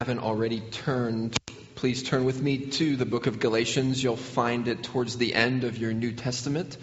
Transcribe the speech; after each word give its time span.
haven't 0.00 0.20
already 0.20 0.60
turned, 0.60 1.36
please 1.74 2.04
turn 2.04 2.24
with 2.24 2.40
me 2.40 2.56
to 2.56 2.94
the 2.94 3.04
book 3.04 3.26
of 3.26 3.40
Galatians. 3.40 4.00
You'll 4.00 4.16
find 4.16 4.68
it 4.68 4.84
towards 4.84 5.18
the 5.18 5.34
end 5.34 5.64
of 5.64 5.76
your 5.76 5.92
New 5.92 6.12
Testament, 6.12 6.76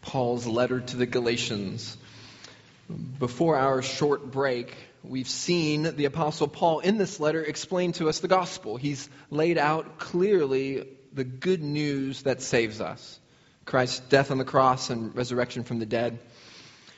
Paul's 0.00 0.46
letter 0.46 0.80
to 0.80 0.96
the 0.96 1.04
Galatians. 1.04 1.98
Before 3.18 3.58
our 3.58 3.82
short 3.82 4.30
break, 4.30 4.74
we've 5.04 5.28
seen 5.28 5.82
the 5.82 6.06
Apostle 6.06 6.48
Paul 6.48 6.78
in 6.80 6.96
this 6.96 7.20
letter 7.20 7.44
explain 7.44 7.92
to 7.92 8.08
us 8.08 8.20
the 8.20 8.28
gospel. 8.28 8.78
He's 8.78 9.10
laid 9.28 9.58
out 9.58 9.98
clearly 9.98 10.88
the 11.12 11.24
good 11.24 11.62
news 11.62 12.22
that 12.22 12.40
saves 12.40 12.80
us 12.80 13.20
Christ's 13.66 14.00
death 14.00 14.30
on 14.30 14.38
the 14.38 14.46
cross 14.46 14.88
and 14.88 15.14
resurrection 15.14 15.64
from 15.64 15.78
the 15.78 15.84
dead. 15.84 16.18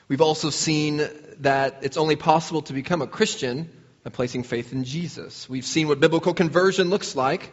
We've 0.07 0.23
also 0.23 0.51
seen 0.51 0.99
that 1.39 1.81
it's 1.83 1.97
only 1.97 2.15
possible 2.15 2.63
to 2.63 2.73
become 2.73 3.03
a 3.03 3.09
Christian 3.09 3.69
by 4.05 4.11
placing 4.11 4.43
faith 4.43 4.73
in 4.73 4.85
Jesus. 4.85 5.49
We've 5.49 5.65
seen 5.65 5.89
what 5.89 6.01
biblical 6.01 6.35
conversion 6.35 6.91
looks 6.91 7.15
like. 7.15 7.53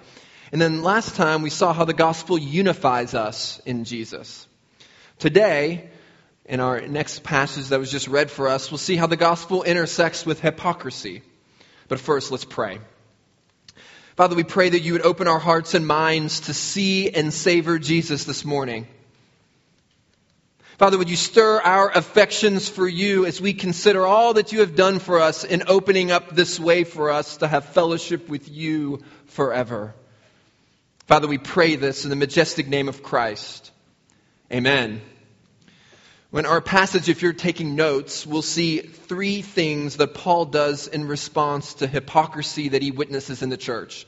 And 0.52 0.59
then 0.59 0.81
last 0.81 1.16
time 1.16 1.44
we 1.44 1.52
saw 1.52 1.73
how 1.73 1.85
the 1.85 1.94
gospel 1.94 2.38
unifies 2.38 3.13
us 3.13 3.62
in 3.66 3.84
Jesus. 3.84 4.48
Today, 5.20 5.90
in 6.45 6.59
our 6.59 6.81
next 6.81 7.23
passage 7.23 7.67
that 7.67 7.80
was 7.80 7.91
just 7.91 8.07
read 8.07 8.31
for 8.31 8.48
us, 8.48 8.71
we'll 8.71 8.80
see 8.80 8.95
how 8.95 9.05
the 9.05 9.16
gospel 9.16 9.62
intersects 9.62 10.26
with 10.26 10.41
hypocrisy. 10.41 11.21
But 11.88 11.99
first, 11.99 12.31
let's 12.31 12.45
pray. 12.45 12.79
Father, 14.16 14.35
we 14.35 14.43
pray 14.43 14.70
that 14.70 14.81
you 14.81 14.93
would 14.93 15.05
open 15.05 15.27
our 15.27 15.40
hearts 15.40 15.76
and 15.76 15.85
minds 15.85 16.41
to 16.41 16.54
see 16.54 17.09
and 17.09 17.31
savor 17.34 17.77
Jesus 17.77 18.23
this 18.23 18.43
morning. 18.43 18.88
Father, 20.79 20.97
would 20.97 21.09
you 21.09 21.17
stir 21.17 21.59
our 21.59 21.91
affections 21.91 22.69
for 22.69 22.87
you 22.87 23.25
as 23.25 23.41
we 23.41 23.51
consider 23.51 24.05
all 24.05 24.35
that 24.35 24.53
you 24.53 24.61
have 24.61 24.77
done 24.77 24.99
for 24.99 25.20
us 25.20 25.43
in 25.43 25.63
opening 25.67 26.09
up 26.09 26.33
this 26.33 26.57
way 26.57 26.85
for 26.85 27.11
us 27.11 27.35
to 27.35 27.49
have 27.49 27.65
fellowship 27.65 28.29
with 28.29 28.47
you 28.47 29.03
forever. 29.25 29.93
Father, 31.05 31.27
we 31.27 31.37
pray 31.37 31.75
this 31.75 32.05
in 32.05 32.09
the 32.09 32.15
majestic 32.15 32.70
name 32.70 32.87
of 32.87 33.04
Christ. 33.04 33.73
Amen. 34.54 35.01
When 36.31 36.45
our 36.45 36.62
passage, 36.62 37.09
if 37.09 37.21
you're 37.21 37.34
taking 37.34 37.76
notes, 37.76 38.26
we'll 38.26 38.41
see 38.41 38.77
three 38.77 39.41
things 39.41 39.98
that 39.98 40.13
Paul 40.13 40.45
does 40.45 40.87
in 40.87 41.09
response 41.09 41.73
to 41.73 41.87
hypocrisy 41.87 42.70
that 42.70 42.82
he 42.82 42.91
witnesses 42.91 43.41
in 43.41 43.49
the 43.49 43.57
church. 43.57 44.07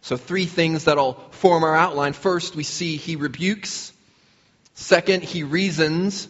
So, 0.00 0.16
three 0.16 0.46
things 0.46 0.84
that'll 0.84 1.12
form 1.32 1.62
our 1.62 1.76
outline. 1.76 2.14
First, 2.14 2.56
we 2.56 2.62
see 2.62 2.96
he 2.96 3.16
rebukes. 3.16 3.92
Second, 4.76 5.24
he 5.24 5.42
reasons. 5.42 6.28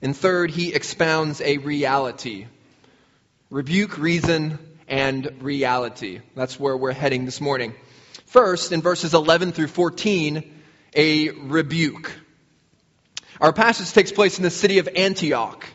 And 0.00 0.16
third, 0.16 0.50
he 0.50 0.72
expounds 0.72 1.42
a 1.42 1.58
reality. 1.58 2.46
Rebuke, 3.50 3.98
reason, 3.98 4.58
and 4.88 5.42
reality. 5.42 6.20
That's 6.34 6.58
where 6.58 6.76
we're 6.76 6.92
heading 6.92 7.26
this 7.26 7.40
morning. 7.40 7.74
First, 8.26 8.72
in 8.72 8.80
verses 8.80 9.12
11 9.12 9.52
through 9.52 9.66
14, 9.66 10.62
a 10.94 11.30
rebuke. 11.30 12.12
Our 13.40 13.52
passage 13.52 13.92
takes 13.92 14.12
place 14.12 14.38
in 14.38 14.44
the 14.44 14.50
city 14.50 14.78
of 14.78 14.88
Antioch. 14.94 15.66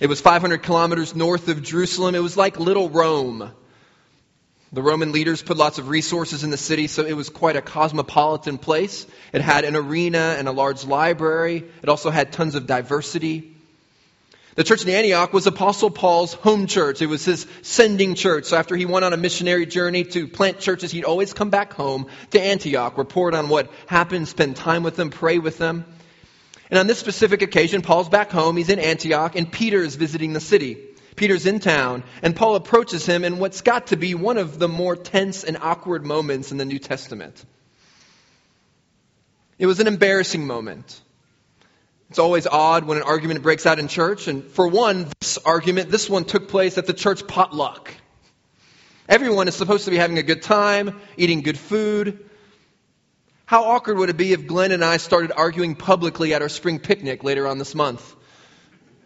It 0.00 0.08
was 0.08 0.20
500 0.20 0.62
kilometers 0.62 1.14
north 1.14 1.48
of 1.48 1.62
Jerusalem. 1.62 2.14
It 2.14 2.22
was 2.22 2.36
like 2.36 2.58
little 2.58 2.88
Rome. 2.88 3.52
The 4.74 4.82
Roman 4.82 5.12
leaders 5.12 5.42
put 5.42 5.58
lots 5.58 5.78
of 5.78 5.90
resources 5.90 6.44
in 6.44 6.50
the 6.50 6.56
city, 6.56 6.86
so 6.86 7.04
it 7.04 7.12
was 7.12 7.28
quite 7.28 7.56
a 7.56 7.62
cosmopolitan 7.62 8.56
place. 8.56 9.06
It 9.34 9.42
had 9.42 9.64
an 9.64 9.76
arena 9.76 10.36
and 10.38 10.48
a 10.48 10.52
large 10.52 10.86
library. 10.86 11.64
It 11.82 11.90
also 11.90 12.08
had 12.08 12.32
tons 12.32 12.54
of 12.54 12.66
diversity. 12.66 13.54
The 14.54 14.64
church 14.64 14.82
in 14.82 14.88
Antioch 14.88 15.34
was 15.34 15.46
Apostle 15.46 15.90
Paul's 15.90 16.32
home 16.32 16.66
church. 16.66 17.02
It 17.02 17.06
was 17.06 17.22
his 17.22 17.46
sending 17.60 18.14
church. 18.14 18.46
So 18.46 18.56
after 18.56 18.74
he 18.74 18.86
went 18.86 19.04
on 19.04 19.12
a 19.12 19.18
missionary 19.18 19.66
journey 19.66 20.04
to 20.04 20.26
plant 20.26 20.58
churches, 20.60 20.90
he'd 20.90 21.04
always 21.04 21.34
come 21.34 21.50
back 21.50 21.74
home 21.74 22.06
to 22.30 22.40
Antioch, 22.40 22.96
report 22.96 23.34
on 23.34 23.50
what 23.50 23.70
happened, 23.86 24.26
spend 24.28 24.56
time 24.56 24.82
with 24.82 24.96
them, 24.96 25.10
pray 25.10 25.38
with 25.38 25.58
them. 25.58 25.84
And 26.70 26.78
on 26.78 26.86
this 26.86 26.98
specific 26.98 27.42
occasion, 27.42 27.82
Paul's 27.82 28.08
back 28.08 28.30
home. 28.30 28.56
He's 28.56 28.70
in 28.70 28.78
Antioch, 28.78 29.36
and 29.36 29.52
Peter 29.52 29.82
is 29.82 29.96
visiting 29.96 30.32
the 30.32 30.40
city. 30.40 30.78
Peter's 31.16 31.46
in 31.46 31.60
town, 31.60 32.04
and 32.22 32.34
Paul 32.34 32.56
approaches 32.56 33.04
him 33.04 33.24
in 33.24 33.38
what's 33.38 33.60
got 33.60 33.88
to 33.88 33.96
be 33.96 34.14
one 34.14 34.38
of 34.38 34.58
the 34.58 34.68
more 34.68 34.96
tense 34.96 35.44
and 35.44 35.56
awkward 35.58 36.04
moments 36.04 36.52
in 36.52 36.58
the 36.58 36.64
New 36.64 36.78
Testament. 36.78 37.44
It 39.58 39.66
was 39.66 39.80
an 39.80 39.86
embarrassing 39.86 40.46
moment. 40.46 41.00
It's 42.10 42.18
always 42.18 42.46
odd 42.46 42.84
when 42.84 42.98
an 42.98 43.04
argument 43.04 43.42
breaks 43.42 43.64
out 43.64 43.78
in 43.78 43.88
church, 43.88 44.28
and 44.28 44.44
for 44.44 44.66
one, 44.66 45.06
this 45.20 45.38
argument, 45.38 45.90
this 45.90 46.10
one 46.10 46.24
took 46.24 46.48
place 46.48 46.76
at 46.76 46.86
the 46.86 46.92
church 46.92 47.26
potluck. 47.26 47.94
Everyone 49.08 49.48
is 49.48 49.54
supposed 49.54 49.84
to 49.86 49.90
be 49.90 49.96
having 49.96 50.18
a 50.18 50.22
good 50.22 50.42
time, 50.42 51.00
eating 51.16 51.42
good 51.42 51.58
food. 51.58 52.28
How 53.44 53.64
awkward 53.64 53.98
would 53.98 54.08
it 54.08 54.16
be 54.16 54.32
if 54.32 54.46
Glenn 54.46 54.72
and 54.72 54.84
I 54.84 54.96
started 54.96 55.32
arguing 55.36 55.74
publicly 55.74 56.32
at 56.34 56.42
our 56.42 56.48
spring 56.48 56.78
picnic 56.78 57.22
later 57.22 57.46
on 57.46 57.58
this 57.58 57.74
month? 57.74 58.16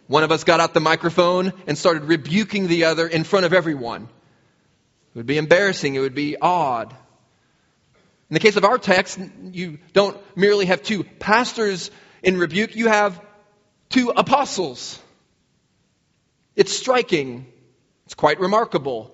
One 0.07 0.23
of 0.23 0.31
us 0.31 0.43
got 0.43 0.59
out 0.59 0.73
the 0.73 0.79
microphone 0.79 1.53
and 1.67 1.77
started 1.77 2.03
rebuking 2.05 2.67
the 2.67 2.85
other 2.85 3.07
in 3.07 3.23
front 3.23 3.45
of 3.45 3.53
everyone. 3.53 4.03
It 4.03 5.17
would 5.17 5.25
be 5.25 5.37
embarrassing. 5.37 5.95
It 5.95 5.99
would 5.99 6.15
be 6.15 6.37
odd. 6.39 6.91
In 8.29 8.33
the 8.33 8.39
case 8.39 8.55
of 8.55 8.65
our 8.65 8.77
text, 8.77 9.19
you 9.51 9.79
don't 9.93 10.17
merely 10.35 10.65
have 10.65 10.83
two 10.83 11.03
pastors 11.03 11.91
in 12.23 12.37
rebuke, 12.37 12.75
you 12.75 12.87
have 12.87 13.21
two 13.89 14.09
apostles. 14.09 14.99
It's 16.55 16.73
striking. 16.73 17.45
It's 18.05 18.15
quite 18.15 18.39
remarkable. 18.39 19.13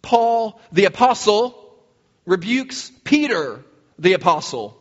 Paul, 0.00 0.60
the 0.70 0.84
apostle, 0.84 1.54
rebukes 2.24 2.90
Peter, 3.04 3.64
the 3.98 4.12
apostle. 4.14 4.78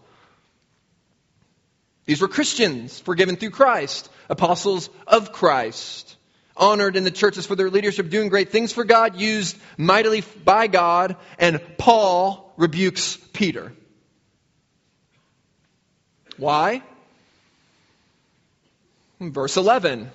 These 2.06 2.22
were 2.22 2.28
Christians 2.28 3.00
forgiven 3.00 3.36
through 3.36 3.52
Christ, 3.52 4.10
apostles 4.32 4.90
of 5.06 5.32
Christ, 5.32 6.16
honored 6.56 6.96
in 6.96 7.04
the 7.04 7.12
churches 7.12 7.46
for 7.46 7.56
their 7.56 7.70
leadership, 7.70 8.10
doing 8.10 8.30
great 8.30 8.50
things 8.50 8.72
for 8.72 8.84
God, 8.84 9.20
used 9.20 9.58
mightily 9.78 10.24
by 10.44 10.68
God, 10.68 11.18
and 11.38 11.62
Paul 11.78 12.54
rebukes 12.58 13.18
Peter. 13.34 13.74
Why? 16.38 16.82
Verse 19.20 19.58
11, 19.58 20.10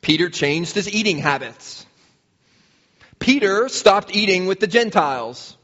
Peter 0.00 0.28
changed 0.28 0.74
his 0.74 0.92
eating 0.92 1.18
habits. 1.18 1.86
Peter 3.18 3.68
stopped 3.68 4.14
eating 4.14 4.46
with 4.46 4.58
the 4.58 4.66
Gentiles. 4.66 5.56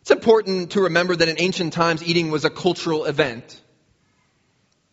It's 0.00 0.10
important 0.10 0.72
to 0.72 0.82
remember 0.82 1.14
that 1.14 1.28
in 1.28 1.36
ancient 1.38 1.72
times, 1.72 2.02
eating 2.02 2.30
was 2.30 2.44
a 2.44 2.50
cultural 2.50 3.04
event. 3.04 3.60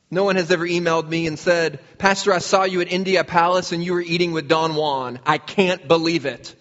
No 0.09 0.23
one 0.23 0.37
has 0.37 0.51
ever 0.51 0.65
emailed 0.65 1.07
me 1.07 1.27
and 1.27 1.37
said, 1.37 1.79
Pastor, 1.97 2.33
I 2.33 2.37
saw 2.37 2.63
you 2.63 2.79
at 2.79 2.91
India 2.91 3.23
Palace 3.23 3.73
and 3.73 3.83
you 3.83 3.93
were 3.93 4.01
eating 4.01 4.31
with 4.31 4.47
Don 4.47 4.75
Juan. 4.75 5.19
I 5.25 5.37
can't 5.37 5.87
believe 5.87 6.25
it. 6.25 6.55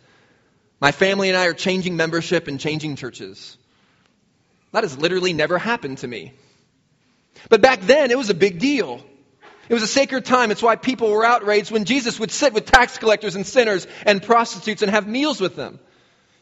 My 0.80 0.92
family 0.92 1.28
and 1.28 1.38
I 1.38 1.46
are 1.46 1.54
changing 1.54 1.96
membership 1.96 2.48
and 2.48 2.58
changing 2.58 2.96
churches. 2.96 3.56
That 4.72 4.82
has 4.82 4.98
literally 4.98 5.32
never 5.32 5.58
happened 5.58 5.98
to 5.98 6.08
me. 6.08 6.32
But 7.48 7.60
back 7.60 7.82
then, 7.82 8.10
it 8.10 8.18
was 8.18 8.30
a 8.30 8.34
big 8.34 8.58
deal. 8.58 9.00
It 9.68 9.74
was 9.74 9.82
a 9.82 9.88
sacred 9.88 10.24
time. 10.24 10.50
It's 10.50 10.62
why 10.62 10.76
people 10.76 11.10
were 11.10 11.24
outraged 11.24 11.70
when 11.70 11.84
Jesus 11.84 12.18
would 12.18 12.30
sit 12.30 12.52
with 12.52 12.66
tax 12.66 12.98
collectors 12.98 13.36
and 13.36 13.46
sinners 13.46 13.86
and 14.04 14.22
prostitutes 14.22 14.82
and 14.82 14.90
have 14.90 15.06
meals 15.06 15.40
with 15.40 15.56
them. 15.56 15.78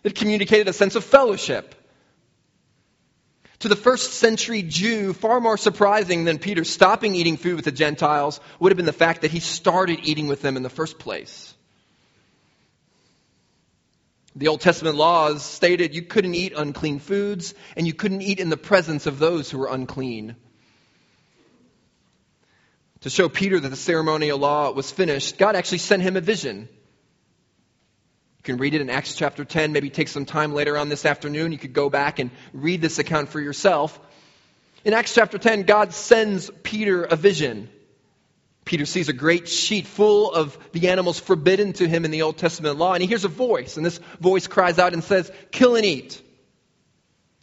It 0.02 0.14
communicated 0.14 0.68
a 0.68 0.72
sense 0.72 0.94
of 0.94 1.04
fellowship. 1.04 1.74
To 3.60 3.68
the 3.68 3.76
first 3.76 4.14
century 4.14 4.62
Jew, 4.62 5.12
far 5.12 5.40
more 5.40 5.56
surprising 5.56 6.24
than 6.24 6.38
Peter 6.38 6.64
stopping 6.64 7.14
eating 7.14 7.36
food 7.36 7.56
with 7.56 7.64
the 7.64 7.72
Gentiles 7.72 8.40
would 8.58 8.72
have 8.72 8.76
been 8.76 8.86
the 8.86 8.92
fact 8.92 9.22
that 9.22 9.30
he 9.30 9.40
started 9.40 10.00
eating 10.02 10.26
with 10.26 10.42
them 10.42 10.56
in 10.56 10.62
the 10.62 10.70
first 10.70 10.98
place. 10.98 11.54
The 14.36 14.48
Old 14.48 14.60
Testament 14.60 14.96
laws 14.96 15.44
stated 15.44 15.94
you 15.94 16.02
couldn't 16.02 16.34
eat 16.34 16.52
unclean 16.56 16.98
foods 16.98 17.54
and 17.76 17.86
you 17.86 17.94
couldn't 17.94 18.22
eat 18.22 18.40
in 18.40 18.50
the 18.50 18.56
presence 18.56 19.06
of 19.06 19.20
those 19.20 19.48
who 19.48 19.58
were 19.58 19.68
unclean. 19.68 20.34
To 23.02 23.10
show 23.10 23.28
Peter 23.28 23.60
that 23.60 23.68
the 23.68 23.76
ceremonial 23.76 24.38
law 24.38 24.72
was 24.72 24.90
finished, 24.90 25.38
God 25.38 25.54
actually 25.54 25.78
sent 25.78 26.02
him 26.02 26.16
a 26.16 26.20
vision. 26.20 26.68
You 28.44 28.52
can 28.52 28.60
read 28.60 28.74
it 28.74 28.82
in 28.82 28.90
Acts 28.90 29.14
chapter 29.14 29.42
10. 29.42 29.72
Maybe 29.72 29.88
take 29.88 30.08
some 30.08 30.26
time 30.26 30.52
later 30.52 30.76
on 30.76 30.90
this 30.90 31.06
afternoon. 31.06 31.50
You 31.50 31.56
could 31.56 31.72
go 31.72 31.88
back 31.88 32.18
and 32.18 32.30
read 32.52 32.82
this 32.82 32.98
account 32.98 33.30
for 33.30 33.40
yourself. 33.40 33.98
In 34.84 34.92
Acts 34.92 35.14
chapter 35.14 35.38
10, 35.38 35.62
God 35.62 35.94
sends 35.94 36.50
Peter 36.62 37.04
a 37.04 37.16
vision. 37.16 37.70
Peter 38.66 38.84
sees 38.84 39.08
a 39.08 39.14
great 39.14 39.48
sheet 39.48 39.86
full 39.86 40.30
of 40.30 40.58
the 40.72 40.90
animals 40.90 41.18
forbidden 41.18 41.72
to 41.72 41.88
him 41.88 42.04
in 42.04 42.10
the 42.10 42.20
Old 42.20 42.36
Testament 42.36 42.76
law, 42.76 42.92
and 42.92 43.00
he 43.00 43.08
hears 43.08 43.24
a 43.24 43.28
voice, 43.28 43.78
and 43.78 43.86
this 43.86 43.98
voice 44.20 44.46
cries 44.46 44.78
out 44.78 44.92
and 44.92 45.02
says, 45.02 45.32
Kill 45.50 45.76
and 45.76 45.86
eat. 45.86 46.20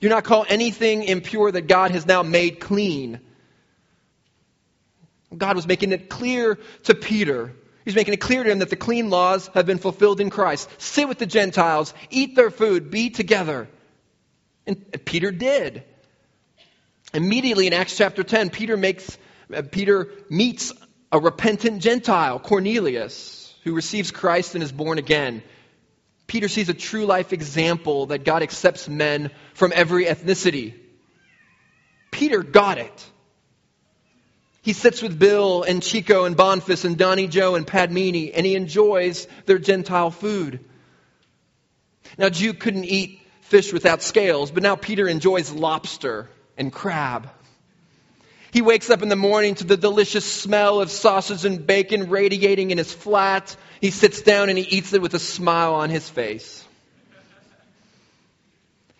Do 0.01 0.09
not 0.09 0.23
call 0.23 0.45
anything 0.47 1.05
impure 1.05 1.51
that 1.51 1.67
God 1.67 1.89
has 1.89 2.05
now 2.05 2.21
made 2.21 2.59
clean. 2.59 3.21
God 5.35 5.55
was 5.55 5.65
making 5.65 5.93
it 5.93 6.11
clear 6.11 6.59
to 6.83 6.93
Peter 6.93 7.55
He's 7.85 7.95
making 7.95 8.13
it 8.13 8.21
clear 8.21 8.43
to 8.43 8.51
him 8.51 8.59
that 8.59 8.69
the 8.69 8.75
clean 8.75 9.09
laws 9.09 9.49
have 9.53 9.65
been 9.65 9.79
fulfilled 9.79 10.21
in 10.21 10.29
Christ. 10.29 10.69
Sit 10.77 11.07
with 11.07 11.17
the 11.17 11.25
Gentiles, 11.25 11.93
eat 12.09 12.35
their 12.35 12.51
food, 12.51 12.91
be 12.91 13.09
together. 13.09 13.67
And 14.67 14.85
Peter 15.05 15.31
did. 15.31 15.83
Immediately 17.13 17.67
in 17.67 17.73
Acts 17.73 17.97
chapter 17.97 18.23
10, 18.23 18.51
Peter 18.51 18.77
makes 18.77 19.17
uh, 19.53 19.63
Peter 19.69 20.09
meets 20.29 20.71
a 21.11 21.19
repentant 21.19 21.81
Gentile, 21.81 22.39
Cornelius, 22.39 23.53
who 23.63 23.73
receives 23.73 24.11
Christ 24.11 24.55
and 24.55 24.63
is 24.63 24.71
born 24.71 24.97
again. 24.97 25.43
Peter 26.27 26.47
sees 26.47 26.69
a 26.69 26.73
true 26.73 27.05
life 27.05 27.33
example 27.33 28.05
that 28.07 28.23
God 28.23 28.43
accepts 28.43 28.87
men 28.87 29.31
from 29.53 29.73
every 29.75 30.05
ethnicity. 30.05 30.73
Peter 32.11 32.43
got 32.43 32.77
it. 32.77 33.10
He 34.61 34.73
sits 34.73 35.01
with 35.01 35.17
Bill 35.17 35.63
and 35.63 35.81
Chico 35.81 36.25
and 36.25 36.37
Bonfis 36.37 36.85
and 36.85 36.97
Donnie 36.97 37.27
Joe 37.27 37.55
and 37.55 37.65
Padmini, 37.65 38.31
and 38.33 38.45
he 38.45 38.55
enjoys 38.55 39.27
their 39.45 39.57
Gentile 39.57 40.11
food. 40.11 40.59
Now, 42.17 42.29
Jew 42.29 42.53
couldn't 42.53 42.85
eat 42.85 43.21
fish 43.41 43.73
without 43.73 44.03
scales, 44.03 44.51
but 44.51 44.63
now 44.63 44.75
Peter 44.75 45.07
enjoys 45.07 45.51
lobster 45.51 46.29
and 46.57 46.71
crab. 46.71 47.29
He 48.51 48.61
wakes 48.61 48.89
up 48.89 49.01
in 49.01 49.09
the 49.09 49.15
morning 49.15 49.55
to 49.55 49.63
the 49.63 49.77
delicious 49.77 50.25
smell 50.25 50.81
of 50.81 50.91
sausage 50.91 51.45
and 51.45 51.65
bacon 51.65 52.09
radiating 52.09 52.71
in 52.71 52.77
his 52.77 52.93
flat. 52.93 53.55
He 53.79 53.91
sits 53.91 54.21
down 54.21 54.49
and 54.49 54.57
he 54.57 54.65
eats 54.65 54.93
it 54.93 55.01
with 55.01 55.13
a 55.13 55.19
smile 55.19 55.73
on 55.73 55.89
his 55.89 56.07
face. 56.07 56.63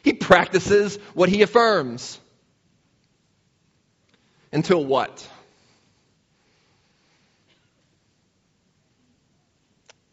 He 0.03 0.13
practices 0.13 0.97
what 1.13 1.29
he 1.29 1.41
affirms. 1.43 2.19
Until 4.53 4.83
what? 4.83 5.27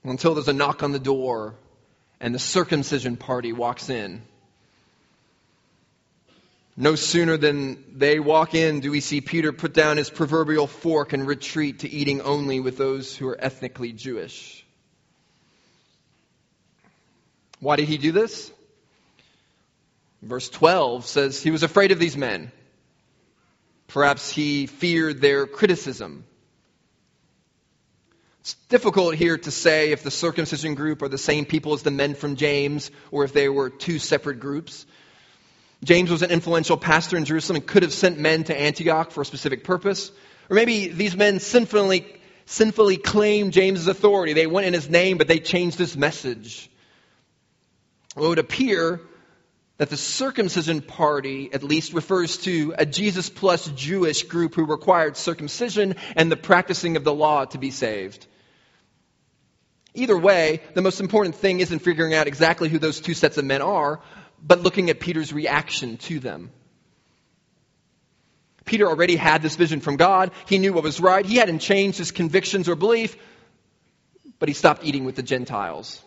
Until 0.05 0.35
there's 0.35 0.49
a 0.49 0.53
knock 0.53 0.83
on 0.83 0.93
the 0.93 0.99
door 0.99 1.55
and 2.21 2.35
the 2.35 2.39
circumcision 2.39 3.17
party 3.17 3.53
walks 3.53 3.91
in. 3.91 4.23
No 6.77 6.95
sooner 6.95 7.37
than 7.37 7.83
they 7.97 8.21
walk 8.21 8.55
in 8.55 8.81
do 8.81 8.93
we 8.93 9.01
see 9.01 9.21
Peter 9.21 9.53
put 9.53 9.75
down 9.75 9.97
his 9.97 10.11
proverbial 10.11 10.69
fork 10.69 11.13
and 11.13 11.27
retreat 11.27 11.81
to 11.81 11.91
eating 11.91 12.21
only 12.21 12.61
with 12.61 12.77
those 12.77 13.17
who 13.17 13.27
are 13.29 13.37
ethnically 13.41 13.93
Jewish. 13.93 14.65
Why 17.59 17.75
did 17.75 17.89
he 17.89 17.99
do 17.99 18.13
this? 18.13 18.53
Verse 20.23 20.49
12 20.49 21.05
says 21.05 21.43
he 21.43 21.51
was 21.51 21.65
afraid 21.65 21.91
of 21.91 21.99
these 21.99 22.17
men. 22.17 22.53
Perhaps 23.89 24.31
he 24.31 24.67
feared 24.67 25.21
their 25.21 25.47
criticism. 25.47 26.25
It's 28.49 28.55
difficult 28.71 29.15
here 29.15 29.37
to 29.37 29.51
say 29.51 29.93
if 29.93 30.03
the 30.03 30.11
circumcision 30.11 30.75
group 30.75 31.03
are 31.03 31.09
the 31.09 31.19
same 31.19 31.45
people 31.45 31.75
as 31.75 31.83
the 31.83 31.91
men 31.91 32.15
from 32.15 32.37
James 32.37 32.91
or 33.11 33.25
if 33.25 33.35
they 33.35 33.51
were 33.51 33.69
two 33.69 33.99
separate 33.99 34.41
groups. 34.41 34.87
James 35.85 36.11
was 36.11 36.23
an 36.23 36.31
influential 36.31 36.79
pastor 36.79 37.19
in 37.19 37.27
Jerusalem 37.27 37.57
and 37.57 37.67
could 37.67 37.83
have 37.83 37.93
sent 37.93 38.19
men 38.19 38.45
to 38.45 38.59
Antioch 38.59 39.11
for 39.11 39.21
a 39.21 39.27
specific 39.27 39.65
purpose. 39.65 40.11
Or 40.49 40.55
maybe 40.57 40.89
these 40.89 41.15
men 41.15 41.41
sinfully, 41.41 42.07
sinfully 42.47 42.97
claimed 42.97 43.53
James's 43.53 43.87
authority. 43.87 44.33
They 44.33 44.47
went 44.47 44.67
in 44.67 44.73
his 44.73 44.89
name, 44.89 45.19
but 45.19 45.29
they 45.29 45.41
changed 45.41 45.77
his 45.77 45.95
message. 45.95 46.71
Well, 48.17 48.25
it 48.25 48.29
would 48.31 48.39
appear 48.39 49.03
that 49.77 49.91
the 49.91 49.99
circumcision 49.99 50.81
party 50.81 51.51
at 51.53 51.63
least 51.63 51.93
refers 51.93 52.39
to 52.39 52.75
a 52.79 52.87
Jesus 52.87 53.29
plus 53.29 53.69
Jewish 53.69 54.23
group 54.23 54.55
who 54.55 54.65
required 54.65 55.19
circumcision 55.19 55.97
and 56.17 56.33
the 56.33 56.37
practicing 56.39 56.97
of 56.97 57.05
the 57.05 57.13
law 57.13 57.45
to 57.45 57.59
be 57.59 57.71
saved. 57.71 58.27
Either 59.95 60.17
way, 60.17 60.61
the 60.75 60.83
most 60.83 61.01
important 61.01 61.35
thing 61.35 61.61
isn't 61.61 61.81
figuring 61.81 62.15
out 62.15 62.27
exactly 62.27 62.69
who 62.69 62.79
those 62.79 63.01
two 63.01 63.15
sets 63.15 63.39
of 63.39 63.45
men 63.45 63.63
are, 63.63 64.01
but 64.43 64.61
looking 64.61 64.91
at 64.91 65.01
Peter's 65.01 65.33
reaction 65.33 65.97
to 65.97 66.21
them. 66.21 66.51
Peter 68.65 68.87
already 68.87 69.17
had 69.17 69.41
this 69.41 69.57
vision 69.57 69.81
from 69.81 69.97
God. 69.97 70.31
He 70.47 70.59
knew 70.59 70.75
what 70.75 70.85
was 70.85 71.01
right. 71.01 71.25
He 71.25 71.37
hadn't 71.37 71.61
changed 71.61 71.97
his 71.97 72.11
convictions 72.11 72.69
or 72.69 72.75
belief, 72.75 73.17
but 74.39 74.49
he 74.49 74.55
stopped 74.55 74.85
eating 74.85 75.05
with 75.05 75.17
the 75.17 75.23
Gentiles. 75.23 76.03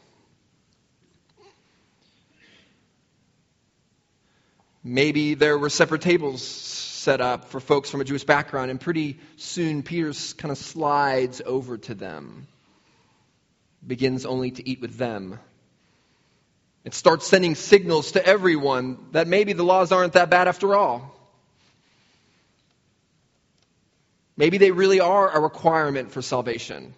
Maybe 4.84 5.34
there 5.34 5.58
were 5.58 5.70
separate 5.70 6.02
tables 6.02 6.42
set 6.44 7.20
up 7.20 7.46
for 7.46 7.60
folks 7.60 7.90
from 7.90 8.02
a 8.02 8.04
Jewish 8.04 8.24
background, 8.24 8.70
and 8.70 8.80
pretty 8.80 9.20
soon 9.38 9.82
Peter 9.82 10.14
kind 10.38 10.52
of 10.52 10.58
slides 10.58 11.42
over 11.44 11.80
to 11.80 11.96
them 11.96 12.48
begins 13.86 14.26
only 14.26 14.52
to 14.52 14.68
eat 14.68 14.82
with 14.82 14.98
them. 14.98 15.40
It 16.84 16.94
starts 16.94 17.28
sending 17.28 17.56
signals 17.56 18.14
to 18.14 18.26
everyone 18.26 18.98
that 19.12 19.28
maybe 19.28 19.54
the 19.54 19.64
laws 19.64 19.92
aren't 19.92 20.14
that 20.14 20.30
bad 20.30 20.48
after 20.48 20.76
all. 20.76 21.16
Maybe 24.36 24.58
they 24.58 24.72
really 24.72 25.00
are 25.00 25.30
a 25.30 25.40
requirement 25.40 26.12
for 26.12 26.22
salvation. 26.22 26.94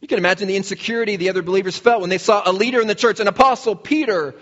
You 0.00 0.08
can 0.08 0.18
imagine 0.18 0.48
the 0.48 0.56
insecurity 0.56 1.16
the 1.16 1.30
other 1.30 1.42
believers 1.42 1.78
felt 1.78 2.02
when 2.02 2.10
they 2.10 2.18
saw 2.18 2.42
a 2.44 2.52
leader 2.52 2.80
in 2.80 2.86
the 2.86 2.94
church, 2.94 3.18
an 3.20 3.28
apostle, 3.28 3.74
Peter, 3.74 4.34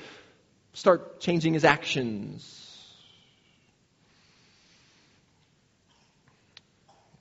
start 0.72 1.20
changing 1.20 1.54
his 1.54 1.64
actions 1.64 2.65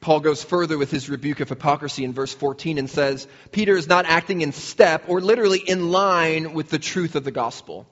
Paul 0.06 0.20
goes 0.20 0.44
further 0.44 0.78
with 0.78 0.92
his 0.92 1.10
rebuke 1.10 1.40
of 1.40 1.50
hypocrisy 1.50 2.04
in 2.04 2.14
verse 2.14 2.32
14 2.32 2.78
and 2.78 2.88
says, 2.88 3.28
Peter 3.52 3.76
is 3.76 3.88
not 3.88 4.06
acting 4.06 4.42
in 4.42 4.52
step 4.52 5.06
or 5.08 5.20
literally 5.20 5.58
in 5.58 5.90
line 5.90 6.54
with 6.54 6.70
the 6.70 6.78
truth 6.78 7.16
of 7.16 7.24
the 7.24 7.32
gospel. 7.32 7.88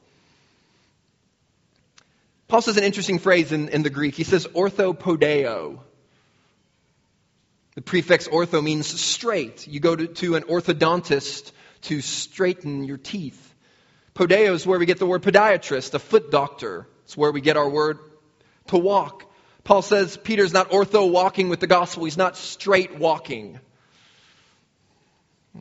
Paul 2.48 2.62
says 2.62 2.78
an 2.78 2.84
interesting 2.84 3.18
phrase 3.18 3.52
in, 3.52 3.70
in 3.70 3.82
the 3.82 3.90
Greek. 3.90 4.14
He 4.14 4.26
says 4.26 4.46
orthopodeo. 4.46 5.80
The 7.74 7.82
prefix 7.82 8.28
ortho 8.28 8.64
means 8.64 8.86
straight. 8.86 9.68
You 9.68 9.80
go 9.80 9.96
to, 9.96 10.06
to 10.06 10.36
an 10.36 10.44
orthodontist 10.44 11.52
to 11.82 12.00
straighten 12.02 12.84
your 12.84 12.98
teeth. 12.98 13.56
Podeo 14.14 14.54
is 14.54 14.68
where 14.68 14.78
we 14.78 14.86
get 14.86 15.00
the 15.00 15.08
word 15.08 15.24
podiatrist, 15.24 15.96
a 15.96 16.00
foot 16.00 16.30
doctor. 16.30 16.88
It's 17.06 17.18
where 17.18 17.32
we 17.32 17.42
get 17.42 17.58
our 17.58 17.68
word 17.68 17.98
to 18.68 18.78
walk. 18.78 19.33
Paul 19.64 19.82
says 19.82 20.18
Peter's 20.18 20.54
not 20.54 20.72
ortho 20.72 21.10
walking 21.10 21.50
with 21.50 21.60
the 21.60 21.68
gospel, 21.68 22.04
he's 22.04 22.18
not 22.18 22.36
straight 22.36 22.98
walking. 22.98 23.60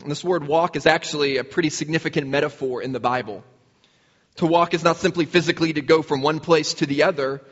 And 0.00 0.10
this 0.10 0.25
word 0.25 0.46
walk 0.46 0.76
is 0.76 0.87
actually 0.87 1.37
a 1.37 1.44
pretty 1.44 1.70
significant 1.70 2.26
metaphor 2.28 2.82
in 2.82 2.93
the 2.93 3.00
Bible. 3.00 3.44
To 4.37 4.47
walk 4.47 4.75
is 4.75 4.82
not 4.82 4.97
simply 4.97 5.26
physically 5.26 5.75
to 5.75 5.82
go 5.82 6.02
from 6.02 6.23
one 6.23 6.40
place 6.40 6.75
to 6.75 6.87
the 6.87 7.02
other, 7.04 7.42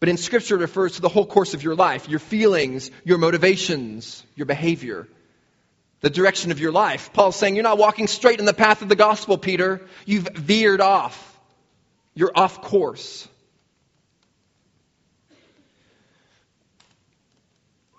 but 0.00 0.08
in 0.08 0.16
Scripture 0.16 0.56
it 0.56 0.60
refers 0.60 0.96
to 0.96 1.00
the 1.00 1.08
whole 1.08 1.24
course 1.24 1.54
of 1.54 1.62
your 1.62 1.76
life, 1.76 2.08
your 2.08 2.18
feelings, 2.18 2.90
your 3.04 3.18
motivations, 3.18 4.24
your 4.34 4.46
behavior, 4.46 5.08
the 6.00 6.10
direction 6.10 6.50
of 6.50 6.58
your 6.58 6.72
life. 6.72 7.12
Paul's 7.12 7.36
saying 7.36 7.54
you're 7.54 7.62
not 7.62 7.78
walking 7.78 8.08
straight 8.08 8.40
in 8.40 8.44
the 8.44 8.52
path 8.52 8.82
of 8.82 8.88
the 8.88 8.96
gospel, 8.96 9.38
Peter. 9.38 9.80
You've 10.04 10.28
veered 10.34 10.80
off. 10.80 11.30
You're 12.14 12.32
off 12.34 12.60
course. 12.60 13.28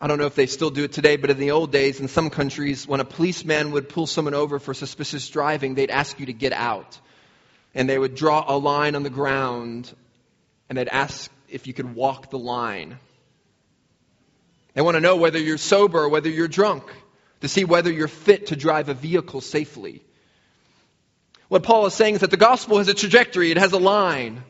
I 0.06 0.08
don't 0.08 0.20
know 0.20 0.28
if 0.28 0.36
they 0.36 0.46
still 0.46 0.70
do 0.70 0.84
it 0.84 0.92
today, 0.92 1.16
but 1.16 1.32
in 1.32 1.40
the 1.40 1.50
old 1.50 1.72
days, 1.72 2.00
in 2.00 2.08
some 2.08 2.30
countries, 2.30 2.88
when 2.88 3.00
a 3.00 3.04
policeman 3.04 3.72
would 3.72 3.90
pull 3.90 4.06
someone 4.06 4.36
over 4.36 4.60
for 4.60 4.76
suspicious 4.76 5.28
driving, 5.28 5.74
they'd 5.74 5.90
ask 5.90 6.20
you 6.20 6.28
to 6.28 6.34
get 6.34 6.54
out. 6.54 7.00
And 7.74 7.90
they 7.90 7.98
would 7.98 8.14
draw 8.14 8.46
a 8.48 8.56
line 8.56 8.94
on 8.94 9.02
the 9.02 9.10
ground, 9.10 9.92
and 10.70 10.78
they'd 10.78 10.90
ask 10.90 11.32
if 11.50 11.66
you 11.66 11.74
could 11.74 11.96
walk 11.96 12.30
the 12.30 12.38
line. 12.38 13.00
They 14.76 14.82
want 14.84 14.94
to 14.94 15.02
know 15.02 15.16
whether 15.16 15.40
you're 15.40 15.58
sober 15.58 16.04
or 16.04 16.10
whether 16.10 16.30
you're 16.30 16.48
drunk, 16.48 16.84
to 17.42 17.48
see 17.48 17.66
whether 17.66 17.92
you're 17.92 18.08
fit 18.08 18.46
to 18.48 18.56
drive 18.56 18.90
a 18.90 18.94
vehicle 18.94 19.42
safely. 19.42 20.04
What 21.48 21.64
Paul 21.64 21.88
is 21.88 21.96
saying 21.96 22.14
is 22.14 22.22
that 22.22 22.30
the 22.30 22.38
gospel 22.38 22.78
has 22.78 22.88
a 22.90 22.94
trajectory, 22.94 23.50
it 23.50 23.58
has 23.58 23.74
a 23.74 23.80
line. 23.80 24.44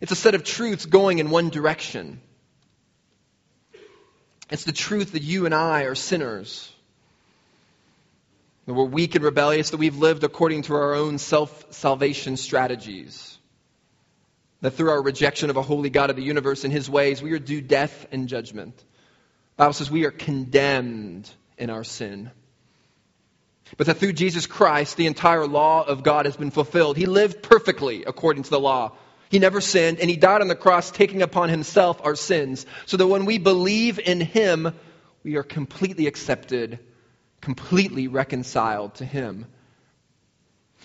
It's 0.00 0.10
a 0.10 0.16
set 0.16 0.34
of 0.34 0.42
truths 0.42 0.84
going 0.84 1.20
in 1.20 1.30
one 1.30 1.48
direction. 1.48 2.20
It's 4.50 4.64
the 4.64 4.72
truth 4.72 5.12
that 5.12 5.22
you 5.22 5.46
and 5.46 5.54
I 5.54 5.82
are 5.82 5.94
sinners. 5.94 6.72
That 8.66 8.74
we're 8.74 8.84
weak 8.84 9.14
and 9.14 9.24
rebellious, 9.24 9.70
that 9.70 9.78
we've 9.78 9.96
lived 9.96 10.24
according 10.24 10.62
to 10.62 10.74
our 10.74 10.94
own 10.94 11.18
self 11.18 11.72
salvation 11.72 12.36
strategies. 12.36 13.36
That 14.60 14.72
through 14.72 14.90
our 14.90 15.02
rejection 15.02 15.50
of 15.50 15.56
a 15.56 15.62
holy 15.62 15.90
God 15.90 16.10
of 16.10 16.16
the 16.16 16.22
universe 16.22 16.64
and 16.64 16.72
his 16.72 16.90
ways, 16.90 17.22
we 17.22 17.32
are 17.32 17.38
due 17.38 17.60
death 17.60 18.06
and 18.10 18.28
judgment. 18.28 18.76
The 18.76 19.64
Bible 19.64 19.72
says 19.72 19.90
we 19.90 20.04
are 20.04 20.10
condemned 20.10 21.30
in 21.56 21.70
our 21.70 21.84
sin. 21.84 22.30
But 23.76 23.86
that 23.86 23.98
through 23.98 24.14
Jesus 24.14 24.46
Christ, 24.46 24.96
the 24.96 25.06
entire 25.06 25.46
law 25.46 25.82
of 25.82 26.02
God 26.02 26.24
has 26.24 26.36
been 26.36 26.50
fulfilled. 26.50 26.96
He 26.96 27.06
lived 27.06 27.42
perfectly 27.42 28.04
according 28.04 28.44
to 28.44 28.50
the 28.50 28.60
law. 28.60 28.92
He 29.30 29.38
never 29.38 29.60
sinned, 29.60 30.00
and 30.00 30.08
he 30.08 30.16
died 30.16 30.40
on 30.40 30.48
the 30.48 30.54
cross, 30.54 30.90
taking 30.90 31.22
upon 31.22 31.48
himself 31.48 32.00
our 32.04 32.16
sins, 32.16 32.66
so 32.86 32.96
that 32.96 33.06
when 33.06 33.24
we 33.24 33.38
believe 33.38 33.98
in 33.98 34.20
him, 34.20 34.72
we 35.22 35.36
are 35.36 35.42
completely 35.42 36.06
accepted, 36.06 36.78
completely 37.40 38.08
reconciled 38.08 38.94
to 38.96 39.04
Him. 39.04 39.46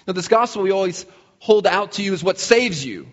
Now, 0.08 0.14
this 0.14 0.28
gospel 0.28 0.64
we 0.64 0.72
always 0.72 1.06
hold 1.40 1.68
out 1.68 1.94
to 1.94 2.04
you 2.04 2.14
is 2.14 2.24
what 2.24 2.40
saves 2.40 2.84
you, 2.86 3.08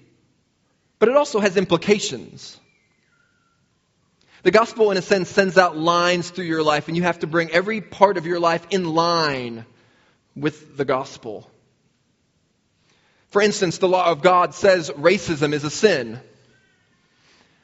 but 0.98 1.08
it 1.08 1.16
also 1.16 1.40
has 1.40 1.56
implications. 1.56 2.58
The 4.42 4.50
gospel, 4.50 4.90
in 4.90 4.96
a 4.96 5.02
sense, 5.02 5.28
sends 5.28 5.58
out 5.58 5.76
lines 5.76 6.30
through 6.30 6.46
your 6.46 6.62
life, 6.62 6.88
and 6.88 6.96
you 6.96 7.02
have 7.02 7.18
to 7.20 7.26
bring 7.26 7.50
every 7.50 7.80
part 7.80 8.16
of 8.16 8.26
your 8.26 8.40
life 8.40 8.66
in 8.70 8.84
line 8.84 9.66
with 10.34 10.76
the 10.76 10.84
gospel. 10.84 11.49
For 13.30 13.40
instance, 13.40 13.78
the 13.78 13.88
law 13.88 14.10
of 14.10 14.22
God 14.22 14.54
says 14.54 14.90
racism 14.90 15.52
is 15.52 15.64
a 15.64 15.70
sin. 15.70 16.20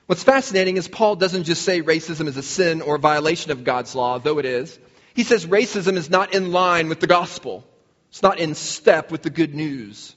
What's 0.06 0.22
fascinating 0.22 0.76
is 0.76 0.86
Paul 0.86 1.16
doesn't 1.16 1.44
just 1.44 1.62
say 1.62 1.82
racism 1.82 2.28
is 2.28 2.36
a 2.36 2.42
sin 2.42 2.80
or 2.80 2.94
a 2.94 3.00
violation 3.00 3.50
of 3.50 3.64
God's 3.64 3.94
law, 3.94 4.18
though 4.18 4.38
it 4.38 4.44
is. 4.44 4.78
He 5.14 5.24
says 5.24 5.46
racism 5.46 5.96
is 5.96 6.08
not 6.08 6.34
in 6.34 6.52
line 6.52 6.88
with 6.88 7.00
the 7.00 7.08
gospel. 7.08 7.66
It's 8.10 8.22
not 8.22 8.38
in 8.38 8.54
step 8.54 9.10
with 9.10 9.22
the 9.22 9.30
good 9.30 9.54
news. 9.54 10.14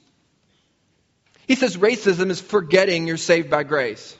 He 1.48 1.56
says 1.56 1.76
racism 1.76 2.30
is 2.30 2.40
forgetting 2.40 3.08
you're 3.08 3.16
saved 3.16 3.50
by 3.50 3.64
grace. 3.64 4.16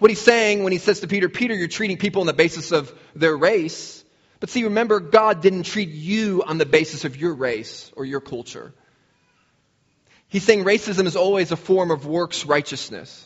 What 0.00 0.10
he's 0.10 0.20
saying 0.20 0.64
when 0.64 0.72
he 0.72 0.78
says 0.78 1.00
to 1.00 1.06
Peter, 1.06 1.28
Peter, 1.28 1.54
you're 1.54 1.68
treating 1.68 1.96
people 1.96 2.22
on 2.22 2.26
the 2.26 2.32
basis 2.32 2.72
of 2.72 2.92
their 3.14 3.36
race. 3.36 4.04
But 4.40 4.50
see, 4.50 4.64
remember, 4.64 4.98
God 4.98 5.40
didn't 5.40 5.62
treat 5.62 5.90
you 5.90 6.42
on 6.44 6.58
the 6.58 6.66
basis 6.66 7.04
of 7.04 7.16
your 7.16 7.34
race 7.34 7.92
or 7.94 8.04
your 8.04 8.20
culture. 8.20 8.74
He's 10.34 10.42
saying 10.42 10.64
racism 10.64 11.06
is 11.06 11.14
always 11.14 11.52
a 11.52 11.56
form 11.56 11.92
of 11.92 12.06
works 12.06 12.44
righteousness. 12.44 13.24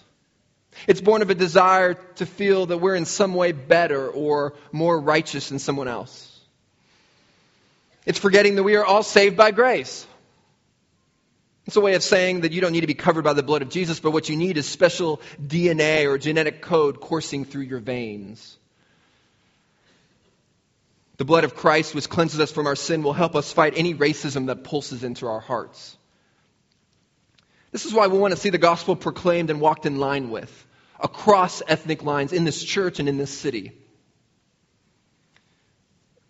It's 0.86 1.00
born 1.00 1.22
of 1.22 1.30
a 1.30 1.34
desire 1.34 1.94
to 2.16 2.26
feel 2.26 2.66
that 2.66 2.76
we're 2.76 2.96
in 2.96 3.06
some 3.06 3.32
way 3.32 3.52
better 3.52 4.10
or 4.10 4.52
more 4.72 5.00
righteous 5.00 5.48
than 5.48 5.58
someone 5.58 5.88
else. 5.88 6.38
It's 8.04 8.18
forgetting 8.18 8.56
that 8.56 8.62
we 8.62 8.76
are 8.76 8.84
all 8.84 9.02
saved 9.02 9.38
by 9.38 9.52
grace. 9.52 10.06
It's 11.64 11.76
a 11.76 11.80
way 11.80 11.94
of 11.94 12.02
saying 12.02 12.42
that 12.42 12.52
you 12.52 12.60
don't 12.60 12.72
need 12.72 12.82
to 12.82 12.86
be 12.86 12.92
covered 12.92 13.24
by 13.24 13.32
the 13.32 13.42
blood 13.42 13.62
of 13.62 13.70
Jesus, 13.70 14.00
but 14.00 14.10
what 14.10 14.28
you 14.28 14.36
need 14.36 14.58
is 14.58 14.68
special 14.68 15.22
DNA 15.42 16.04
or 16.04 16.18
genetic 16.18 16.60
code 16.60 17.00
coursing 17.00 17.46
through 17.46 17.62
your 17.62 17.80
veins. 17.80 18.58
The 21.16 21.24
blood 21.24 21.44
of 21.44 21.54
Christ, 21.54 21.94
which 21.94 22.10
cleanses 22.10 22.38
us 22.38 22.52
from 22.52 22.66
our 22.66 22.76
sin, 22.76 23.02
will 23.02 23.14
help 23.14 23.34
us 23.34 23.50
fight 23.50 23.72
any 23.78 23.94
racism 23.94 24.48
that 24.48 24.62
pulses 24.62 25.04
into 25.04 25.26
our 25.26 25.40
hearts. 25.40 25.97
This 27.70 27.84
is 27.84 27.92
why 27.92 28.06
we 28.06 28.18
want 28.18 28.34
to 28.34 28.40
see 28.40 28.50
the 28.50 28.58
gospel 28.58 28.96
proclaimed 28.96 29.50
and 29.50 29.60
walked 29.60 29.86
in 29.86 29.96
line 29.96 30.30
with 30.30 30.66
across 31.00 31.62
ethnic 31.66 32.02
lines 32.02 32.32
in 32.32 32.44
this 32.44 32.62
church 32.62 32.98
and 32.98 33.08
in 33.08 33.18
this 33.18 33.36
city. 33.36 33.72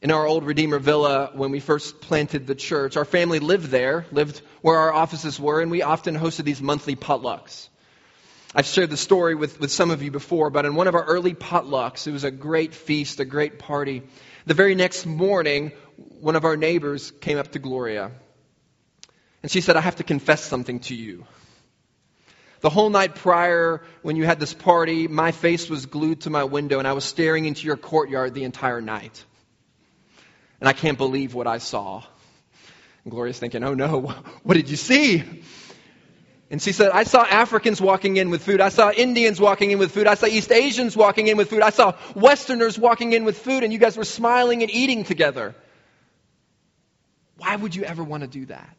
In 0.00 0.10
our 0.12 0.26
old 0.26 0.44
Redeemer 0.44 0.78
Villa, 0.78 1.30
when 1.34 1.50
we 1.50 1.58
first 1.58 2.00
planted 2.00 2.46
the 2.46 2.54
church, 2.54 2.96
our 2.96 3.04
family 3.04 3.40
lived 3.40 3.66
there, 3.66 4.06
lived 4.12 4.42
where 4.62 4.78
our 4.78 4.92
offices 4.92 5.40
were, 5.40 5.60
and 5.60 5.70
we 5.70 5.82
often 5.82 6.16
hosted 6.16 6.44
these 6.44 6.62
monthly 6.62 6.94
potlucks. 6.94 7.68
I've 8.54 8.66
shared 8.66 8.90
the 8.90 8.96
story 8.96 9.34
with, 9.34 9.58
with 9.58 9.72
some 9.72 9.90
of 9.90 10.02
you 10.02 10.10
before, 10.10 10.50
but 10.50 10.64
in 10.64 10.74
one 10.74 10.86
of 10.86 10.94
our 10.94 11.04
early 11.04 11.34
potlucks, 11.34 12.06
it 12.06 12.12
was 12.12 12.24
a 12.24 12.30
great 12.30 12.74
feast, 12.74 13.20
a 13.20 13.24
great 13.24 13.58
party. 13.58 14.02
The 14.46 14.54
very 14.54 14.74
next 14.74 15.04
morning, 15.04 15.72
one 15.96 16.36
of 16.36 16.44
our 16.44 16.56
neighbors 16.56 17.10
came 17.10 17.36
up 17.36 17.52
to 17.52 17.58
Gloria, 17.58 18.12
and 19.42 19.50
she 19.50 19.60
said, 19.60 19.76
I 19.76 19.80
have 19.80 19.96
to 19.96 20.04
confess 20.04 20.42
something 20.42 20.80
to 20.80 20.94
you. 20.94 21.24
The 22.60 22.70
whole 22.70 22.90
night 22.90 23.14
prior, 23.14 23.82
when 24.02 24.16
you 24.16 24.24
had 24.24 24.40
this 24.40 24.52
party, 24.52 25.06
my 25.06 25.30
face 25.30 25.70
was 25.70 25.86
glued 25.86 26.22
to 26.22 26.30
my 26.30 26.44
window 26.44 26.80
and 26.80 26.88
I 26.88 26.92
was 26.92 27.04
staring 27.04 27.44
into 27.44 27.66
your 27.66 27.76
courtyard 27.76 28.34
the 28.34 28.42
entire 28.42 28.80
night. 28.80 29.24
And 30.60 30.68
I 30.68 30.72
can't 30.72 30.98
believe 30.98 31.34
what 31.34 31.46
I 31.46 31.58
saw. 31.58 32.02
And 33.04 33.12
Gloria's 33.12 33.38
thinking, 33.38 33.62
oh 33.62 33.74
no, 33.74 34.00
what 34.42 34.54
did 34.54 34.68
you 34.70 34.76
see? 34.76 35.44
And 36.50 36.62
she 36.62 36.72
said, 36.72 36.90
I 36.90 37.04
saw 37.04 37.22
Africans 37.24 37.80
walking 37.80 38.16
in 38.16 38.30
with 38.30 38.42
food. 38.42 38.60
I 38.60 38.70
saw 38.70 38.90
Indians 38.90 39.38
walking 39.38 39.70
in 39.70 39.78
with 39.78 39.92
food. 39.92 40.06
I 40.06 40.14
saw 40.14 40.26
East 40.26 40.50
Asians 40.50 40.96
walking 40.96 41.26
in 41.26 41.36
with 41.36 41.50
food. 41.50 41.60
I 41.60 41.70
saw 41.70 41.94
Westerners 42.14 42.78
walking 42.78 43.12
in 43.12 43.24
with 43.24 43.38
food, 43.38 43.64
and 43.64 43.72
you 43.72 43.78
guys 43.78 43.98
were 43.98 44.04
smiling 44.04 44.62
and 44.62 44.70
eating 44.70 45.04
together. 45.04 45.54
Why 47.36 47.54
would 47.54 47.76
you 47.76 47.84
ever 47.84 48.02
want 48.02 48.22
to 48.22 48.26
do 48.26 48.46
that? 48.46 48.77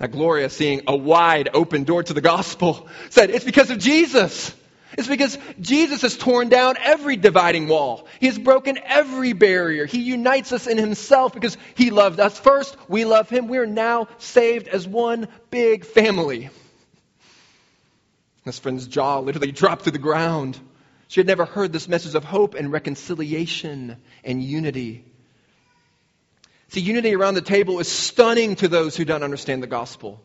Now, 0.00 0.06
Gloria, 0.06 0.48
seeing 0.48 0.82
a 0.86 0.96
wide 0.96 1.48
open 1.52 1.84
door 1.84 2.02
to 2.04 2.14
the 2.14 2.20
gospel, 2.20 2.86
said, 3.10 3.30
It's 3.30 3.44
because 3.44 3.70
of 3.70 3.78
Jesus. 3.78 4.54
It's 4.96 5.08
because 5.08 5.36
Jesus 5.60 6.02
has 6.02 6.16
torn 6.16 6.48
down 6.48 6.76
every 6.80 7.16
dividing 7.16 7.68
wall. 7.68 8.06
He 8.20 8.26
has 8.26 8.38
broken 8.38 8.78
every 8.82 9.32
barrier. 9.32 9.86
He 9.86 10.00
unites 10.00 10.52
us 10.52 10.66
in 10.66 10.78
Himself 10.78 11.34
because 11.34 11.56
He 11.74 11.90
loved 11.90 12.20
us 12.20 12.38
first. 12.38 12.76
We 12.88 13.04
love 13.04 13.28
Him. 13.28 13.48
We 13.48 13.58
are 13.58 13.66
now 13.66 14.08
saved 14.18 14.68
as 14.68 14.88
one 14.88 15.28
big 15.50 15.84
family. 15.84 16.50
This 18.44 18.58
friend's 18.58 18.86
jaw 18.86 19.18
literally 19.18 19.52
dropped 19.52 19.84
to 19.84 19.90
the 19.90 19.98
ground. 19.98 20.58
She 21.08 21.20
had 21.20 21.26
never 21.26 21.44
heard 21.44 21.72
this 21.72 21.88
message 21.88 22.14
of 22.14 22.24
hope 22.24 22.54
and 22.54 22.72
reconciliation 22.72 23.96
and 24.24 24.42
unity. 24.42 25.04
See, 26.68 26.80
unity 26.80 27.14
around 27.14 27.34
the 27.34 27.40
table 27.40 27.78
is 27.80 27.88
stunning 27.88 28.56
to 28.56 28.68
those 28.68 28.96
who 28.96 29.04
don't 29.04 29.22
understand 29.22 29.62
the 29.62 29.66
gospel. 29.66 30.22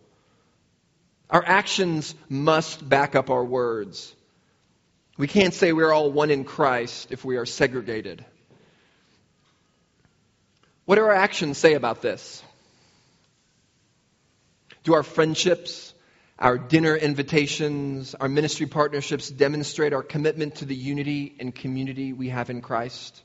Our 1.29 1.43
actions 1.43 2.13
must 2.29 2.87
back 2.87 3.15
up 3.15 3.29
our 3.29 3.43
words. 3.43 4.13
We 5.17 5.27
can't 5.27 5.53
say 5.53 5.71
we're 5.71 5.91
all 5.91 6.11
one 6.11 6.31
in 6.31 6.43
Christ 6.43 7.11
if 7.11 7.23
we 7.23 7.37
are 7.37 7.45
segregated. 7.45 8.25
What 10.85 10.95
do 10.95 11.01
our 11.01 11.13
actions 11.13 11.57
say 11.57 11.75
about 11.75 12.01
this? 12.01 12.43
Do 14.83 14.95
our 14.95 15.03
friendships, 15.03 15.93
our 16.37 16.57
dinner 16.57 16.95
invitations, 16.95 18.15
our 18.15 18.27
ministry 18.27 18.65
partnerships 18.65 19.29
demonstrate 19.29 19.93
our 19.93 20.03
commitment 20.03 20.55
to 20.55 20.65
the 20.65 20.75
unity 20.75 21.35
and 21.39 21.55
community 21.55 22.11
we 22.11 22.29
have 22.29 22.49
in 22.49 22.61
Christ? 22.61 23.21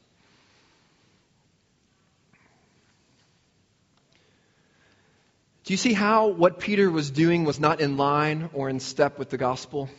Do 5.69 5.75
you 5.75 5.79
see 5.79 5.93
how 5.93 6.29
what 6.29 6.61
Peter 6.61 6.91
was 6.91 7.11
doing 7.11 7.45
was 7.45 7.61
not 7.61 7.83
in 7.83 7.99
line 7.99 8.49
or 8.55 8.71
in 8.71 8.81
step 8.81 9.19
with 9.19 9.29
the 9.29 9.37
gospel? 9.37 9.91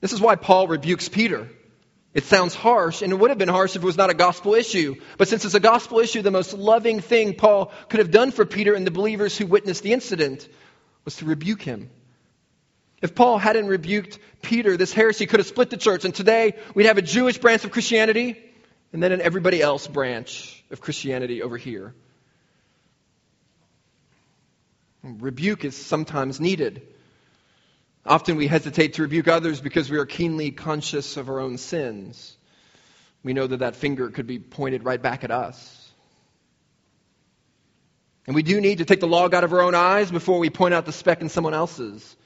This 0.00 0.14
is 0.14 0.20
why 0.22 0.36
Paul 0.36 0.66
rebukes 0.66 1.10
Peter. 1.10 1.50
It 2.14 2.24
sounds 2.24 2.54
harsh, 2.54 3.02
and 3.02 3.12
it 3.12 3.16
would 3.16 3.28
have 3.28 3.36
been 3.36 3.50
harsh 3.50 3.76
if 3.76 3.82
it 3.82 3.84
was 3.84 3.98
not 3.98 4.08
a 4.08 4.14
gospel 4.14 4.54
issue. 4.54 4.94
But 5.18 5.28
since 5.28 5.44
it's 5.44 5.52
a 5.52 5.60
gospel 5.60 5.98
issue, 5.98 6.22
the 6.22 6.30
most 6.30 6.54
loving 6.54 7.00
thing 7.00 7.34
Paul 7.34 7.70
could 7.90 7.98
have 7.98 8.10
done 8.10 8.30
for 8.30 8.46
Peter 8.46 8.72
and 8.72 8.86
the 8.86 8.90
believers 8.90 9.36
who 9.36 9.44
witnessed 9.44 9.82
the 9.82 9.92
incident 9.92 10.48
was 11.04 11.16
to 11.16 11.26
rebuke 11.26 11.60
him. 11.60 11.90
If 13.02 13.14
Paul 13.14 13.36
hadn't 13.36 13.66
rebuked 13.66 14.20
Peter, 14.40 14.78
this 14.78 14.94
heresy 14.94 15.26
could 15.26 15.40
have 15.40 15.46
split 15.46 15.68
the 15.68 15.76
church, 15.76 16.06
and 16.06 16.14
today 16.14 16.54
we'd 16.74 16.86
have 16.86 16.96
a 16.96 17.02
Jewish 17.02 17.36
branch 17.36 17.66
of 17.66 17.72
Christianity 17.72 18.42
and 18.94 19.02
then 19.02 19.12
an 19.12 19.20
everybody 19.20 19.60
else 19.60 19.86
branch 19.86 20.64
of 20.70 20.80
Christianity 20.80 21.42
over 21.42 21.58
here. 21.58 21.94
Rebuke 25.04 25.64
is 25.64 25.76
sometimes 25.76 26.40
needed. 26.40 26.82
Often 28.06 28.36
we 28.36 28.46
hesitate 28.46 28.94
to 28.94 29.02
rebuke 29.02 29.28
others 29.28 29.60
because 29.60 29.90
we 29.90 29.98
are 29.98 30.06
keenly 30.06 30.50
conscious 30.50 31.16
of 31.18 31.28
our 31.28 31.40
own 31.40 31.58
sins. 31.58 32.36
We 33.22 33.34
know 33.34 33.46
that 33.46 33.58
that 33.58 33.76
finger 33.76 34.10
could 34.10 34.26
be 34.26 34.38
pointed 34.38 34.84
right 34.84 35.00
back 35.00 35.22
at 35.24 35.30
us. 35.30 35.80
And 38.26 38.34
we 38.34 38.42
do 38.42 38.60
need 38.60 38.78
to 38.78 38.86
take 38.86 39.00
the 39.00 39.06
log 39.06 39.34
out 39.34 39.44
of 39.44 39.52
our 39.52 39.60
own 39.60 39.74
eyes 39.74 40.10
before 40.10 40.38
we 40.38 40.48
point 40.48 40.72
out 40.72 40.86
the 40.86 40.92
speck 40.92 41.20
in 41.20 41.28
someone 41.28 41.54
else's. 41.54 42.16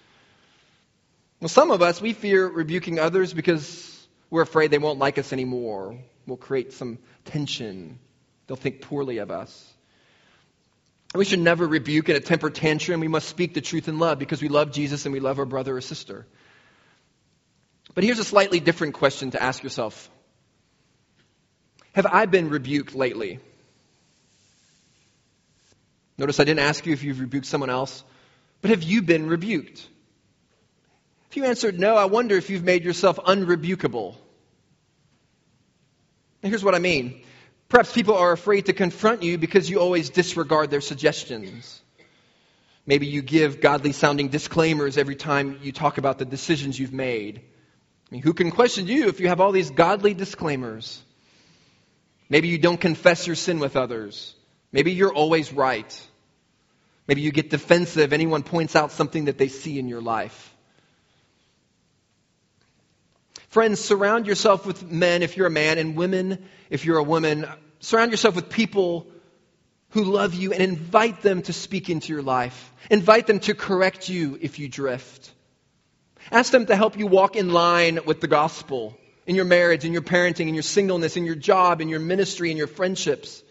Well, 1.41 1.49
some 1.49 1.73
of 1.73 1.83
us, 1.83 2.01
we 2.01 2.13
fear 2.13 2.47
rebuking 2.47 3.01
others 3.01 3.33
because 3.33 4.07
we're 4.31 4.43
afraid 4.43 4.71
they 4.71 4.79
won't 4.79 5.01
like 5.01 5.19
us 5.19 5.33
anymore. 5.33 5.99
We'll 6.27 6.37
create 6.37 6.73
some 6.73 6.99
tension. 7.25 7.99
They'll 8.47 8.57
think 8.57 8.83
poorly 8.83 9.19
of 9.19 9.31
us. 9.33 9.73
We 11.15 11.25
should 11.25 11.39
never 11.39 11.67
rebuke 11.67 12.09
in 12.09 12.17
a 12.17 12.21
temper 12.21 12.51
tantrum. 12.51 13.01
We 13.01 13.09
must 13.09 13.29
speak 13.29 13.55
the 13.55 13.61
truth 13.61 13.89
in 13.89 13.99
love 13.99 14.19
because 14.19 14.43
we 14.43 14.49
love 14.49 14.73
Jesus 14.73 15.07
and 15.07 15.13
we 15.13 15.21
love 15.21 15.39
our 15.39 15.47
brother 15.47 15.77
or 15.77 15.81
sister. 15.81 16.27
But 17.95 18.05
here's 18.05 18.19
a 18.19 18.25
slightly 18.25 18.61
different 18.61 18.95
question 18.95 19.31
to 19.31 19.43
ask 19.43 19.63
yourself 19.63 20.11
Have 21.93 22.07
I 22.07 22.27
been 22.27 22.51
rebuked 22.51 22.95
lately? 22.95 23.41
Notice 26.19 26.41
I 26.41 26.45
didn't 26.45 26.65
ask 26.65 26.85
you 26.85 26.93
if 26.93 27.05
you've 27.05 27.21
rebuked 27.21 27.47
someone 27.47 27.71
else, 27.71 28.03
but 28.61 28.71
have 28.71 28.83
you 28.83 29.03
been 29.03 29.29
rebuked? 29.29 29.87
If 31.31 31.37
you 31.37 31.45
answered 31.45 31.79
no, 31.79 31.95
I 31.95 32.07
wonder 32.07 32.37
if 32.37 32.51
you've 32.51 32.65
made 32.65 32.85
yourself 32.85 33.19
unrebukable. 33.19 34.17
Here's 36.43 36.65
what 36.65 36.75
I 36.75 36.79
mean 36.79 37.23
Perhaps 37.69 37.93
people 37.93 38.15
are 38.17 38.33
afraid 38.33 38.67
to 38.67 38.73
confront 38.73 39.23
you 39.23 39.37
because 39.37 39.69
you 39.69 39.79
always 39.79 40.09
disregard 40.11 40.71
their 40.71 40.81
suggestions. 40.81 41.81
Maybe 42.87 43.07
you 43.07 43.21
give 43.21 43.61
godly 43.61 43.93
sounding 43.93 44.29
disclaimers 44.29 44.97
every 44.97 45.17
time 45.17 45.59
you 45.63 45.73
talk 45.73 45.99
about 45.99 46.19
the 46.19 46.25
decisions 46.25 46.79
you've 46.79 46.95
made. 46.95 47.39
I 47.41 48.15
mean, 48.15 48.23
who 48.23 48.33
can 48.33 48.51
question 48.51 48.87
you 48.87 49.09
if 49.09 49.21
you 49.21 49.29
have 49.29 49.41
all 49.41 49.53
these 49.53 49.71
godly 49.71 50.15
disclaimers? 50.15 51.03
Maybe 52.31 52.49
you 52.49 52.57
don't 52.57 52.81
confess 52.81 53.27
your 53.27 53.37
sin 53.37 53.59
with 53.59 53.77
others. 53.77 54.35
Maybe 54.73 54.93
you're 54.93 55.13
always 55.13 55.53
right. 55.53 56.09
Maybe 57.07 57.21
you 57.21 57.33
get 57.33 57.51
defensive. 57.51 58.15
Anyone 58.15 58.43
points 58.43 58.77
out 58.77 58.93
something 58.93 59.27
that 59.27 59.37
they 59.37 59.49
see 59.49 59.79
in 59.79 59.89
your 59.89 60.01
life. 60.01 60.48
Friends, 63.49 63.81
surround 63.81 64.27
yourself 64.27 64.67
with 64.67 64.91
men 64.91 65.23
if 65.23 65.37
you're 65.37 65.47
a 65.47 65.51
man, 65.51 65.79
and 65.79 65.97
women 65.97 66.45
if 66.71 66.85
you're 66.85 66.99
a 66.99 67.03
woman. 67.03 67.47
Surround 67.81 68.11
yourself 68.11 68.37
with 68.37 68.51
people 68.51 69.07
who 69.91 70.05
love 70.05 70.35
you 70.35 70.53
and 70.53 70.63
invite 70.63 71.23
them 71.23 71.43
to 71.43 71.53
speak 71.53 71.89
into 71.89 72.13
your 72.13 72.23
life. 72.23 72.73
Invite 72.91 73.27
them 73.27 73.41
to 73.41 73.55
correct 73.55 74.09
you 74.09 74.39
if 74.41 74.59
you 74.59 74.69
drift. 74.69 75.33
Ask 76.31 76.53
them 76.53 76.67
to 76.67 76.77
help 76.77 76.99
you 76.99 77.07
walk 77.07 77.37
in 77.37 77.53
line 77.53 78.01
with 78.05 78.21
the 78.21 78.29
gospel 78.29 78.99
in 79.27 79.35
your 79.35 79.47
marriage, 79.47 79.85
in 79.85 79.93
your 79.93 80.03
parenting, 80.03 80.49
in 80.49 80.55
your 80.55 80.63
singleness, 80.63 81.17
in 81.17 81.25
your 81.25 81.35
job, 81.35 81.81
in 81.81 81.89
your 81.89 82.01
ministry, 82.01 82.51
in 82.51 82.59
your 82.59 82.67
friendships. 82.67 83.43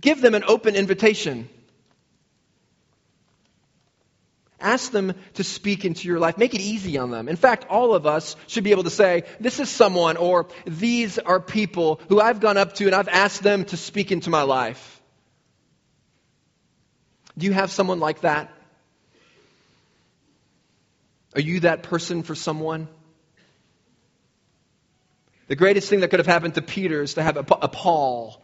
Give 0.00 0.20
them 0.20 0.34
an 0.34 0.44
open 0.44 0.74
invitation. 0.74 1.48
Ask 4.60 4.90
them 4.90 5.14
to 5.34 5.44
speak 5.44 5.84
into 5.84 6.08
your 6.08 6.18
life. 6.18 6.36
Make 6.36 6.54
it 6.54 6.60
easy 6.60 6.98
on 6.98 7.10
them. 7.10 7.28
In 7.28 7.36
fact, 7.36 7.66
all 7.70 7.94
of 7.94 8.06
us 8.06 8.34
should 8.48 8.64
be 8.64 8.72
able 8.72 8.84
to 8.84 8.90
say, 8.90 9.22
This 9.38 9.60
is 9.60 9.68
someone, 9.68 10.16
or 10.16 10.48
these 10.66 11.18
are 11.18 11.38
people 11.38 12.00
who 12.08 12.20
I've 12.20 12.40
gone 12.40 12.56
up 12.56 12.74
to 12.74 12.86
and 12.86 12.94
I've 12.94 13.08
asked 13.08 13.42
them 13.42 13.64
to 13.66 13.76
speak 13.76 14.10
into 14.10 14.30
my 14.30 14.42
life. 14.42 15.00
Do 17.36 17.46
you 17.46 17.52
have 17.52 17.70
someone 17.70 18.00
like 18.00 18.22
that? 18.22 18.52
Are 21.36 21.40
you 21.40 21.60
that 21.60 21.84
person 21.84 22.24
for 22.24 22.34
someone? 22.34 22.88
The 25.46 25.56
greatest 25.56 25.88
thing 25.88 26.00
that 26.00 26.08
could 26.08 26.18
have 26.18 26.26
happened 26.26 26.54
to 26.54 26.62
Peter 26.62 27.00
is 27.00 27.14
to 27.14 27.22
have 27.22 27.36
a, 27.36 27.44
a 27.62 27.68
Paul 27.68 28.42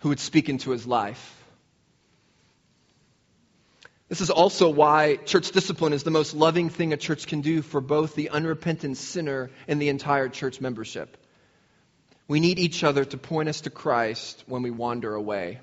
who 0.00 0.08
would 0.08 0.20
speak 0.20 0.48
into 0.48 0.70
his 0.70 0.86
life. 0.88 1.45
This 4.08 4.20
is 4.20 4.30
also 4.30 4.68
why 4.68 5.16
church 5.16 5.50
discipline 5.50 5.92
is 5.92 6.04
the 6.04 6.12
most 6.12 6.32
loving 6.32 6.68
thing 6.68 6.92
a 6.92 6.96
church 6.96 7.26
can 7.26 7.40
do 7.40 7.60
for 7.60 7.80
both 7.80 8.14
the 8.14 8.30
unrepentant 8.30 8.96
sinner 8.96 9.50
and 9.66 9.82
the 9.82 9.88
entire 9.88 10.28
church 10.28 10.60
membership. 10.60 11.16
We 12.28 12.38
need 12.38 12.58
each 12.58 12.84
other 12.84 13.04
to 13.04 13.18
point 13.18 13.48
us 13.48 13.62
to 13.62 13.70
Christ 13.70 14.44
when 14.46 14.62
we 14.62 14.70
wander 14.70 15.14
away. 15.14 15.58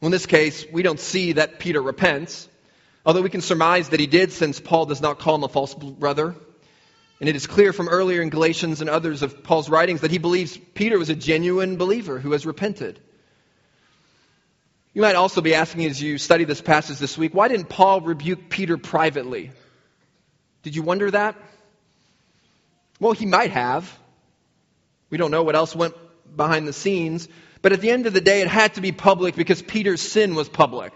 Well, 0.00 0.08
in 0.08 0.12
this 0.12 0.26
case, 0.26 0.64
we 0.72 0.82
don't 0.82 0.98
see 0.98 1.32
that 1.32 1.58
Peter 1.58 1.80
repents, 1.80 2.48
although 3.04 3.22
we 3.22 3.30
can 3.30 3.42
surmise 3.42 3.90
that 3.90 4.00
he 4.00 4.06
did 4.06 4.32
since 4.32 4.58
Paul 4.58 4.86
does 4.86 5.02
not 5.02 5.18
call 5.18 5.34
him 5.36 5.44
a 5.44 5.48
false 5.48 5.74
brother. 5.74 6.34
And 7.20 7.28
it 7.28 7.36
is 7.36 7.46
clear 7.46 7.72
from 7.72 7.88
earlier 7.88 8.20
in 8.20 8.30
Galatians 8.30 8.80
and 8.80 8.90
others 8.90 9.22
of 9.22 9.44
Paul's 9.44 9.68
writings 9.68 10.00
that 10.00 10.10
he 10.10 10.18
believes 10.18 10.56
Peter 10.56 10.98
was 10.98 11.10
a 11.10 11.14
genuine 11.14 11.76
believer 11.76 12.18
who 12.18 12.32
has 12.32 12.44
repented. 12.46 12.98
You 14.94 15.02
might 15.02 15.16
also 15.16 15.40
be 15.40 15.54
asking 15.54 15.86
as 15.86 16.02
you 16.02 16.18
study 16.18 16.44
this 16.44 16.60
passage 16.60 16.98
this 16.98 17.16
week, 17.16 17.34
why 17.34 17.48
didn't 17.48 17.68
Paul 17.68 18.02
rebuke 18.02 18.50
Peter 18.50 18.76
privately? 18.76 19.50
Did 20.62 20.76
you 20.76 20.82
wonder 20.82 21.10
that? 21.10 21.36
Well, 23.00 23.12
he 23.12 23.26
might 23.26 23.50
have. 23.50 23.98
We 25.08 25.18
don't 25.18 25.30
know 25.30 25.42
what 25.42 25.56
else 25.56 25.74
went 25.74 25.94
behind 26.36 26.68
the 26.68 26.72
scenes. 26.72 27.26
But 27.62 27.72
at 27.72 27.80
the 27.80 27.90
end 27.90 28.06
of 28.06 28.12
the 28.12 28.20
day, 28.20 28.42
it 28.42 28.48
had 28.48 28.74
to 28.74 28.80
be 28.80 28.92
public 28.92 29.34
because 29.34 29.62
Peter's 29.62 30.02
sin 30.02 30.34
was 30.34 30.48
public. 30.48 30.92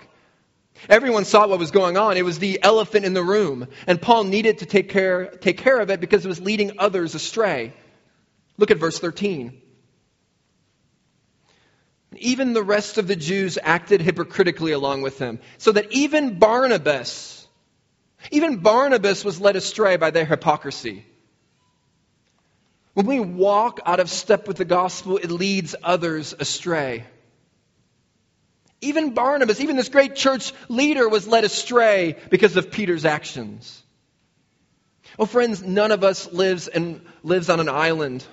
Everyone 0.90 1.24
saw 1.24 1.46
what 1.46 1.58
was 1.58 1.70
going 1.70 1.96
on. 1.96 2.18
It 2.18 2.24
was 2.24 2.38
the 2.38 2.62
elephant 2.62 3.06
in 3.06 3.14
the 3.14 3.22
room. 3.22 3.66
And 3.86 4.00
Paul 4.00 4.24
needed 4.24 4.58
to 4.58 4.66
take 4.66 4.90
care, 4.90 5.26
take 5.26 5.58
care 5.58 5.80
of 5.80 5.90
it 5.90 6.00
because 6.00 6.24
it 6.24 6.28
was 6.28 6.40
leading 6.40 6.78
others 6.78 7.14
astray. 7.14 7.72
Look 8.58 8.70
at 8.70 8.78
verse 8.78 8.98
13. 8.98 9.62
Even 12.18 12.52
the 12.52 12.62
rest 12.62 12.98
of 12.98 13.06
the 13.06 13.16
Jews 13.16 13.58
acted 13.62 14.00
hypocritically 14.00 14.72
along 14.72 15.02
with 15.02 15.18
him, 15.18 15.38
so 15.58 15.72
that 15.72 15.92
even 15.92 16.38
Barnabas, 16.38 17.46
even 18.30 18.58
Barnabas 18.58 19.24
was 19.24 19.40
led 19.40 19.56
astray 19.56 19.96
by 19.96 20.10
their 20.10 20.24
hypocrisy. 20.24 21.06
When 22.94 23.06
we 23.06 23.20
walk 23.20 23.80
out 23.84 24.00
of 24.00 24.08
step 24.08 24.48
with 24.48 24.56
the 24.56 24.64
gospel, 24.64 25.18
it 25.18 25.30
leads 25.30 25.74
others 25.82 26.34
astray. 26.38 27.04
Even 28.80 29.14
Barnabas, 29.14 29.60
even 29.60 29.76
this 29.76 29.88
great 29.88 30.16
church 30.16 30.52
leader, 30.68 31.08
was 31.08 31.26
led 31.26 31.44
astray 31.44 32.16
because 32.30 32.56
of 32.56 32.70
Peter's 32.70 33.04
actions. 33.04 33.82
Oh, 35.18 35.26
friends, 35.26 35.62
none 35.62 35.92
of 35.92 36.04
us 36.04 36.32
lives 36.32 36.68
and 36.68 37.00
lives 37.22 37.48
on 37.48 37.60
an 37.60 37.68
island. 37.68 38.24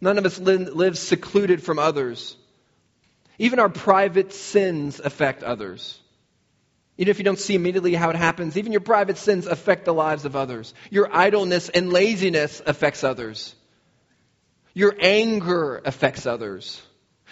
None 0.00 0.18
of 0.18 0.26
us 0.26 0.38
li- 0.38 0.56
lives 0.56 1.00
secluded 1.00 1.62
from 1.62 1.78
others. 1.78 2.36
Even 3.38 3.58
our 3.58 3.68
private 3.68 4.32
sins 4.32 5.00
affect 5.00 5.42
others. 5.42 6.00
Even 6.98 7.10
if 7.10 7.18
you 7.18 7.24
don't 7.24 7.38
see 7.38 7.54
immediately 7.54 7.94
how 7.94 8.08
it 8.10 8.16
happens, 8.16 8.56
even 8.56 8.72
your 8.72 8.80
private 8.80 9.18
sins 9.18 9.46
affect 9.46 9.84
the 9.84 9.92
lives 9.92 10.24
of 10.24 10.34
others. 10.34 10.72
Your 10.90 11.14
idleness 11.14 11.68
and 11.68 11.92
laziness 11.92 12.62
affects 12.64 13.04
others. 13.04 13.54
Your 14.72 14.94
anger 14.98 15.80
affects 15.84 16.26
others. 16.26 16.80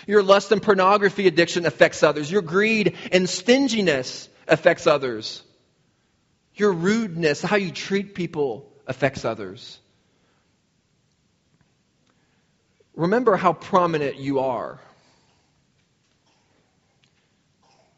Your 0.06 0.22
lust 0.22 0.52
and 0.52 0.62
pornography 0.62 1.26
addiction 1.26 1.64
affects 1.64 2.02
others. 2.02 2.30
Your 2.30 2.42
greed 2.42 2.96
and 3.10 3.28
stinginess 3.28 4.28
affects 4.46 4.86
others. 4.86 5.42
Your 6.54 6.72
rudeness, 6.72 7.40
how 7.40 7.56
you 7.56 7.70
treat 7.70 8.14
people, 8.14 8.70
affects 8.86 9.24
others. 9.24 9.78
Remember 12.94 13.36
how 13.36 13.52
prominent 13.52 14.16
you 14.16 14.40
are. 14.40 14.78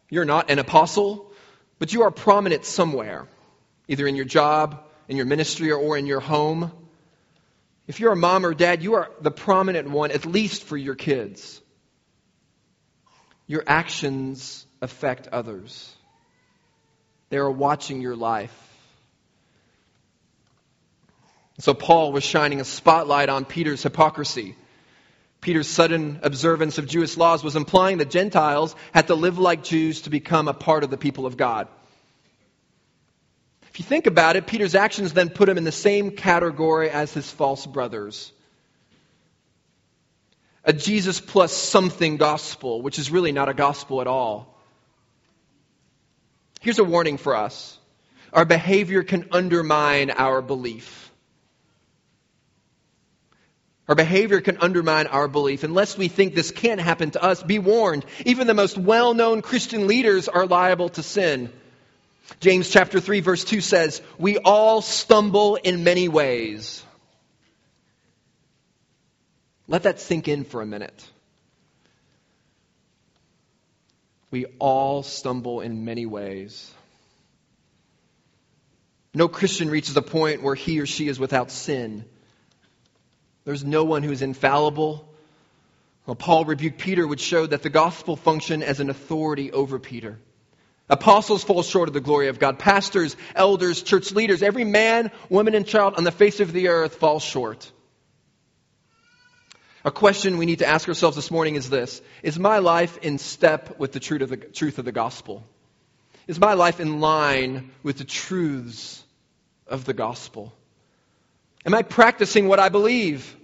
You're 0.09 0.25
not 0.25 0.51
an 0.51 0.59
apostle, 0.59 1.31
but 1.79 1.93
you 1.93 2.03
are 2.03 2.11
prominent 2.11 2.65
somewhere, 2.65 3.27
either 3.89 4.07
in 4.07 4.17
your 4.17 4.25
job, 4.25 4.85
in 5.09 5.17
your 5.17 5.27
ministry, 5.27 5.73
or 5.73 5.97
in 5.97 6.07
your 6.07 6.21
home. 6.21 6.73
If 7.87 8.01
you're 8.01 8.13
a 8.13 8.17
mom 8.17 8.45
or 8.45 8.55
dad, 8.55 8.83
you 8.83 8.95
are 8.95 9.11
the 9.21 9.31
prominent 9.31 9.89
one, 9.89 10.11
at 10.11 10.27
least 10.27 10.65
for 10.65 10.77
your 10.77 10.95
kids. 10.95 11.61
Your 13.47 13.63
actions 13.67 14.67
affect 14.83 15.29
others, 15.29 15.95
they 17.31 17.39
are 17.39 17.51
watching 17.51 18.01
your 18.01 18.17
life. 18.17 18.55
So 21.59 21.73
Paul 21.73 22.13
was 22.13 22.23
shining 22.23 22.61
a 22.61 22.65
spotlight 22.65 23.31
on 23.31 23.47
Peter's 23.47 23.83
hypocrisy. 23.83 24.57
Peter's 25.41 25.69
sudden 25.69 26.21
observance 26.23 26.79
of 26.79 26.87
Jewish 26.87 27.17
laws 27.17 27.45
was 27.45 27.57
implying 27.57 27.99
that 27.99 28.11
Gentiles 28.11 28.75
had 28.93 29.09
to 29.09 29.15
live 29.15 29.39
like 29.39 29.63
Jews 29.63 30.03
to 30.03 30.11
become 30.11 30.49
a 30.49 30.55
part 30.55 30.83
of 30.83 30.91
the 30.91 30.97
people 30.97 31.27
of 31.27 31.37
God. 31.37 31.69
If 33.71 33.81
you 33.81 33.85
think 33.85 34.07
about 34.07 34.37
it, 34.37 34.47
Peter's 34.47 34.75
actions 34.75 35.13
then 35.13 35.29
put 35.29 35.49
him 35.49 35.59
in 35.59 35.65
the 35.65 35.71
same 35.71 36.13
category 36.13 36.89
as 36.89 37.13
his 37.13 37.31
false 37.31 37.67
brothers. 37.67 38.33
A 40.65 40.73
Jesus 40.73 41.21
plus 41.21 41.53
something 41.53 42.17
gospel, 42.17 42.83
which 42.83 42.99
is 42.99 43.11
really 43.11 43.33
not 43.33 43.49
a 43.49 43.55
gospel 43.55 44.01
at 44.01 44.07
all. 44.07 44.59
Here's 46.61 46.79
a 46.79 46.85
warning 46.85 47.19
for 47.19 47.37
us 47.37 47.79
our 48.33 48.45
behavior 48.45 49.03
can 49.03 49.29
undermine 49.31 50.11
our 50.11 50.43
belief. 50.43 51.06
Our 53.89 53.95
behavior 53.95 54.41
can 54.41 54.59
undermine 54.59 55.07
our 55.07 55.29
belief. 55.29 55.63
Unless 55.63 55.97
we 55.97 56.09
think 56.09 56.35
this 56.35 56.51
can't 56.51 56.81
happen 56.81 57.13
to 57.13 57.23
us, 57.23 57.43
be 57.43 57.61
warned. 57.61 58.05
Even 58.25 58.47
the 58.47 58.55
most 58.55 58.77
well 58.77 59.15
known 59.15 59.43
Christian 59.43 59.87
leaders 59.87 60.29
are 60.29 60.47
liable 60.47 60.89
to 60.91 61.03
sin. 61.03 61.53
James 62.41 62.69
chapter 62.69 62.99
3 62.99 63.21
verse 63.21 63.45
2 63.45 63.61
says, 63.61 64.03
We 64.19 64.39
all 64.39 64.83
stumble 64.83 65.55
in 65.57 65.85
many 65.85 66.09
ways. 66.09 66.83
Let 69.69 69.85
that 69.85 70.01
sink 70.01 70.27
in 70.27 70.45
for 70.45 70.63
a 70.63 70.67
minute. 70.67 71.05
We 74.33 74.47
all 74.59 75.05
stumble 75.05 75.61
in 75.61 75.85
many 75.85 76.07
ways. 76.07 76.73
No 79.15 79.29
Christian 79.29 79.71
reaches 79.71 79.97
a 79.97 80.03
point 80.03 80.43
where 80.43 80.57
he 80.57 80.81
or 80.81 80.87
she 80.87 81.09
is 81.09 81.19
without 81.19 81.51
sin. 81.51 82.05
There's 83.47 83.65
no 83.65 83.85
one 83.85 84.03
who's 84.03 84.23
infallible. 84.23 85.09
Well, 86.05 86.17
Paul 86.17 86.45
rebuked 86.45 86.79
Peter, 86.79 87.07
which 87.07 87.21
showed 87.21 87.51
that 87.51 87.63
the 87.63 87.71
gospel 87.71 88.17
functioned 88.17 88.65
as 88.65 88.81
an 88.81 88.91
authority 88.91 89.53
over 89.53 89.79
Peter. 89.79 90.19
Apostles 90.91 91.45
fall 91.45 91.63
short 91.63 91.89
of 91.89 91.95
the 91.95 92.01
glory 92.01 92.27
of 92.27 92.41
God. 92.41 92.59
Pastors, 92.59 93.17
elders, 93.37 93.83
church 93.83 94.11
leaders, 94.11 94.43
every 94.43 94.65
man, 94.65 95.13
woman, 95.31 95.55
and 95.55 95.65
child 95.65 95.95
on 95.97 96.03
the 96.03 96.11
face 96.11 96.41
of 96.41 96.53
the 96.53 96.69
earth 96.69 96.97
falls 96.97 97.23
short. 97.23 97.71
A 99.85 99.93
question 99.93 100.39
we 100.39 100.47
need 100.47 100.59
to 100.59 100.67
ask 100.67 100.89
ourselves 100.89 101.15
this 101.15 101.31
morning 101.31 101.55
is 101.55 101.71
this 101.71 102.03
Is 102.25 102.41
my 102.41 102.59
life 102.59 102.99
in 102.99 103.19
step 103.19 103.79
with 103.79 103.93
the 103.93 104.01
truth 104.01 104.23
of 104.23 104.29
the, 104.29 104.37
truth 104.37 104.81
of 104.81 104.85
the 104.85 104.93
gospel? 104.93 105.45
Is 106.27 106.41
my 106.41 106.55
life 106.55 106.81
in 106.81 107.01
line 107.01 107.71
with 107.85 107.99
the 107.99 108.05
truths 108.05 109.05
of 109.69 109.85
the 109.85 109.95
gospel? 109.95 110.53
Am 111.67 111.75
I 111.75 111.83
practicing 111.83 112.47
what 112.47 112.61
I 112.61 112.69
believe? 112.69 113.37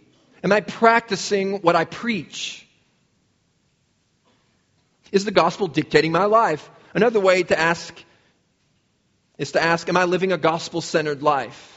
Am 0.44 0.52
I 0.52 0.60
practicing 0.60 1.60
what 1.60 1.76
I 1.76 1.84
preach? 1.84 2.66
Is 5.10 5.24
the 5.24 5.32
gospel 5.32 5.66
dictating 5.66 6.12
my 6.12 6.24
life? 6.24 6.70
Another 6.94 7.20
way 7.20 7.42
to 7.42 7.58
ask 7.58 7.92
is 9.38 9.52
to 9.52 9.62
ask, 9.62 9.88
Am 9.88 9.96
I 9.96 10.04
living 10.04 10.32
a 10.32 10.38
gospel 10.38 10.80
centered 10.80 11.22
life? 11.22 11.72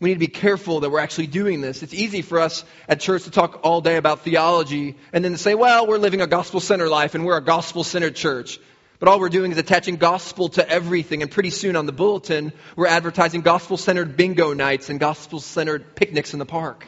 We 0.00 0.10
need 0.10 0.16
to 0.16 0.20
be 0.20 0.26
careful 0.26 0.80
that 0.80 0.90
we're 0.90 1.00
actually 1.00 1.28
doing 1.28 1.60
this. 1.60 1.82
It's 1.82 1.94
easy 1.94 2.20
for 2.20 2.40
us 2.40 2.64
at 2.88 3.00
church 3.00 3.24
to 3.24 3.30
talk 3.30 3.60
all 3.62 3.80
day 3.80 3.96
about 3.96 4.20
theology 4.20 4.96
and 5.12 5.24
then 5.24 5.32
to 5.32 5.38
say, 5.38 5.54
well, 5.54 5.86
we're 5.86 5.98
living 5.98 6.20
a 6.20 6.26
gospel 6.26 6.60
centered 6.60 6.90
life 6.90 7.14
and 7.14 7.24
we're 7.24 7.38
a 7.38 7.42
gospel 7.42 7.84
centered 7.84 8.14
church. 8.14 8.58
But 9.04 9.10
all 9.10 9.20
we're 9.20 9.28
doing 9.28 9.52
is 9.52 9.58
attaching 9.58 9.96
gospel 9.96 10.48
to 10.48 10.66
everything. 10.66 11.20
And 11.20 11.30
pretty 11.30 11.50
soon 11.50 11.76
on 11.76 11.84
the 11.84 11.92
bulletin, 11.92 12.54
we're 12.74 12.86
advertising 12.86 13.42
gospel 13.42 13.76
centered 13.76 14.16
bingo 14.16 14.54
nights 14.54 14.88
and 14.88 14.98
gospel 14.98 15.40
centered 15.40 15.94
picnics 15.94 16.32
in 16.32 16.38
the 16.38 16.46
park. 16.46 16.86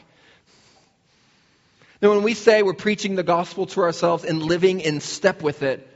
Now, 2.01 2.09
when 2.15 2.23
we 2.23 2.33
say 2.33 2.63
we're 2.63 2.73
preaching 2.73 3.17
the 3.17 3.23
gospel 3.23 3.67
to 3.67 3.83
ourselves 3.83 4.25
and 4.25 4.43
living 4.43 4.81
in 4.81 5.03
step 5.03 5.43
with 5.43 5.63
it, 5.63 5.87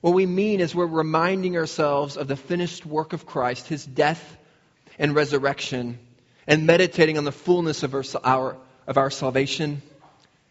what 0.00 0.14
we 0.14 0.24
mean 0.24 0.60
is 0.60 0.74
we're 0.74 0.86
reminding 0.86 1.58
ourselves 1.58 2.16
of 2.16 2.26
the 2.26 2.36
finished 2.36 2.86
work 2.86 3.12
of 3.12 3.26
Christ, 3.26 3.68
his 3.68 3.84
death 3.84 4.38
and 4.98 5.14
resurrection, 5.14 5.98
and 6.46 6.66
meditating 6.66 7.18
on 7.18 7.24
the 7.24 7.32
fullness 7.32 7.82
of 7.82 7.94
our, 8.24 8.56
of 8.86 8.96
our 8.96 9.10
salvation, 9.10 9.82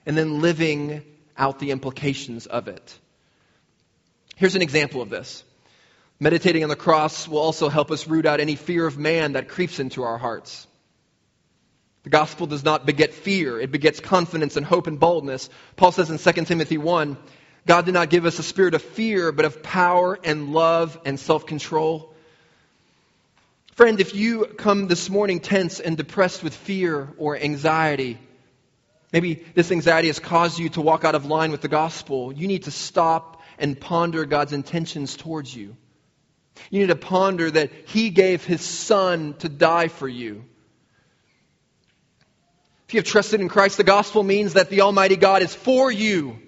and 0.06 0.16
then 0.16 0.44
living 0.44 1.02
out 1.36 1.58
the 1.58 1.72
implications 1.72 2.46
of 2.46 2.68
it. 2.68 3.00
Here's 4.36 4.56
an 4.56 4.62
example 4.62 5.02
of 5.02 5.10
this. 5.10 5.44
Meditating 6.20 6.64
on 6.64 6.70
the 6.70 6.76
cross 6.76 7.28
will 7.28 7.40
also 7.40 7.70
help 7.70 7.92
us 7.92 8.08
root 8.08 8.26
out 8.26 8.40
any 8.40 8.56
fear 8.56 8.86
of 8.86 8.98
man 8.98 9.34
that 9.34 9.50
creeps 9.50 9.80
into 9.80 10.04
our 10.04 10.18
hearts. 10.18 10.68
The 12.04 12.10
gospel 12.10 12.46
does 12.46 12.64
not 12.64 12.86
beget 12.86 13.14
fear, 13.14 13.60
it 13.60 13.72
begets 13.72 14.00
confidence 14.00 14.58
and 14.58 14.66
hope 14.66 14.88
and 14.88 15.00
boldness. 15.00 15.50
Paul 15.76 15.92
says 15.92 16.12
in 16.12 16.20
2 16.20 16.46
Timothy 16.46 16.78
1 16.78 17.18
God 17.66 17.86
did 17.86 17.94
not 17.96 18.12
give 18.12 18.26
us 18.26 18.38
a 18.38 18.44
spirit 18.44 18.76
of 18.76 18.82
fear, 18.82 19.32
but 19.32 19.46
of 19.46 19.64
power 19.64 20.20
and 20.24 20.54
love 20.54 21.00
and 21.04 21.20
self 21.20 21.48
control. 21.48 22.14
Friend, 23.74 24.00
if 24.00 24.14
you 24.14 24.46
come 24.46 24.88
this 24.88 25.10
morning 25.10 25.40
tense 25.40 25.80
and 25.80 25.98
depressed 25.98 26.44
with 26.44 26.56
fear 26.56 27.10
or 27.18 27.36
anxiety, 27.36 28.20
maybe 29.12 29.34
this 29.56 29.72
anxiety 29.72 30.08
has 30.08 30.20
caused 30.20 30.60
you 30.60 30.70
to 30.70 30.82
walk 30.82 31.04
out 31.04 31.16
of 31.16 31.26
line 31.26 31.52
with 31.52 31.62
the 31.62 31.68
gospel, 31.68 32.32
you 32.32 32.48
need 32.48 32.64
to 32.64 32.72
stop 32.72 33.35
and 33.58 33.80
ponder 33.80 34.26
God's 34.26 34.54
intentions 34.54 35.16
towards 35.16 35.56
you. 35.56 35.76
You 36.70 36.80
need 36.80 36.88
to 36.88 36.96
ponder 36.96 37.52
that 37.52 37.72
He 37.88 38.10
gave 38.10 38.46
His 38.46 38.62
Son 38.62 39.36
to 39.40 39.50
die 39.50 39.88
for 39.88 40.08
you. 40.08 40.46
If 42.88 42.94
you 42.94 43.00
have 43.00 43.08
trusted 43.08 43.42
in 43.42 43.50
Christ, 43.50 43.78
the 43.78 43.84
gospel 43.84 44.24
means 44.24 44.54
that 44.54 44.70
the 44.70 44.82
Almighty 44.82 45.16
God 45.16 45.42
is 45.42 45.54
for 45.54 45.92
you, 45.92 46.40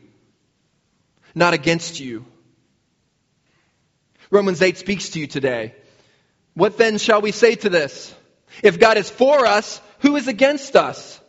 not 1.33 1.53
against 1.53 1.99
you. 1.99 2.25
Romans 4.29 4.61
8 4.61 4.77
speaks 4.77 5.09
to 5.09 5.19
you 5.19 5.27
today. 5.27 5.73
What 6.53 6.77
then 6.77 6.97
shall 6.97 7.21
we 7.21 7.31
say 7.31 7.55
to 7.55 7.69
this? 7.69 8.13
If 8.63 8.79
God 8.79 8.97
is 8.97 9.09
for 9.09 9.45
us, 9.45 9.81
who 9.99 10.15
is 10.15 10.27
against 10.27 10.75
us? 10.75 11.19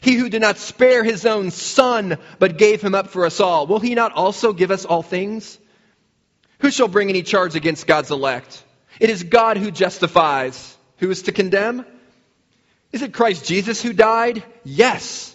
He 0.00 0.14
who 0.14 0.28
did 0.28 0.42
not 0.42 0.58
spare 0.58 1.04
his 1.04 1.26
own 1.26 1.50
son, 1.50 2.18
but 2.38 2.58
gave 2.58 2.82
him 2.82 2.94
up 2.94 3.08
for 3.08 3.26
us 3.26 3.40
all, 3.40 3.66
will 3.66 3.80
he 3.80 3.94
not 3.94 4.12
also 4.12 4.52
give 4.52 4.70
us 4.70 4.84
all 4.84 5.02
things? 5.02 5.58
Who 6.60 6.70
shall 6.70 6.88
bring 6.88 7.08
any 7.08 7.22
charge 7.22 7.54
against 7.54 7.86
God's 7.86 8.10
elect? 8.10 8.62
It 9.00 9.10
is 9.10 9.22
God 9.22 9.56
who 9.56 9.70
justifies. 9.70 10.76
Who 10.98 11.10
is 11.10 11.22
to 11.22 11.32
condemn? 11.32 11.84
Is 12.92 13.02
it 13.02 13.12
Christ 13.12 13.44
Jesus 13.44 13.82
who 13.82 13.92
died? 13.92 14.42
Yes. 14.64 15.34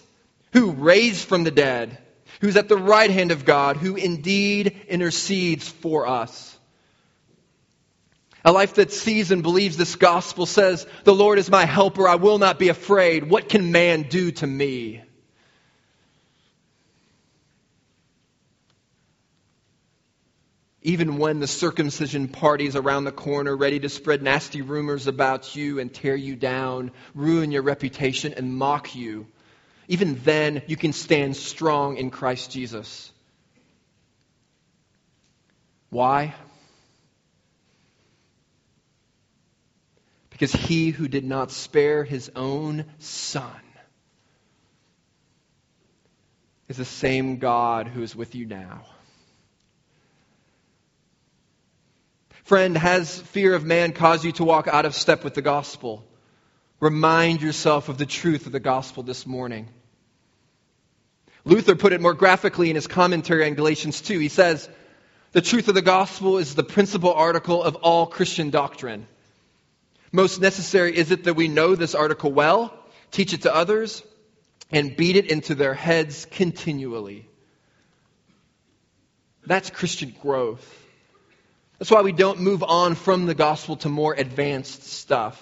Who 0.52 0.72
raised 0.72 1.26
from 1.26 1.44
the 1.44 1.50
dead? 1.50 1.98
Who's 2.40 2.56
at 2.56 2.68
the 2.68 2.76
right 2.76 3.10
hand 3.10 3.30
of 3.30 3.44
God, 3.44 3.76
who 3.76 3.94
indeed 3.94 4.82
intercedes 4.88 5.68
for 5.68 6.08
us? 6.08 6.51
A 8.44 8.52
life 8.52 8.74
that 8.74 8.92
sees 8.92 9.30
and 9.30 9.42
believes 9.42 9.76
this 9.76 9.94
gospel 9.94 10.46
says, 10.46 10.86
The 11.04 11.14
Lord 11.14 11.38
is 11.38 11.50
my 11.50 11.64
helper. 11.64 12.08
I 12.08 12.16
will 12.16 12.38
not 12.38 12.58
be 12.58 12.68
afraid. 12.68 13.28
What 13.28 13.48
can 13.48 13.70
man 13.70 14.02
do 14.02 14.32
to 14.32 14.46
me? 14.46 15.02
Even 20.84 21.18
when 21.18 21.38
the 21.38 21.46
circumcision 21.46 22.26
party 22.26 22.66
is 22.66 22.74
around 22.74 23.04
the 23.04 23.12
corner, 23.12 23.56
ready 23.56 23.78
to 23.78 23.88
spread 23.88 24.20
nasty 24.20 24.62
rumors 24.62 25.06
about 25.06 25.54
you 25.54 25.78
and 25.78 25.94
tear 25.94 26.16
you 26.16 26.34
down, 26.34 26.90
ruin 27.14 27.52
your 27.52 27.62
reputation, 27.62 28.34
and 28.36 28.56
mock 28.56 28.96
you, 28.96 29.28
even 29.86 30.20
then 30.24 30.62
you 30.66 30.76
can 30.76 30.92
stand 30.92 31.36
strong 31.36 31.98
in 31.98 32.10
Christ 32.10 32.50
Jesus. 32.50 33.12
Why? 35.90 36.34
Because 40.42 40.60
he 40.60 40.90
who 40.90 41.06
did 41.06 41.24
not 41.24 41.52
spare 41.52 42.02
his 42.02 42.28
own 42.34 42.86
son 42.98 43.62
is 46.66 46.76
the 46.76 46.84
same 46.84 47.36
God 47.36 47.86
who 47.86 48.02
is 48.02 48.16
with 48.16 48.34
you 48.34 48.46
now. 48.46 48.82
Friend, 52.42 52.76
has 52.76 53.20
fear 53.20 53.54
of 53.54 53.64
man 53.64 53.92
caused 53.92 54.24
you 54.24 54.32
to 54.32 54.42
walk 54.42 54.66
out 54.66 54.84
of 54.84 54.96
step 54.96 55.22
with 55.22 55.34
the 55.34 55.42
gospel? 55.42 56.04
Remind 56.80 57.40
yourself 57.40 57.88
of 57.88 57.96
the 57.96 58.04
truth 58.04 58.46
of 58.46 58.50
the 58.50 58.58
gospel 58.58 59.04
this 59.04 59.24
morning. 59.24 59.68
Luther 61.44 61.76
put 61.76 61.92
it 61.92 62.00
more 62.00 62.14
graphically 62.14 62.68
in 62.68 62.74
his 62.74 62.88
commentary 62.88 63.46
on 63.46 63.54
Galatians 63.54 64.00
2. 64.00 64.18
He 64.18 64.28
says, 64.28 64.68
The 65.30 65.40
truth 65.40 65.68
of 65.68 65.76
the 65.76 65.82
gospel 65.82 66.38
is 66.38 66.56
the 66.56 66.64
principal 66.64 67.14
article 67.14 67.62
of 67.62 67.76
all 67.76 68.06
Christian 68.06 68.50
doctrine. 68.50 69.06
Most 70.12 70.40
necessary 70.40 70.96
is 70.96 71.10
it 71.10 71.24
that 71.24 71.34
we 71.34 71.48
know 71.48 71.74
this 71.74 71.94
article 71.94 72.30
well, 72.30 72.72
teach 73.10 73.32
it 73.32 73.42
to 73.42 73.54
others, 73.54 74.02
and 74.70 74.94
beat 74.94 75.16
it 75.16 75.30
into 75.30 75.54
their 75.54 75.74
heads 75.74 76.26
continually. 76.30 77.26
That's 79.46 79.70
Christian 79.70 80.14
growth. 80.22 80.78
That's 81.78 81.90
why 81.90 82.02
we 82.02 82.12
don't 82.12 82.40
move 82.40 82.62
on 82.62 82.94
from 82.94 83.26
the 83.26 83.34
gospel 83.34 83.76
to 83.78 83.88
more 83.88 84.14
advanced 84.14 84.84
stuff. 84.84 85.40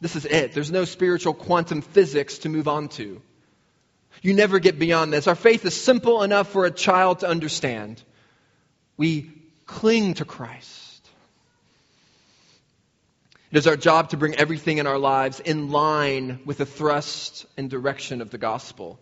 This 0.00 0.16
is 0.16 0.24
it. 0.24 0.52
There's 0.52 0.72
no 0.72 0.84
spiritual 0.84 1.34
quantum 1.34 1.80
physics 1.80 2.38
to 2.38 2.48
move 2.48 2.66
on 2.66 2.88
to. 2.88 3.22
You 4.22 4.34
never 4.34 4.58
get 4.58 4.78
beyond 4.78 5.12
this. 5.12 5.26
Our 5.26 5.34
faith 5.34 5.64
is 5.64 5.80
simple 5.80 6.22
enough 6.22 6.48
for 6.48 6.64
a 6.64 6.70
child 6.70 7.20
to 7.20 7.28
understand. 7.28 8.02
We 8.96 9.30
cling 9.66 10.14
to 10.14 10.24
Christ. 10.24 10.83
It 13.54 13.58
is 13.58 13.68
our 13.68 13.76
job 13.76 14.08
to 14.08 14.16
bring 14.16 14.34
everything 14.34 14.78
in 14.78 14.88
our 14.88 14.98
lives 14.98 15.38
in 15.38 15.70
line 15.70 16.40
with 16.44 16.58
the 16.58 16.66
thrust 16.66 17.46
and 17.56 17.70
direction 17.70 18.20
of 18.20 18.30
the 18.30 18.36
gospel. 18.36 18.98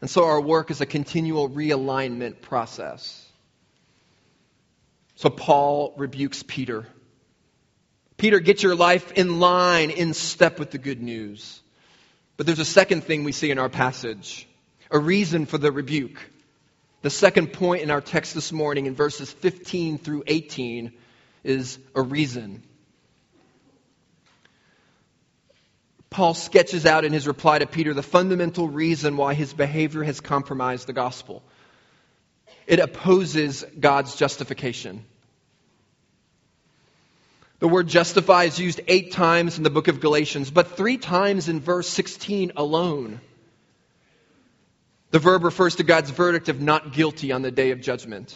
And 0.00 0.10
so 0.10 0.24
our 0.24 0.40
work 0.40 0.72
is 0.72 0.80
a 0.80 0.84
continual 0.84 1.48
realignment 1.48 2.40
process. 2.40 3.24
So 5.14 5.30
Paul 5.30 5.94
rebukes 5.96 6.42
Peter. 6.42 6.88
Peter, 8.16 8.40
get 8.40 8.64
your 8.64 8.74
life 8.74 9.12
in 9.12 9.38
line, 9.38 9.90
in 9.90 10.12
step 10.12 10.58
with 10.58 10.72
the 10.72 10.78
good 10.78 11.00
news. 11.00 11.62
But 12.36 12.46
there's 12.46 12.58
a 12.58 12.64
second 12.64 13.04
thing 13.04 13.22
we 13.22 13.30
see 13.30 13.52
in 13.52 13.60
our 13.60 13.68
passage 13.68 14.48
a 14.90 14.98
reason 14.98 15.46
for 15.46 15.58
the 15.58 15.70
rebuke. 15.70 16.18
The 17.02 17.10
second 17.10 17.52
point 17.52 17.82
in 17.82 17.92
our 17.92 18.00
text 18.00 18.34
this 18.34 18.50
morning 18.50 18.86
in 18.86 18.96
verses 18.96 19.30
15 19.30 19.98
through 19.98 20.24
18 20.26 20.90
is 21.44 21.78
a 21.94 22.02
reason. 22.02 22.64
Paul 26.12 26.34
sketches 26.34 26.86
out 26.86 27.04
in 27.04 27.12
his 27.12 27.26
reply 27.26 27.58
to 27.58 27.66
Peter 27.66 27.94
the 27.94 28.02
fundamental 28.02 28.68
reason 28.68 29.16
why 29.16 29.34
his 29.34 29.52
behavior 29.52 30.04
has 30.04 30.20
compromised 30.20 30.86
the 30.86 30.92
gospel. 30.92 31.42
It 32.66 32.78
opposes 32.78 33.64
God's 33.80 34.14
justification. 34.14 35.04
The 37.58 37.68
word 37.68 37.88
justify 37.88 38.44
is 38.44 38.58
used 38.58 38.80
eight 38.88 39.12
times 39.12 39.56
in 39.56 39.64
the 39.64 39.70
book 39.70 39.88
of 39.88 40.00
Galatians, 40.00 40.50
but 40.50 40.76
three 40.76 40.98
times 40.98 41.48
in 41.48 41.60
verse 41.60 41.88
16 41.88 42.52
alone. 42.56 43.20
The 45.12 45.18
verb 45.18 45.44
refers 45.44 45.76
to 45.76 45.82
God's 45.82 46.10
verdict 46.10 46.48
of 46.48 46.60
not 46.60 46.92
guilty 46.92 47.32
on 47.32 47.42
the 47.42 47.50
day 47.50 47.70
of 47.70 47.80
judgment. 47.80 48.34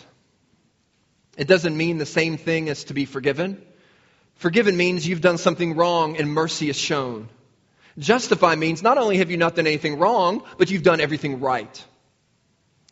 It 1.36 1.48
doesn't 1.48 1.76
mean 1.76 1.98
the 1.98 2.06
same 2.06 2.38
thing 2.38 2.68
as 2.68 2.84
to 2.84 2.94
be 2.94 3.04
forgiven. 3.04 3.60
Forgiven 4.36 4.76
means 4.76 5.06
you've 5.06 5.20
done 5.20 5.38
something 5.38 5.76
wrong 5.76 6.16
and 6.16 6.30
mercy 6.30 6.70
is 6.70 6.76
shown. 6.76 7.28
Justify 7.98 8.56
means 8.56 8.82
not 8.82 8.98
only 8.98 9.18
have 9.18 9.30
you 9.30 9.36
not 9.36 9.56
done 9.56 9.66
anything 9.66 9.98
wrong, 9.98 10.42
but 10.58 10.70
you've 10.70 10.82
done 10.82 11.00
everything 11.00 11.40
right. 11.40 11.84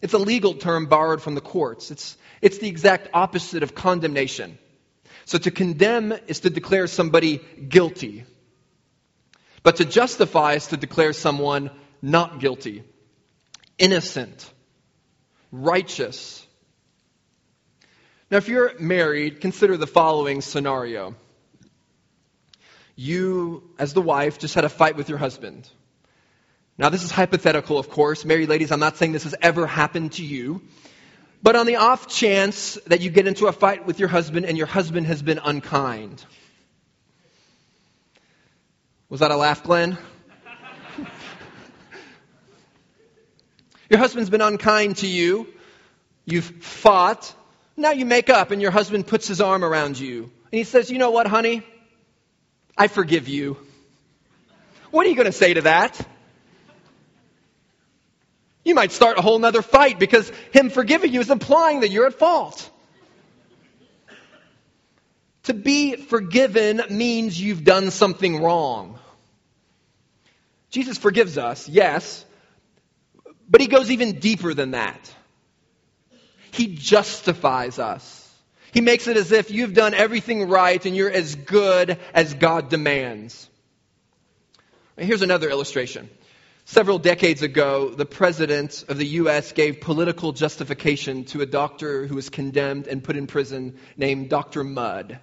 It's 0.01 0.15
a 0.15 0.19
legal 0.19 0.55
term 0.55 0.87
borrowed 0.87 1.23
from 1.23 1.35
the 1.35 1.41
courts. 1.41 1.91
It's, 1.91 2.17
it's 2.41 2.59
the 2.59 2.69
exact 2.69 3.09
opposite 3.13 3.63
of 3.63 3.75
condemnation. 3.75 4.59
So 5.27 5.39
to 5.39 5.51
condemn 5.51 6.13
is 6.27 6.41
to 6.41 6.51
declare 6.51 6.87
somebody 6.87 7.41
guilty. 7.69 8.25
But 9.63 9.77
to 9.77 9.85
justify 9.85 10.55
is 10.55 10.67
to 10.69 10.77
declare 10.77 11.13
someone 11.13 11.71
not 12.03 12.39
guilty, 12.39 12.85
innocent, 13.79 14.53
righteous. 15.51 16.47
Now, 18.31 18.37
if 18.37 18.49
you're 18.49 18.79
married, 18.79 19.41
consider 19.41 19.79
the 19.79 19.87
following 19.87 20.43
scenario. 20.43 21.15
You, 22.97 23.63
as 23.79 23.93
the 23.93 24.03
wife, 24.03 24.39
just 24.39 24.55
had 24.55 24.65
a 24.65 24.69
fight 24.69 24.97
with 24.97 25.09
your 25.09 25.19
husband. 25.19 25.69
Now, 26.77 26.89
this 26.89 27.05
is 27.05 27.11
hypothetical, 27.11 27.79
of 27.79 27.89
course. 27.89 28.25
Married 28.25 28.49
ladies, 28.49 28.73
I'm 28.73 28.81
not 28.81 28.97
saying 28.97 29.13
this 29.13 29.25
has 29.25 29.35
ever 29.41 29.67
happened 29.67 30.13
to 30.13 30.25
you. 30.25 30.63
But 31.43 31.57
on 31.57 31.67
the 31.67 31.77
off 31.77 32.09
chance 32.09 32.79
that 32.87 33.01
you 33.01 33.11
get 33.11 33.27
into 33.27 33.47
a 33.47 33.53
fight 33.53 33.87
with 33.87 34.01
your 34.01 34.09
husband 34.09 34.47
and 34.47 34.57
your 34.57 34.67
husband 34.67 35.07
has 35.07 35.23
been 35.23 35.39
unkind. 35.39 36.25
Was 39.11 39.21
that 39.21 39.31
a 39.31 39.37
laugh, 39.37 39.63
Glenn? 39.63 39.99
your 43.91 43.99
husband's 43.99 44.31
been 44.31 44.41
unkind 44.41 44.97
to 44.99 45.07
you. 45.07 45.47
You've 46.25 46.47
fought. 46.47 47.35
Now 47.77 47.91
you 47.91 48.07
make 48.07 48.31
up 48.31 48.51
and 48.51 48.63
your 48.63 48.71
husband 48.71 49.07
puts 49.07 49.29
his 49.29 49.41
arm 49.41 49.63
around 49.63 49.99
you. 49.99 50.23
And 50.23 50.59
he 50.59 50.65
says, 50.65 50.91
You 50.91 50.99
know 50.99 51.11
what, 51.11 51.27
honey? 51.27 51.63
I 52.77 52.89
forgive 52.89 53.29
you. 53.29 53.57
What 54.91 55.07
are 55.07 55.09
you 55.09 55.17
going 55.17 55.27
to 55.27 55.33
say 55.33 55.55
to 55.55 55.63
that? 55.63 56.01
You 58.65 58.75
might 58.75 58.93
start 58.93 59.19
a 59.19 59.23
whole 59.23 59.39
nother 59.39 59.63
fight 59.63 59.99
because 59.99 60.31
him 60.53 60.71
forgiving 60.71 61.13
you 61.13 61.21
is 61.21 61.31
implying 61.31 61.81
that 61.81 61.91
you're 61.91 62.07
at 62.07 62.15
fault. 62.15 62.71
To 65.45 65.55
be 65.55 65.97
forgiven 65.97 66.81
means 66.89 67.41
you've 67.41 67.65
done 67.65 67.91
something 67.91 68.43
wrong. 68.43 68.99
Jesus 70.71 70.97
forgives 70.97 71.37
us, 71.37 71.69
yes, 71.69 72.25
but 73.49 73.61
he 73.61 73.67
goes 73.67 73.91
even 73.91 74.19
deeper 74.19 74.55
than 74.55 74.73
that. 74.73 75.15
He 76.51 76.75
justifies 76.75 77.79
us. 77.79 78.24
He 78.75 78.81
makes 78.81 79.07
it 79.07 79.17
as 79.17 79.31
if 79.31 79.53
you've 79.53 79.73
done 79.73 79.95
everything 79.95 80.49
right 80.49 80.85
and 80.85 80.97
you're 80.97 81.09
as 81.09 81.37
good 81.37 81.97
as 82.13 82.35
God 82.35 82.71
demands. 82.71 83.49
Here's 84.97 85.23
another 85.23 85.49
illustration. 85.49 86.11
Several 86.65 86.99
decades 86.99 87.43
ago, 87.43 87.91
the 87.91 88.05
president 88.05 88.85
of 88.89 88.99
the 88.99 89.07
U.S. 89.23 89.53
gave 89.53 89.81
political 89.81 90.33
justification 90.33 91.23
to 91.27 91.41
a 91.41 91.47
doctor 91.47 92.09
who 92.09 92.17
was 92.17 92.31
condemned 92.31 92.89
and 92.89 93.05
put 93.05 93.17
in 93.17 93.29
prison 93.29 93.79
named 93.97 94.29
Dr. 94.29 94.65
Mudd. 94.65 95.21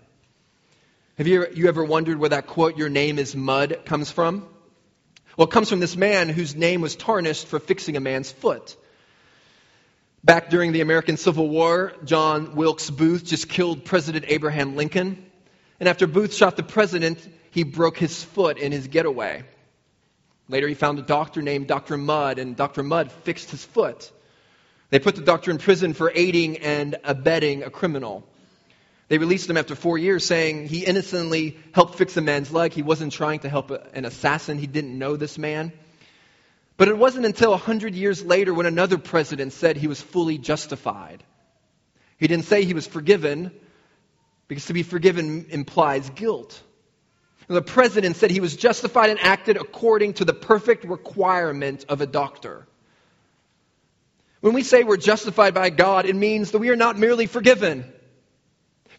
Have 1.18 1.28
you, 1.28 1.46
you 1.54 1.68
ever 1.68 1.84
wondered 1.84 2.20
where 2.20 2.30
that 2.30 2.48
quote, 2.48 2.78
your 2.78 2.88
name 2.88 3.20
is 3.20 3.36
mud, 3.36 3.82
comes 3.84 4.10
from? 4.10 4.48
Well, 5.36 5.48
it 5.48 5.52
comes 5.52 5.70
from 5.70 5.82
this 5.82 5.98
man 5.98 6.30
whose 6.30 6.56
name 6.56 6.80
was 6.80 6.96
tarnished 6.96 7.48
for 7.48 7.60
fixing 7.60 7.98
a 7.98 8.00
man's 8.00 8.32
foot. 8.32 8.78
Back 10.24 10.52
during 10.52 10.72
the 10.72 10.82
American 10.82 11.18
Civil 11.18 11.50
War, 11.50 11.94
John 12.06 12.56
Wilkes 12.56 12.92
Booth 12.92 13.26
just 13.26 13.50
killed 13.50 13.84
President 13.86 14.26
Abraham 14.28 14.76
Lincoln. 14.76 15.26
And 15.80 15.90
after 15.90 16.06
Booth 16.06 16.36
shot 16.36 16.56
the 16.56 16.64
president, 16.64 17.28
he 17.50 17.64
broke 17.64 17.98
his 17.98 18.24
foot 18.24 18.60
in 18.60 18.72
his 18.72 18.88
getaway. 18.88 19.44
Later, 20.48 20.68
he 20.68 20.76
found 20.76 21.00
a 21.00 21.02
doctor 21.02 21.42
named 21.42 21.68
Dr. 21.68 21.98
Mudd, 21.98 22.38
and 22.38 22.56
Dr. 22.56 22.84
Mudd 22.84 23.12
fixed 23.12 23.50
his 23.50 23.66
foot. 23.66 24.12
They 24.92 25.00
put 25.00 25.16
the 25.16 25.24
doctor 25.24 25.50
in 25.50 25.58
prison 25.58 25.94
for 25.96 26.12
aiding 26.14 26.58
and 26.58 26.98
abetting 27.04 27.64
a 27.64 27.72
criminal. 27.72 28.24
They 29.08 29.18
released 29.18 29.50
him 29.50 29.58
after 29.58 29.74
four 29.74 29.98
years, 29.98 30.24
saying 30.24 30.68
he 30.68 30.86
innocently 30.86 31.58
helped 31.72 31.96
fix 31.96 32.16
a 32.16 32.22
man's 32.22 32.52
leg. 32.52 32.74
He 32.74 32.84
wasn't 32.84 33.12
trying 33.12 33.40
to 33.40 33.50
help 33.50 33.72
an 33.72 34.06
assassin. 34.06 34.60
He 34.60 34.68
didn't 34.68 35.00
know 35.00 35.16
this 35.16 35.40
man. 35.40 35.74
But 36.82 36.88
it 36.88 36.98
wasn't 36.98 37.28
until 37.28 37.54
a 37.54 37.58
hundred 37.58 37.94
years 37.94 38.26
later 38.26 38.56
when 38.56 38.66
another 38.66 38.98
president 38.98 39.54
said 39.54 39.78
he 39.78 39.86
was 39.86 40.02
fully 40.02 40.40
justified. 40.40 41.24
He 42.18 42.28
didn't 42.28 42.46
say 42.46 42.64
he 42.64 42.74
was 42.74 42.88
forgiven, 42.88 43.52
because 44.48 44.66
to 44.66 44.74
be 44.74 44.82
forgiven 44.82 45.46
implies 45.52 46.10
guilt. 46.10 46.60
The 47.48 47.62
president 47.62 48.16
said 48.16 48.32
he 48.32 48.40
was 48.40 48.56
justified 48.56 49.12
and 49.12 49.20
acted 49.20 49.58
according 49.58 50.14
to 50.14 50.26
the 50.26 50.34
perfect 50.34 50.84
requirement 50.84 51.86
of 51.88 52.02
a 52.02 52.08
doctor. 52.08 52.66
When 54.40 54.54
we 54.54 54.64
say 54.64 54.82
we're 54.82 54.98
justified 54.98 55.54
by 55.54 55.70
God, 55.70 56.08
it 56.08 56.16
means 56.16 56.50
that 56.50 56.58
we 56.58 56.70
are 56.70 56.76
not 56.76 56.98
merely 56.98 57.28
forgiven. 57.28 57.94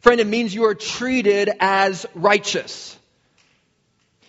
Friend, 0.03 0.21
it 0.21 0.29
means 0.29 0.55
you 0.55 0.67
are 0.67 0.77
treated 0.77 1.51
as 1.59 2.07
righteous. 2.15 2.97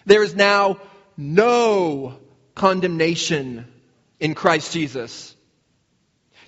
There 0.08 0.24
is 0.24 0.34
now 0.34 0.80
no 1.16 2.18
condemnation 2.56 3.66
in 4.20 4.36
Christ 4.36 4.74
Jesus. 4.74 5.36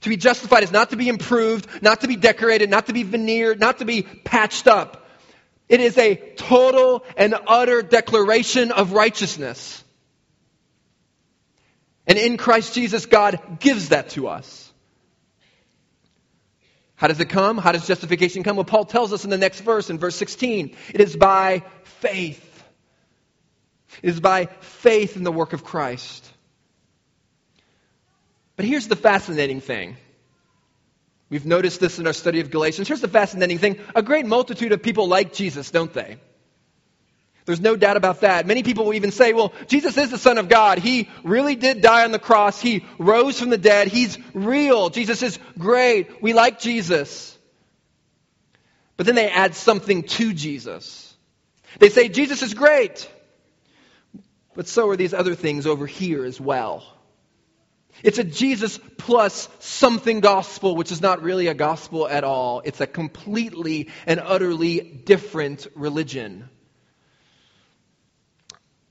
To 0.01 0.09
be 0.09 0.17
justified 0.17 0.63
is 0.63 0.71
not 0.71 0.91
to 0.91 0.97
be 0.97 1.09
improved, 1.09 1.81
not 1.81 2.01
to 2.01 2.07
be 2.07 2.15
decorated, 2.15 2.69
not 2.69 2.87
to 2.87 2.93
be 2.93 3.03
veneered, 3.03 3.59
not 3.59 3.79
to 3.79 3.85
be 3.85 4.03
patched 4.03 4.67
up. 4.67 5.07
It 5.67 5.79
is 5.79 5.97
a 5.97 6.15
total 6.35 7.03
and 7.17 7.35
utter 7.47 7.81
declaration 7.81 8.71
of 8.71 8.91
righteousness. 8.91 9.83
And 12.05 12.19
in 12.19 12.37
Christ 12.37 12.75
Jesus, 12.75 13.07
God 13.07 13.59
gives 13.59 13.89
that 13.89 14.09
to 14.09 14.27
us. 14.27 14.71
How 16.95 17.07
does 17.07 17.19
it 17.19 17.29
come? 17.29 17.57
How 17.57 17.71
does 17.71 17.87
justification 17.87 18.43
come? 18.43 18.55
Well, 18.55 18.63
Paul 18.63 18.85
tells 18.85 19.11
us 19.11 19.23
in 19.23 19.29
the 19.29 19.37
next 19.37 19.61
verse, 19.61 19.89
in 19.89 19.97
verse 19.97 20.15
16, 20.15 20.75
it 20.93 21.01
is 21.01 21.15
by 21.15 21.63
faith. 21.83 22.54
It 24.01 24.09
is 24.09 24.19
by 24.19 24.45
faith 24.61 25.15
in 25.15 25.23
the 25.23 25.31
work 25.31 25.53
of 25.53 25.63
Christ. 25.63 26.31
But 28.55 28.65
here's 28.65 28.87
the 28.87 28.95
fascinating 28.95 29.61
thing 29.61 29.97
We've 31.29 31.45
noticed 31.45 31.79
this 31.79 31.97
in 31.97 32.05
our 32.05 32.13
study 32.13 32.39
of 32.39 32.51
Galatians. 32.51 32.87
Here's 32.87 33.01
the 33.01 33.07
fascinating 33.07 33.57
thing 33.57 33.79
a 33.95 34.03
great 34.03 34.25
multitude 34.25 34.71
of 34.71 34.81
people 34.83 35.07
like 35.07 35.33
Jesus, 35.33 35.71
don't 35.71 35.91
they? 35.93 36.17
There's 37.45 37.59
no 37.59 37.75
doubt 37.75 37.97
about 37.97 38.21
that. 38.21 38.47
Many 38.47 38.63
people 38.63 38.85
will 38.85 38.95
even 38.95 39.11
say, 39.11 39.33
well, 39.33 39.53
Jesus 39.67 39.97
is 39.97 40.09
the 40.09 40.17
Son 40.17 40.39
of 40.39 40.49
God. 40.49 40.79
He 40.79 41.09
really 41.23 41.55
did 41.55 41.81
die 41.81 42.03
on 42.03 42.11
the 42.11 42.19
cross. 42.19 42.59
He 42.59 42.85
rose 42.97 43.39
from 43.39 43.49
the 43.49 43.57
dead. 43.57 43.87
He's 43.87 44.17
real. 44.33 44.89
Jesus 44.89 45.21
is 45.21 45.37
great. 45.57 46.23
We 46.23 46.33
like 46.33 46.59
Jesus. 46.59 47.37
But 48.97 49.05
then 49.05 49.13
they 49.13 49.29
add 49.29 49.53
something 49.53 50.03
to 50.03 50.33
Jesus. 50.33 51.13
They 51.77 51.89
say, 51.89 52.07
Jesus 52.07 52.41
is 52.41 52.55
great. 52.55 53.09
But 54.55 54.67
so 54.67 54.89
are 54.89 54.95
these 54.95 55.13
other 55.13 55.35
things 55.35 55.67
over 55.67 55.85
here 55.85 56.25
as 56.25 56.39
well. 56.39 56.83
It's 58.03 58.19
a 58.19 58.23
Jesus 58.23 58.79
plus 58.97 59.47
something 59.59 60.19
gospel, 60.19 60.75
which 60.75 60.91
is 60.91 61.01
not 61.01 61.21
really 61.21 61.47
a 61.47 61.53
gospel 61.53 62.07
at 62.07 62.23
all. 62.23 62.61
It's 62.65 62.81
a 62.81 62.87
completely 62.87 63.89
and 64.05 64.19
utterly 64.19 64.79
different 64.79 65.67
religion. 65.75 66.49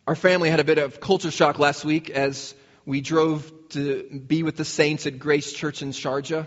Our 0.07 0.14
family 0.14 0.50
had 0.50 0.61
a 0.61 0.64
bit 0.64 0.79
of 0.79 1.00
culture 1.00 1.31
shock 1.31 1.59
last 1.59 1.85
week 1.85 2.11
as 2.11 2.55
we 2.87 3.00
drove 3.00 3.50
to 3.70 4.22
be 4.27 4.42
with 4.42 4.57
the 4.57 4.64
saints 4.64 5.07
at 5.07 5.18
Grace 5.18 5.53
Church 5.53 5.83
in 5.83 5.90
Sharjah. 5.90 6.46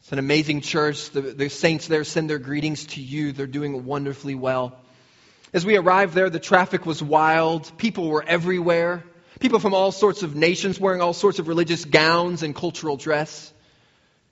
It's 0.00 0.12
an 0.12 0.18
amazing 0.18 0.60
church. 0.62 1.10
The, 1.10 1.20
the 1.20 1.50
saints 1.50 1.86
there 1.86 2.04
send 2.04 2.30
their 2.30 2.38
greetings 2.38 2.86
to 2.86 3.02
you. 3.02 3.32
They're 3.32 3.46
doing 3.46 3.84
wonderfully 3.84 4.34
well. 4.34 4.78
As 5.56 5.64
we 5.64 5.78
arrived 5.78 6.12
there, 6.12 6.28
the 6.28 6.38
traffic 6.38 6.84
was 6.84 7.02
wild. 7.02 7.78
People 7.78 8.10
were 8.10 8.22
everywhere. 8.22 9.02
People 9.40 9.58
from 9.58 9.72
all 9.72 9.90
sorts 9.90 10.22
of 10.22 10.36
nations 10.36 10.78
wearing 10.78 11.00
all 11.00 11.14
sorts 11.14 11.38
of 11.38 11.48
religious 11.48 11.82
gowns 11.86 12.42
and 12.42 12.54
cultural 12.54 12.98
dress. 12.98 13.54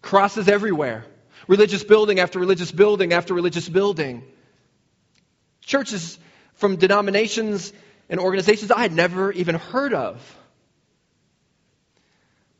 Crosses 0.03 0.51
everywhere. 0.51 1.07
Religious 1.49 1.83
building 1.83 2.21
after 2.21 2.39
religious 2.39 2.71
building 2.71 3.15
after 3.15 3.33
religious 3.33 3.67
building. 3.67 4.23
Churches 5.63 6.19
from 6.57 6.77
denominations 6.77 7.73
and 8.11 8.21
organizations 8.21 8.71
I 8.71 8.83
had 8.83 8.93
never 8.93 9.33
even 9.33 9.55
heard 9.55 9.95
of. 9.95 10.21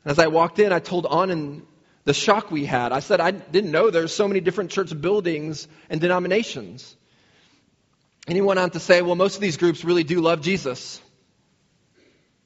As 0.03 0.17
I 0.17 0.25
walked 0.25 0.57
in, 0.57 0.73
I 0.73 0.79
told 0.79 1.05
Anand 1.05 1.61
the 2.03 2.15
shock 2.15 2.49
we 2.49 2.65
had. 2.65 2.91
I 2.91 3.01
said, 3.01 3.19
I 3.19 3.29
didn't 3.29 3.69
know 3.69 3.91
there's 3.91 4.11
so 4.11 4.27
many 4.27 4.39
different 4.39 4.71
church 4.71 4.99
buildings 4.99 5.67
and 5.87 6.01
denominations. 6.01 6.97
And 8.27 8.35
he 8.35 8.41
went 8.41 8.59
on 8.59 8.71
to 8.71 8.79
say, 8.79 9.01
well, 9.01 9.15
most 9.15 9.35
of 9.35 9.41
these 9.41 9.57
groups 9.57 9.83
really 9.83 10.03
do 10.03 10.19
love 10.19 10.41
Jesus. 10.41 11.01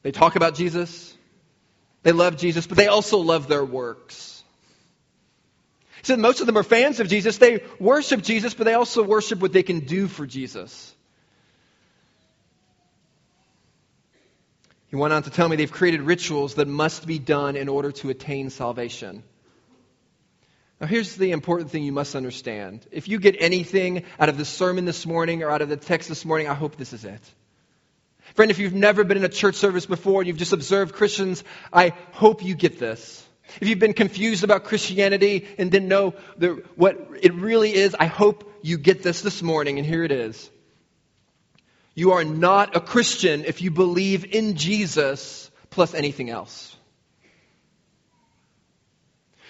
They 0.02 0.12
talk 0.12 0.36
about 0.36 0.56
Jesus. 0.56 1.16
They 2.04 2.12
love 2.12 2.38
Jesus, 2.38 2.68
but 2.68 2.78
they 2.78 2.88
also 2.88 3.20
love 3.20 3.48
their 3.48 3.64
works. 3.64 4.44
He 5.98 6.06
said 6.06 6.20
most 6.20 6.40
of 6.40 6.48
them 6.48 6.58
are 6.58 6.64
fans 6.64 7.00
of 7.00 7.10
Jesus. 7.10 7.38
They 7.38 7.64
worship 7.80 8.22
Jesus, 8.22 8.54
but 8.54 8.64
they 8.64 8.74
also 8.74 9.04
worship 9.04 9.40
what 9.40 9.52
they 9.52 9.64
can 9.64 9.82
do 9.82 10.08
for 10.08 10.26
Jesus. 10.26 10.96
He 14.88 14.96
went 14.96 15.14
on 15.14 15.24
to 15.24 15.30
tell 15.30 15.48
me 15.48 15.56
they've 15.56 15.72
created 15.72 16.02
rituals 16.02 16.56
that 16.56 16.68
must 16.68 17.06
be 17.06 17.20
done 17.20 17.56
in 17.56 17.70
order 17.70 17.92
to 17.92 18.10
attain 18.10 18.50
salvation. 18.50 19.24
Now, 20.80 20.88
here's 20.88 21.16
the 21.16 21.32
important 21.32 21.72
thing 21.72 21.84
you 21.84 21.92
must 21.92 22.16
understand. 22.16 22.86
If 22.92 23.10
you 23.10 23.20
get 23.20 23.36
anything 23.40 24.06
out 24.18 24.30
of 24.30 24.38
the 24.38 24.46
sermon 24.46 24.86
this 24.86 25.06
morning 25.06 25.44
or 25.44 25.52
out 25.52 25.62
of 25.62 25.68
the 25.68 25.76
text 25.76 26.08
this 26.08 26.24
morning, 26.24 26.48
I 26.48 26.54
hope 26.54 26.78
this 26.78 26.94
is 26.94 27.04
it. 27.04 27.22
Friend, 28.36 28.50
if 28.50 28.60
you've 28.60 28.74
never 28.74 29.04
been 29.04 29.18
in 29.18 29.26
a 29.26 29.30
church 29.30 29.56
service 29.56 29.86
before 29.86 30.22
and 30.22 30.28
you've 30.28 30.38
just 30.38 30.54
observed 30.54 30.94
Christians, 30.94 31.44
I 31.74 31.90
hope 32.12 32.44
you 32.44 32.56
get 32.56 32.80
this. 32.80 33.26
If 33.60 33.68
you've 33.68 33.80
been 33.80 33.94
confused 33.94 34.44
about 34.44 34.66
Christianity 34.66 35.48
and 35.58 35.72
didn't 35.72 35.90
know 35.90 36.14
the, 36.38 36.64
what 36.76 37.10
it 37.22 37.34
really 37.34 37.74
is, 37.74 37.96
I 38.00 38.06
hope 38.06 38.50
you 38.62 38.78
get 38.78 39.04
this 39.04 39.22
this 39.22 39.42
morning, 39.42 39.80
and 39.80 39.86
here 39.86 40.04
it 40.04 40.12
is. 40.12 40.50
You 41.96 42.12
are 42.12 42.24
not 42.24 42.76
a 42.76 42.80
Christian 42.80 43.44
if 43.46 43.62
you 43.62 43.72
believe 43.72 44.24
in 44.24 44.56
Jesus 44.56 45.50
plus 45.72 45.94
anything 45.94 46.30
else. 46.30 46.76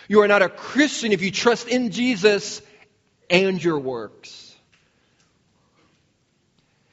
You 0.09 0.21
are 0.21 0.27
not 0.27 0.41
a 0.41 0.49
Christian 0.49 1.11
if 1.11 1.21
you 1.21 1.31
trust 1.31 1.67
in 1.67 1.91
Jesus 1.91 2.63
and 3.29 3.63
your 3.63 3.77
works. 3.77 4.47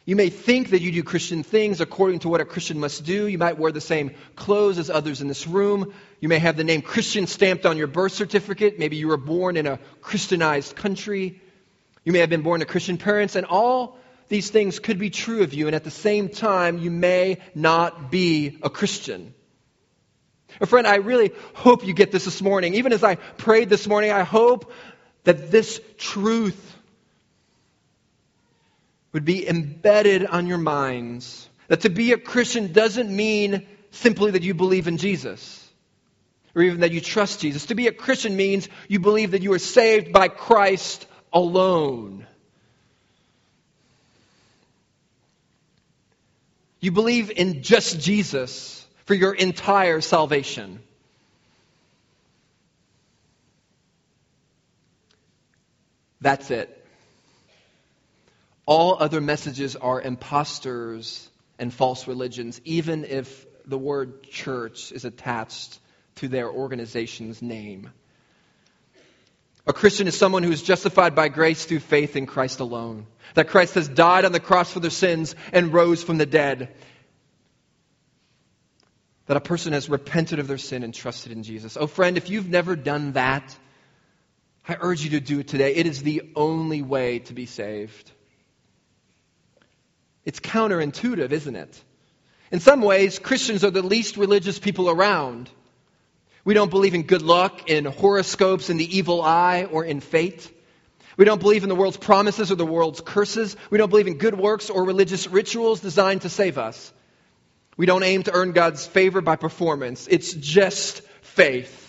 You 0.05 0.15
may 0.17 0.29
think 0.29 0.71
that 0.71 0.83
you 0.83 0.93
do 0.93 1.03
Christian 1.03 1.43
things 1.43 1.81
according 1.81 2.21
to 2.21 2.29
what 2.29 2.43
a 2.43 2.45
Christian 2.45 2.79
must 2.79 3.05
do. 3.05 3.27
You 3.27 3.39
might 3.39 3.59
wear 3.59 3.73
the 3.73 3.81
same 3.81 4.13
clothes 4.37 4.79
as 4.79 4.91
others 4.91 5.23
in 5.23 5.29
this 5.29 5.47
room. 5.47 5.95
You 6.21 6.29
may 6.29 6.39
have 6.39 6.59
the 6.59 6.63
name 6.63 6.83
Christian 6.83 7.27
stamped 7.27 7.65
on 7.65 7.79
your 7.79 7.87
birth 7.87 8.13
certificate. 8.13 8.79
Maybe 8.79 8.97
you 8.97 9.09
were 9.09 9.17
born 9.17 9.57
in 9.57 9.67
a 9.67 9.79
Christianized 10.03 10.77
country. 10.77 11.41
You 12.05 12.13
may 12.13 12.21
have 12.21 12.31
been 12.31 12.43
born 12.43 12.61
to 12.61 12.67
Christian 12.67 12.99
parents, 12.99 13.35
and 13.35 13.47
all 13.47 13.99
these 14.29 14.51
things 14.51 14.79
could 14.79 14.99
be 14.99 15.11
true 15.11 15.43
of 15.43 15.55
you, 15.55 15.67
and 15.67 15.75
at 15.75 15.85
the 15.85 15.91
same 15.91 16.29
time, 16.29 16.79
you 16.79 16.91
may 16.91 17.39
not 17.55 18.11
be 18.11 18.59
a 18.63 18.71
Christian. 18.71 19.35
A 20.61 20.67
friend, 20.67 20.87
I 20.87 20.97
really 20.97 21.33
hope 21.55 21.87
you 21.87 21.93
get 21.93 22.13
this 22.13 22.25
this 22.25 22.41
morning. 22.41 22.75
Even 22.75 22.93
as 22.93 23.05
I 23.05 23.17
prayed 23.17 23.69
this 23.69 23.87
morning, 23.87 24.11
I 24.11 24.23
hope 24.23 24.73
that 25.25 25.51
this 25.51 25.81
truth 25.99 26.77
would 29.13 29.25
be 29.25 29.49
embedded 29.49 30.27
on 30.27 30.47
your 30.47 30.59
minds. 30.59 31.49
That 31.69 31.83
to 31.83 31.91
be 31.91 32.13
a 32.13 32.19
Christian 32.19 32.73
doesn't 32.73 33.15
mean 33.15 33.67
simply 33.91 34.33
that 34.33 34.43
you 34.43 34.55
believe 34.55 34.89
in 34.89 34.99
Jesus 34.99 35.63
or 36.55 36.63
even 36.63 36.81
that 36.81 36.93
you 36.93 37.01
trust 37.01 37.41
Jesus. 37.41 37.67
To 37.67 37.75
be 37.75 37.87
a 37.87 37.93
Christian 37.93 38.35
means 38.35 38.69
you 38.89 38.99
believe 38.99 39.33
that 39.33 39.43
you 39.43 39.53
are 39.53 39.59
saved 39.59 40.13
by 40.13 40.29
Christ 40.29 41.07
alone. 41.33 42.27
You 46.81 46.93
believe 46.93 47.31
in 47.31 47.63
just 47.63 48.01
Jesus 48.01 48.76
for 49.07 49.15
your 49.15 49.33
entire 49.33 50.01
salvation. 50.01 50.81
That's 56.21 56.51
it. 56.51 56.73
All 58.67 58.97
other 58.99 59.21
messages 59.21 59.77
are 59.77 60.01
imposters 60.01 61.29
and 61.59 61.73
false 61.73 62.09
religions, 62.09 62.61
even 62.65 63.05
if 63.05 63.47
the 63.65 63.79
word 63.79 64.25
church 64.25 64.91
is 64.93 65.05
attached 65.05 65.79
to 66.17 66.29
their 66.29 66.51
organization's 66.51 67.41
name. 67.41 67.91
A 69.69 69.73
Christian 69.73 70.07
is 70.07 70.17
someone 70.17 70.43
who 70.43 70.53
is 70.53 70.63
justified 70.63 71.15
by 71.15 71.29
grace 71.29 71.65
through 71.65 71.81
faith 71.81 72.17
in 72.17 72.27
Christ 72.27 72.61
alone. 72.61 73.07
That 73.35 73.49
Christ 73.49 73.75
has 73.75 73.89
died 73.89 74.25
on 74.25 74.33
the 74.33 74.41
cross 74.41 74.73
for 74.73 74.81
their 74.81 74.91
sins 74.91 75.35
and 75.53 75.73
rose 75.73 76.03
from 76.03 76.19
the 76.19 76.27
dead. 76.27 76.75
That 79.27 79.37
a 79.37 79.41
person 79.41 79.73
has 79.73 79.89
repented 79.89 80.39
of 80.39 80.47
their 80.47 80.59
sin 80.59 80.83
and 80.83 80.95
trusted 80.95 81.33
in 81.33 81.43
Jesus. 81.43 81.77
Oh, 81.77 81.87
friend, 81.87 82.17
if 82.17 82.31
you've 82.31 82.49
never 82.49 82.77
done 82.77 83.13
that, 83.13 83.57
I 84.69 84.77
urge 84.81 85.03
you 85.03 85.11
to 85.11 85.21
do 85.21 85.41
it 85.41 85.49
today. 85.49 85.75
It 85.75 85.87
is 85.87 86.03
the 86.03 86.31
only 86.35 86.83
way 86.83 87.21
to 87.21 87.35
be 87.35 87.47
saved. 87.47 88.11
It's 90.25 90.41
counterintuitive, 90.41 91.31
isn't 91.31 91.57
it? 91.57 91.83
In 92.51 92.61
some 92.61 92.81
ways, 92.81 93.19
Christians 93.19 93.65
are 93.65 93.71
the 93.71 93.83
least 93.83 94.17
religious 94.17 94.59
people 94.59 94.91
around. 94.91 95.51
We 96.45 96.55
don't 96.55 96.71
believe 96.71 96.95
in 96.95 97.03
good 97.03 97.23
luck, 97.23 97.69
in 97.69 97.85
horoscopes, 97.85 98.71
in 98.71 98.77
the 98.77 98.97
evil 98.97 99.23
eye, 99.23 99.67
or 99.71 99.85
in 99.85 100.01
fate. 100.01 100.53
We 101.17 101.25
don't 101.25 101.41
believe 101.41 101.63
in 101.63 101.69
the 101.69 101.75
world's 101.75 101.97
promises 101.97 102.53
or 102.53 102.57
the 102.57 102.67
world's 102.67 103.01
curses. 103.01 103.57
We 103.71 103.79
don't 103.79 103.89
believe 103.89 104.07
in 104.07 104.19
good 104.19 104.39
works 104.39 104.71
or 104.71 104.85
religious 104.85 105.27
rituals 105.27 105.81
designed 105.81 106.23
to 106.23 106.29
save 106.29 106.59
us. 106.59 106.93
We 107.77 107.87
don't 107.87 108.03
aim 108.03 108.23
to 108.23 108.33
earn 108.33 108.53
God's 108.53 108.87
favor 108.87 109.21
by 109.21 109.37
performance. 109.37 110.09
It's 110.11 110.33
just 110.33 111.03
faith. 111.23 111.83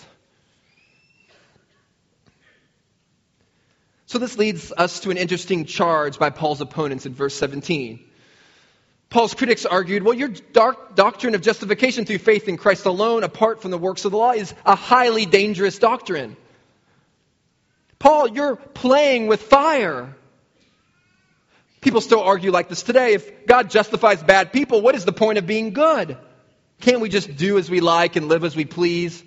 So 4.08 4.20
this 4.20 4.38
leads 4.38 4.72
us 4.72 5.02
to 5.02 5.12
an 5.12 5.18
interesting 5.18 5.66
charge 5.66 6.18
by 6.18 6.30
Paul's 6.30 6.62
opponents 6.62 7.06
in 7.06 7.14
verse 7.14 7.36
17. 7.36 8.00
Paul's 9.10 9.34
critics 9.34 9.66
argued, 9.66 10.04
well, 10.04 10.14
your 10.14 10.30
doctrine 10.30 11.36
of 11.36 11.42
justification 11.42 12.06
through 12.06 12.18
faith 12.18 12.50
in 12.50 12.58
Christ 12.58 12.86
alone, 12.86 13.24
apart 13.24 13.62
from 13.62 13.72
the 13.72 13.78
works 13.78 14.04
of 14.04 14.12
the 14.12 14.18
law, 14.18 14.32
is 14.32 14.54
a 14.66 14.76
highly 14.76 15.26
dangerous 15.26 15.80
doctrine. 15.80 16.36
Paul, 18.00 18.28
you're 18.28 18.58
playing 18.58 19.28
with 19.28 19.42
fire. 19.44 20.14
People 21.88 22.02
still 22.02 22.20
argue 22.20 22.52
like 22.52 22.68
this 22.68 22.84
today. 22.84 23.14
If 23.14 23.46
God 23.46 23.70
justifies 23.70 24.22
bad 24.22 24.52
people, 24.52 24.82
what 24.82 24.94
is 24.96 25.06
the 25.06 25.14
point 25.14 25.38
of 25.38 25.48
being 25.48 25.72
good? 25.72 26.18
Can't 26.82 27.00
we 27.00 27.08
just 27.08 27.38
do 27.38 27.58
as 27.58 27.70
we 27.70 27.80
like 27.80 28.18
and 28.18 28.28
live 28.28 28.44
as 28.44 28.58
we 28.58 28.66
please? 28.66 29.24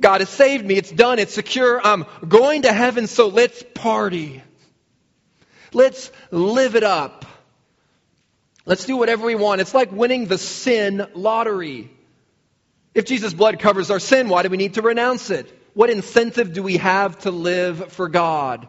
God 0.00 0.20
has 0.20 0.28
saved 0.30 0.66
me. 0.66 0.74
It's 0.74 0.90
done. 0.90 1.20
It's 1.20 1.32
secure. 1.32 1.80
I'm 1.80 2.06
going 2.26 2.62
to 2.62 2.72
heaven, 2.72 3.06
so 3.06 3.28
let's 3.28 3.62
party. 3.72 4.42
Let's 5.72 6.10
live 6.32 6.74
it 6.74 6.82
up. 6.82 7.24
Let's 8.66 8.84
do 8.84 8.96
whatever 8.96 9.24
we 9.24 9.36
want. 9.36 9.60
It's 9.60 9.74
like 9.74 9.92
winning 9.92 10.26
the 10.26 10.38
sin 10.38 11.06
lottery. 11.14 11.88
If 12.94 13.04
Jesus' 13.04 13.32
blood 13.32 13.60
covers 13.60 13.92
our 13.92 14.00
sin, 14.00 14.28
why 14.28 14.42
do 14.42 14.48
we 14.48 14.56
need 14.56 14.74
to 14.74 14.82
renounce 14.82 15.30
it? 15.30 15.56
What 15.74 15.88
incentive 15.88 16.52
do 16.52 16.64
we 16.64 16.78
have 16.78 17.16
to 17.20 17.30
live 17.30 17.92
for 17.92 18.08
God? 18.08 18.66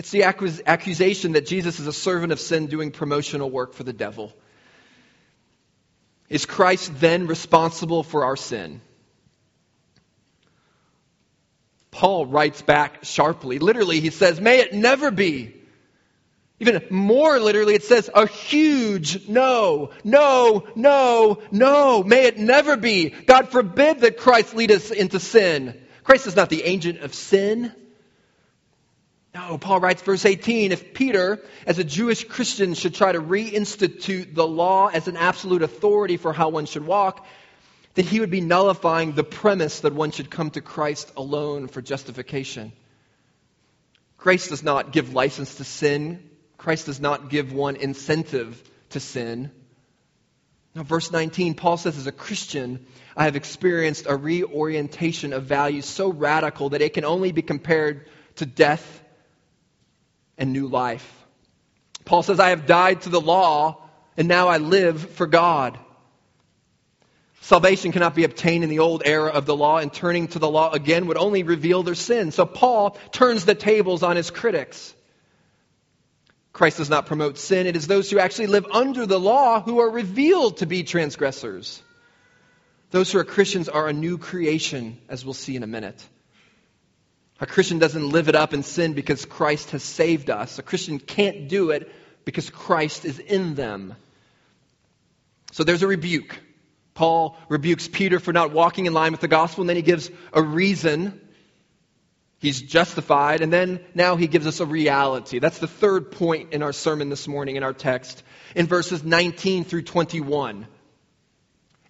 It's 0.00 0.12
the 0.12 0.22
accusation 0.22 1.32
that 1.32 1.44
Jesus 1.44 1.78
is 1.78 1.86
a 1.86 1.92
servant 1.92 2.32
of 2.32 2.40
sin 2.40 2.68
doing 2.68 2.90
promotional 2.90 3.50
work 3.50 3.74
for 3.74 3.84
the 3.84 3.92
devil. 3.92 4.32
Is 6.30 6.46
Christ 6.46 6.98
then 6.98 7.26
responsible 7.26 8.02
for 8.02 8.24
our 8.24 8.34
sin? 8.34 8.80
Paul 11.90 12.24
writes 12.24 12.62
back 12.62 13.04
sharply. 13.04 13.58
Literally, 13.58 14.00
he 14.00 14.08
says, 14.08 14.40
May 14.40 14.60
it 14.60 14.72
never 14.72 15.10
be. 15.10 15.54
Even 16.60 16.82
more 16.88 17.38
literally, 17.38 17.74
it 17.74 17.84
says 17.84 18.08
a 18.14 18.26
huge 18.26 19.28
no, 19.28 19.90
no, 20.02 20.66
no, 20.76 21.42
no. 21.50 22.02
May 22.02 22.24
it 22.24 22.38
never 22.38 22.78
be. 22.78 23.10
God 23.10 23.50
forbid 23.50 24.00
that 24.00 24.16
Christ 24.16 24.54
lead 24.54 24.70
us 24.70 24.90
into 24.90 25.20
sin. 25.20 25.78
Christ 26.04 26.26
is 26.26 26.36
not 26.36 26.48
the 26.48 26.62
agent 26.62 27.00
of 27.00 27.12
sin. 27.12 27.74
No, 29.32 29.58
Paul 29.58 29.80
writes, 29.80 30.02
verse 30.02 30.24
18 30.24 30.72
if 30.72 30.92
Peter, 30.92 31.40
as 31.64 31.78
a 31.78 31.84
Jewish 31.84 32.24
Christian, 32.24 32.74
should 32.74 32.94
try 32.94 33.12
to 33.12 33.20
reinstitute 33.20 34.34
the 34.34 34.46
law 34.46 34.88
as 34.88 35.06
an 35.06 35.16
absolute 35.16 35.62
authority 35.62 36.16
for 36.16 36.32
how 36.32 36.48
one 36.48 36.66
should 36.66 36.84
walk, 36.84 37.24
then 37.94 38.04
he 38.04 38.20
would 38.20 38.30
be 38.30 38.40
nullifying 38.40 39.12
the 39.12 39.24
premise 39.24 39.80
that 39.80 39.94
one 39.94 40.10
should 40.10 40.30
come 40.30 40.50
to 40.50 40.60
Christ 40.60 41.12
alone 41.16 41.68
for 41.68 41.80
justification. 41.80 42.72
Grace 44.18 44.48
does 44.48 44.62
not 44.62 44.92
give 44.92 45.14
license 45.14 45.54
to 45.56 45.64
sin. 45.64 46.28
Christ 46.58 46.86
does 46.86 47.00
not 47.00 47.30
give 47.30 47.52
one 47.52 47.76
incentive 47.76 48.62
to 48.90 49.00
sin. 49.00 49.50
Now, 50.74 50.82
verse 50.82 51.10
19, 51.10 51.54
Paul 51.54 51.76
says, 51.76 51.96
as 51.96 52.06
a 52.06 52.12
Christian, 52.12 52.86
I 53.16 53.24
have 53.24 53.34
experienced 53.34 54.06
a 54.08 54.16
reorientation 54.16 55.32
of 55.32 55.44
values 55.44 55.86
so 55.86 56.12
radical 56.12 56.70
that 56.70 56.82
it 56.82 56.94
can 56.94 57.04
only 57.04 57.32
be 57.32 57.42
compared 57.42 58.08
to 58.36 58.46
death 58.46 58.99
and 60.40 60.52
new 60.52 60.66
life. 60.66 61.08
Paul 62.04 62.24
says, 62.24 62.40
I 62.40 62.48
have 62.48 62.66
died 62.66 63.02
to 63.02 63.10
the 63.10 63.20
law, 63.20 63.82
and 64.16 64.26
now 64.26 64.48
I 64.48 64.56
live 64.56 65.10
for 65.10 65.28
God. 65.28 65.78
Salvation 67.42 67.92
cannot 67.92 68.14
be 68.14 68.24
obtained 68.24 68.64
in 68.64 68.70
the 68.70 68.80
old 68.80 69.02
era 69.04 69.30
of 69.30 69.46
the 69.46 69.54
law, 69.54 69.78
and 69.78 69.92
turning 69.92 70.28
to 70.28 70.38
the 70.38 70.50
law 70.50 70.72
again 70.72 71.06
would 71.06 71.16
only 71.16 71.42
reveal 71.42 71.82
their 71.82 71.94
sin. 71.94 72.32
So 72.32 72.46
Paul 72.46 72.98
turns 73.12 73.44
the 73.44 73.54
tables 73.54 74.02
on 74.02 74.16
his 74.16 74.30
critics. 74.30 74.94
Christ 76.52 76.78
does 76.78 76.90
not 76.90 77.06
promote 77.06 77.38
sin. 77.38 77.66
It 77.66 77.76
is 77.76 77.86
those 77.86 78.10
who 78.10 78.18
actually 78.18 78.48
live 78.48 78.66
under 78.72 79.06
the 79.06 79.20
law 79.20 79.60
who 79.60 79.78
are 79.80 79.90
revealed 79.90 80.58
to 80.58 80.66
be 80.66 80.82
transgressors. 80.82 81.82
Those 82.90 83.12
who 83.12 83.18
are 83.18 83.24
Christians 83.24 83.68
are 83.68 83.88
a 83.88 83.92
new 83.92 84.18
creation, 84.18 84.98
as 85.08 85.24
we'll 85.24 85.34
see 85.34 85.54
in 85.54 85.62
a 85.62 85.68
minute. 85.68 86.02
A 87.40 87.46
Christian 87.46 87.78
doesn't 87.78 88.10
live 88.10 88.28
it 88.28 88.34
up 88.34 88.52
in 88.52 88.62
sin 88.62 88.92
because 88.92 89.24
Christ 89.24 89.70
has 89.70 89.82
saved 89.82 90.28
us. 90.28 90.58
A 90.58 90.62
Christian 90.62 90.98
can't 90.98 91.48
do 91.48 91.70
it 91.70 91.90
because 92.26 92.50
Christ 92.50 93.06
is 93.06 93.18
in 93.18 93.54
them. 93.54 93.96
So 95.52 95.64
there's 95.64 95.82
a 95.82 95.86
rebuke. 95.86 96.38
Paul 96.92 97.38
rebukes 97.48 97.88
Peter 97.88 98.20
for 98.20 98.34
not 98.34 98.52
walking 98.52 98.84
in 98.84 98.92
line 98.92 99.12
with 99.12 99.22
the 99.22 99.28
gospel, 99.28 99.62
and 99.62 99.68
then 99.70 99.76
he 99.76 99.82
gives 99.82 100.10
a 100.34 100.42
reason. 100.42 101.18
He's 102.40 102.60
justified, 102.60 103.40
and 103.40 103.50
then 103.50 103.80
now 103.94 104.16
he 104.16 104.26
gives 104.26 104.46
us 104.46 104.60
a 104.60 104.66
reality. 104.66 105.38
That's 105.38 105.58
the 105.58 105.66
third 105.66 106.12
point 106.12 106.52
in 106.52 106.62
our 106.62 106.74
sermon 106.74 107.08
this 107.08 107.26
morning 107.26 107.56
in 107.56 107.62
our 107.62 107.72
text, 107.72 108.22
in 108.54 108.66
verses 108.66 109.02
19 109.02 109.64
through 109.64 109.82
21. 109.82 110.66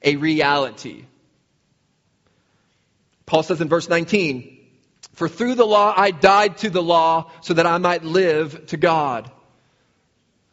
A 0.03 0.17
reality. 0.17 1.05
Paul 3.27 3.43
says 3.43 3.61
in 3.61 3.69
verse 3.69 3.89
19, 3.89 4.60
For 5.21 5.29
through 5.29 5.57
the 5.57 5.67
law 5.67 5.93
I 5.95 6.13
died 6.13 6.57
to 6.65 6.71
the 6.71 6.83
law 6.83 7.31
so 7.43 7.53
that 7.53 7.67
I 7.67 7.77
might 7.77 8.03
live 8.03 8.69
to 8.69 8.79
God. 8.79 9.31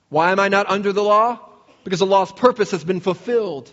Why 0.09 0.33
am 0.33 0.41
I 0.41 0.49
not 0.49 0.69
under 0.69 0.91
the 0.91 1.05
law? 1.05 1.39
Because 1.85 1.99
the 1.99 2.05
law's 2.05 2.33
purpose 2.33 2.71
has 2.71 2.83
been 2.83 2.99
fulfilled. 2.99 3.71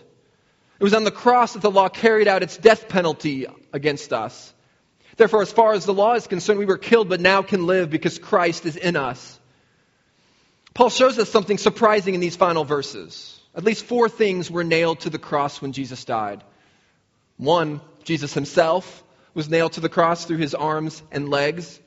It 0.79 0.83
was 0.85 0.93
on 0.93 1.03
the 1.03 1.11
cross 1.11 1.51
that 1.51 1.61
the 1.61 1.69
law 1.69 1.89
carried 1.89 2.29
out 2.29 2.43
its 2.43 2.55
death 2.55 2.87
penalty 2.87 3.45
against 3.73 4.13
us. 4.13 4.53
Therefore, 5.17 5.41
as 5.41 5.51
far 5.51 5.73
as 5.73 5.85
the 5.85 5.93
law 5.93 6.13
is 6.13 6.27
concerned, 6.27 6.59
we 6.59 6.65
were 6.65 6.77
killed 6.77 7.09
but 7.09 7.19
now 7.19 7.41
can 7.41 7.67
live 7.67 7.89
because 7.89 8.17
Christ 8.17 8.65
is 8.65 8.77
in 8.77 8.95
us. 8.95 9.37
Paul 10.73 10.89
shows 10.89 11.19
us 11.19 11.29
something 11.29 11.57
surprising 11.57 12.13
in 12.13 12.21
these 12.21 12.37
final 12.37 12.63
verses. 12.63 13.37
At 13.53 13.65
least 13.65 13.83
four 13.83 14.07
things 14.07 14.49
were 14.49 14.63
nailed 14.63 15.01
to 15.01 15.09
the 15.09 15.19
cross 15.19 15.61
when 15.61 15.73
Jesus 15.73 16.05
died. 16.05 16.41
One, 17.35 17.81
Jesus 18.05 18.33
himself 18.33 19.03
was 19.35 19.49
nailed 19.49 19.73
to 19.73 19.81
the 19.81 19.89
cross 19.89 20.25
through 20.25 20.37
his 20.37 20.55
arms 20.55 21.03
and 21.11 21.29
legs. 21.29 21.79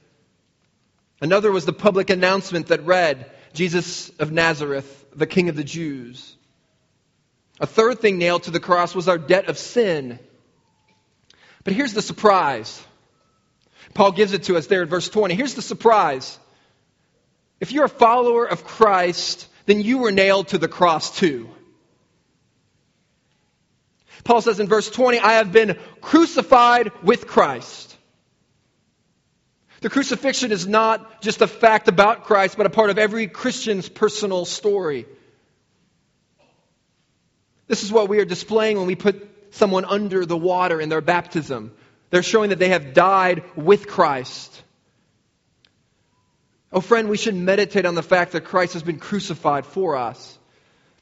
Another 1.21 1.51
was 1.51 1.65
the 1.65 1.73
public 1.73 2.11
announcement 2.11 2.69
that 2.69 2.87
read, 2.87 3.29
Jesus 3.53 4.11
of 4.21 4.31
Nazareth, 4.31 5.07
the 5.17 5.27
King 5.27 5.49
of 5.49 5.57
the 5.57 5.65
Jews. 5.65 6.37
A 7.59 7.67
third 7.67 7.99
thing 7.99 8.19
nailed 8.19 8.45
to 8.45 8.53
the 8.53 8.61
cross 8.61 8.95
was 8.95 9.09
our 9.09 9.19
debt 9.19 9.49
of 9.49 9.59
sin. 9.59 10.21
But 11.65 11.73
here's 11.73 11.95
the 11.95 12.03
surprise. 12.03 12.81
Paul 13.95 14.13
gives 14.13 14.33
it 14.33 14.45
to 14.45 14.57
us 14.57 14.69
there 14.69 14.83
in 14.83 14.89
verse 14.89 15.09
20. 15.09 15.35
Here's 15.35 15.55
the 15.55 15.63
surprise. 15.63 16.39
If 17.59 17.73
you're 17.73 17.87
a 17.87 17.89
follower 17.89 18.45
of 18.45 18.65
Christ, 18.65 19.49
then 19.67 19.81
you 19.81 19.99
were 19.99 20.13
nailed 20.13 20.49
to 20.49 20.59
the 20.59 20.69
cross 20.69 21.19
too. 21.19 21.51
Paul 24.25 24.41
says 24.41 24.61
in 24.61 24.69
verse 24.69 24.91
20, 24.91 25.19
I 25.19 25.35
have 25.35 25.53
been 25.53 25.79
crucified 26.01 26.91
with 27.03 27.27
Christ. 27.27 27.97
The 29.81 29.91
crucifixion 29.91 30.51
is 30.51 30.67
not 30.67 31.23
just 31.23 31.41
a 31.41 31.47
fact 31.47 31.89
about 31.89 32.25
Christ, 32.25 32.57
but 32.57 32.67
a 32.67 32.71
part 32.71 32.91
of 32.91 32.99
every 32.99 33.29
Christian's 33.29 33.89
personal 33.89 34.45
story. 34.45 35.07
This 37.69 37.85
is 37.85 37.93
what 37.93 38.09
we 38.09 38.19
are 38.19 38.25
displaying 38.25 38.79
when 38.79 38.87
we 38.87 38.97
put 38.97 39.55
someone 39.55 39.85
under 39.85 40.27
the 40.27 40.37
water 40.37 40.81
in 40.81 40.89
their 40.89 41.01
baptism. 41.01 41.73
They're 42.11 42.23
showing 42.23 42.51
that 42.51 42.59
they 42.59 42.71
have 42.71 42.95
died 42.95 43.45
with 43.55 43.87
Christ. 43.87 44.63
Oh, 46.73 46.81
friend, 46.81 47.09
we 47.09 47.17
should 47.17 47.35
meditate 47.35 47.87
on 47.87 47.95
the 47.95 48.03
fact 48.03 48.33
that 48.33 48.45
Christ 48.45 48.73
has 48.75 48.83
been 48.83 48.99
crucified 48.99 49.65
for 49.65 49.97
us. 49.97 50.38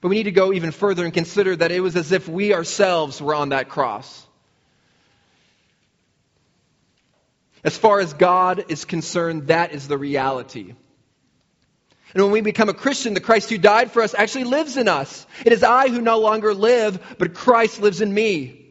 But 0.06 0.10
we 0.10 0.16
need 0.18 0.30
to 0.30 0.30
go 0.30 0.52
even 0.52 0.70
further 0.70 1.04
and 1.04 1.12
consider 1.12 1.56
that 1.56 1.72
it 1.72 1.80
was 1.80 1.96
as 1.96 2.12
if 2.12 2.28
we 2.28 2.54
ourselves 2.54 3.20
were 3.20 3.34
on 3.34 3.48
that 3.48 3.68
cross. 3.68 4.24
As 7.64 7.76
far 7.76 7.98
as 7.98 8.12
God 8.12 8.66
is 8.68 8.84
concerned, 8.84 9.48
that 9.48 9.72
is 9.72 9.88
the 9.88 9.98
reality. 9.98 10.74
And 12.14 12.22
when 12.22 12.30
we 12.30 12.40
become 12.40 12.68
a 12.68 12.72
Christian, 12.72 13.14
the 13.14 13.20
Christ 13.20 13.50
who 13.50 13.58
died 13.58 13.90
for 13.90 14.00
us 14.00 14.14
actually 14.14 14.44
lives 14.44 14.76
in 14.76 14.86
us. 14.86 15.26
It 15.44 15.52
is 15.52 15.64
I 15.64 15.88
who 15.88 16.00
no 16.00 16.20
longer 16.20 16.54
live, 16.54 17.16
but 17.18 17.34
Christ 17.34 17.80
lives 17.80 18.00
in 18.00 18.14
me. 18.14 18.64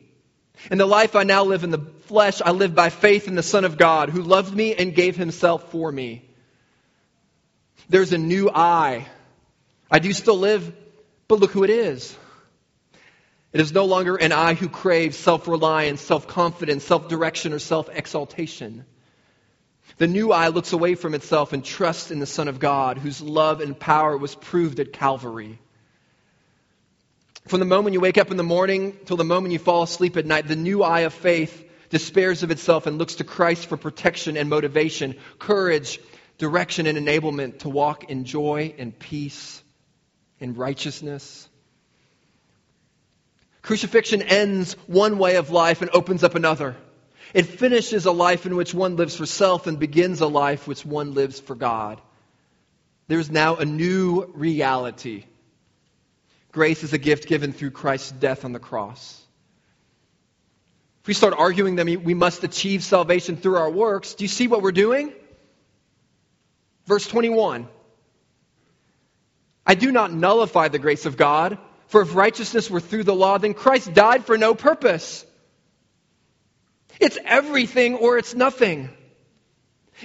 In 0.72 0.78
the 0.78 0.86
life 0.86 1.18
I 1.18 1.24
now 1.24 1.44
live 1.44 1.66
in 1.66 1.70
the 1.70 1.86
flesh, 2.06 2.42
I 2.42 2.52
live 2.52 2.74
by 2.74 2.90
faith 2.90 3.28
in 3.28 3.36
the 3.36 3.44
Son 3.44 3.66
of 3.66 3.78
God, 3.78 4.10
who 4.10 4.22
loved 4.22 4.56
me 4.56 4.74
and 4.74 4.96
gave 4.96 5.18
himself 5.18 5.70
for 5.70 5.92
me. 5.92 6.24
There's 7.90 8.14
a 8.14 8.18
new 8.18 8.50
I. 8.50 9.06
I 9.92 10.00
do 10.00 10.14
still 10.14 10.38
live, 10.38 10.74
but 11.28 11.40
look 11.40 11.52
who 11.52 11.64
it 11.64 11.70
is. 11.70 12.16
It 13.54 13.62
is 13.62 13.72
no 13.72 13.86
longer 13.86 14.16
an 14.18 14.32
I 14.32 14.54
who 14.54 14.68
craves 14.68 15.18
self 15.18 15.48
reliance, 15.48 16.02
self 16.02 16.28
confidence, 16.28 16.84
self 16.84 17.08
direction, 17.08 17.54
or 17.54 17.60
self 17.60 17.90
exaltation. 17.90 18.86
The 19.98 20.08
new 20.08 20.32
I 20.32 20.50
looks 20.50 20.74
away 20.74 20.96
from 20.96 21.14
itself 21.14 21.54
and 21.54 21.64
trusts 21.64 22.12
in 22.12 22.20
the 22.20 22.26
Son 22.26 22.48
of 22.48 22.60
God, 22.60 22.98
whose 22.98 23.22
love 23.22 23.62
and 23.62 23.80
power 23.80 24.18
was 24.18 24.36
proved 24.36 24.80
at 24.80 24.92
Calvary. 24.92 25.60
From 27.48 27.60
the 27.60 27.66
moment 27.66 27.94
you 27.94 28.02
wake 28.02 28.18
up 28.18 28.32
in 28.32 28.38
the 28.38 28.44
morning 28.44 28.98
till 29.06 29.18
the 29.18 29.24
moment 29.24 29.54
you 29.54 29.60
fall 29.60 29.84
asleep 29.84 30.18
at 30.18 30.26
night, 30.26 30.48
the 30.48 30.56
new 30.56 30.84
I 30.84 31.02
of 31.02 31.14
faith 31.14 31.64
despairs 31.90 32.44
of 32.44 32.52
itself 32.52 32.88
and 32.88 32.98
looks 32.98 33.16
to 33.16 33.24
Christ 33.24 33.68
for 33.68 33.78
protection 33.78 34.36
and 34.36 34.50
motivation, 34.50 35.16
courage, 35.40 36.00
direction, 36.40 36.88
and 36.88 36.98
enablement 36.98 37.60
to 37.60 37.70
walk 37.70 38.10
in 38.10 38.26
joy 38.26 38.74
and 38.78 38.98
peace 38.98 39.62
righteousness. 40.54 41.50
Crucifixion 43.62 44.22
ends 44.22 44.74
one 44.86 45.18
way 45.18 45.38
of 45.38 45.50
life 45.50 45.82
and 45.82 45.90
opens 45.92 46.24
up 46.24 46.36
another. 46.36 46.76
It 47.34 47.48
finishes 47.48 48.06
a 48.06 48.12
life 48.12 48.46
in 48.46 48.56
which 48.56 48.74
one 48.74 48.96
lives 48.96 49.16
for 49.16 49.26
self 49.26 49.66
and 49.66 49.80
begins 49.80 50.22
a 50.22 50.28
life 50.28 50.68
which 50.68 50.86
one 50.86 51.14
lives 51.14 51.40
for 51.40 51.56
God. 51.56 52.00
There 53.08 53.20
is 53.20 53.32
now 53.32 53.56
a 53.56 53.66
new 53.66 54.32
reality. 54.34 55.26
Grace 56.52 56.84
is 56.84 56.94
a 56.94 56.98
gift 56.98 57.28
given 57.28 57.52
through 57.52 57.72
Christ's 57.72 58.12
death 58.12 58.46
on 58.46 58.54
the 58.54 58.60
cross. 58.60 59.22
If 61.02 61.08
we 61.08 61.14
start 61.14 61.34
arguing 61.38 61.76
that 61.76 61.86
we 61.86 62.14
must 62.14 62.44
achieve 62.44 62.84
salvation 62.84 63.38
through 63.38 63.58
our 63.58 63.70
works, 63.70 64.14
do 64.14 64.24
you 64.24 64.28
see 64.28 64.48
what 64.48 64.62
we're 64.62 64.72
doing? 64.72 65.14
Verse 66.86 67.08
21. 67.08 67.68
I 69.66 69.76
do 69.76 69.92
not 69.92 70.12
nullify 70.14 70.68
the 70.68 70.80
grace 70.80 71.06
of 71.06 71.18
God, 71.18 71.58
for 71.88 72.02
if 72.02 72.16
righteousness 72.16 72.70
were 72.70 72.80
through 72.80 73.04
the 73.04 73.16
law, 73.16 73.38
then 73.38 73.54
Christ 73.54 73.94
died 73.94 74.26
for 74.26 74.38
no 74.38 74.54
purpose. 74.54 75.26
It's 77.00 77.18
everything 77.26 77.96
or 77.96 78.18
it's 78.18 78.36
nothing. 78.36 78.90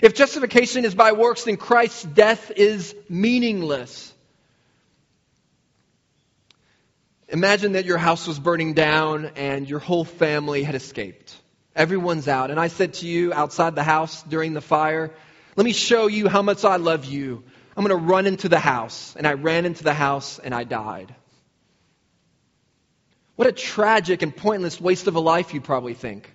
If 0.00 0.14
justification 0.14 0.84
is 0.84 0.94
by 0.94 1.12
works, 1.12 1.44
then 1.44 1.56
Christ's 1.56 2.04
death 2.04 2.52
is 2.56 2.94
meaningless. 3.08 4.12
Imagine 7.28 7.72
that 7.72 7.84
your 7.84 7.98
house 7.98 8.26
was 8.26 8.38
burning 8.38 8.74
down 8.74 9.30
and 9.36 9.68
your 9.68 9.78
whole 9.78 10.04
family 10.04 10.62
had 10.62 10.74
escaped. 10.74 11.36
Everyone's 11.76 12.26
out. 12.26 12.50
And 12.50 12.58
I 12.58 12.68
said 12.68 12.94
to 12.94 13.06
you 13.06 13.32
outside 13.32 13.74
the 13.74 13.84
house 13.84 14.22
during 14.24 14.52
the 14.52 14.60
fire, 14.60 15.12
Let 15.56 15.64
me 15.64 15.72
show 15.72 16.08
you 16.08 16.28
how 16.28 16.42
much 16.42 16.64
I 16.64 16.76
love 16.76 17.04
you. 17.04 17.44
I'm 17.80 17.86
going 17.86 17.98
to 17.98 18.06
run 18.06 18.26
into 18.26 18.50
the 18.50 18.58
house. 18.58 19.14
And 19.16 19.26
I 19.26 19.32
ran 19.32 19.64
into 19.64 19.84
the 19.84 19.94
house 19.94 20.38
and 20.38 20.54
I 20.54 20.64
died. 20.64 21.14
What 23.36 23.48
a 23.48 23.52
tragic 23.52 24.20
and 24.20 24.36
pointless 24.36 24.78
waste 24.78 25.06
of 25.06 25.14
a 25.14 25.20
life, 25.20 25.54
you 25.54 25.62
probably 25.62 25.94
think. 25.94 26.30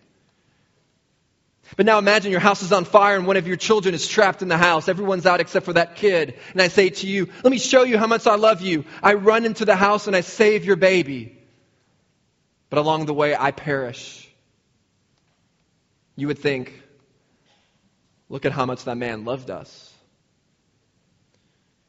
But 1.78 1.86
now 1.86 2.00
imagine 2.00 2.32
your 2.32 2.40
house 2.40 2.64
is 2.64 2.72
on 2.72 2.84
fire 2.84 3.16
and 3.16 3.28
one 3.28 3.38
of 3.38 3.46
your 3.46 3.58
children 3.58 3.94
is 3.94 4.08
trapped 4.08 4.42
in 4.42 4.48
the 4.48 4.58
house. 4.58 4.90
Everyone's 4.90 5.28
out 5.28 5.40
except 5.40 5.68
for 5.68 5.74
that 5.74 5.98
kid. 5.98 6.34
And 6.54 6.64
I 6.64 6.68
say 6.68 6.90
to 6.90 7.06
you, 7.06 7.30
let 7.44 7.52
me 7.52 7.60
show 7.60 7.84
you 7.84 8.00
how 8.00 8.08
much 8.08 8.26
I 8.26 8.38
love 8.38 8.62
you. 8.62 8.84
I 9.04 9.14
run 9.14 9.46
into 9.46 9.66
the 9.66 9.76
house 9.76 10.08
and 10.08 10.16
I 10.16 10.22
save 10.22 10.66
your 10.66 10.78
baby. 10.78 11.38
But 12.72 12.80
along 12.80 13.06
the 13.06 13.14
way, 13.14 13.36
I 13.36 13.52
perish. 13.52 14.28
You 16.16 16.26
would 16.26 16.40
think, 16.40 16.74
look 18.30 18.46
at 18.46 18.52
how 18.52 18.66
much 18.66 18.86
that 18.86 18.98
man 18.98 19.26
loved 19.26 19.52
us. 19.52 19.95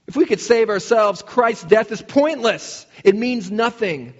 If 0.07 0.17
we 0.17 0.27
could 0.27 0.41
save 0.41 0.69
ourselves, 0.69 1.23
Christ's 1.23 1.65
death 1.65 1.91
is 1.91 2.01
pointless. 2.01 2.87
It 3.03 3.17
means 3.17 3.51
nothing. 3.51 4.15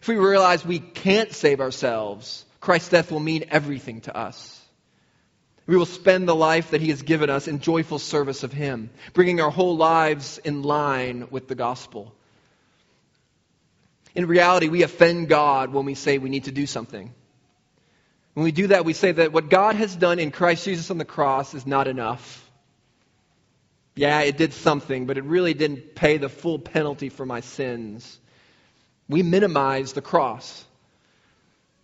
If 0.00 0.08
we 0.08 0.16
realize 0.16 0.64
we 0.64 0.78
can't 0.78 1.32
save 1.32 1.60
ourselves, 1.60 2.44
Christ's 2.60 2.88
death 2.88 3.12
will 3.12 3.20
mean 3.20 3.44
everything 3.50 4.00
to 4.02 4.16
us. 4.16 4.54
We 5.66 5.76
will 5.76 5.86
spend 5.86 6.26
the 6.26 6.34
life 6.34 6.70
that 6.70 6.80
He 6.80 6.88
has 6.88 7.02
given 7.02 7.28
us 7.28 7.46
in 7.46 7.60
joyful 7.60 7.98
service 7.98 8.42
of 8.42 8.52
Him, 8.54 8.88
bringing 9.12 9.40
our 9.40 9.50
whole 9.50 9.76
lives 9.76 10.38
in 10.38 10.62
line 10.62 11.28
with 11.30 11.46
the 11.46 11.54
gospel. 11.54 12.14
In 14.14 14.26
reality, 14.26 14.68
we 14.68 14.82
offend 14.82 15.28
God 15.28 15.72
when 15.72 15.84
we 15.84 15.94
say 15.94 16.16
we 16.16 16.30
need 16.30 16.44
to 16.44 16.52
do 16.52 16.66
something. 16.66 17.12
When 18.32 18.44
we 18.44 18.52
do 18.52 18.68
that, 18.68 18.86
we 18.86 18.94
say 18.94 19.12
that 19.12 19.32
what 19.32 19.50
God 19.50 19.74
has 19.74 19.94
done 19.94 20.18
in 20.18 20.30
Christ 20.30 20.64
Jesus 20.64 20.90
on 20.90 20.96
the 20.96 21.04
cross 21.04 21.52
is 21.52 21.66
not 21.66 21.86
enough. 21.86 22.47
Yeah, 23.98 24.20
it 24.20 24.36
did 24.36 24.52
something, 24.52 25.06
but 25.06 25.18
it 25.18 25.24
really 25.24 25.54
didn't 25.54 25.96
pay 25.96 26.18
the 26.18 26.28
full 26.28 26.60
penalty 26.60 27.08
for 27.08 27.26
my 27.26 27.40
sins. 27.40 28.20
We 29.08 29.24
minimize 29.24 29.92
the 29.92 30.00
cross. 30.00 30.64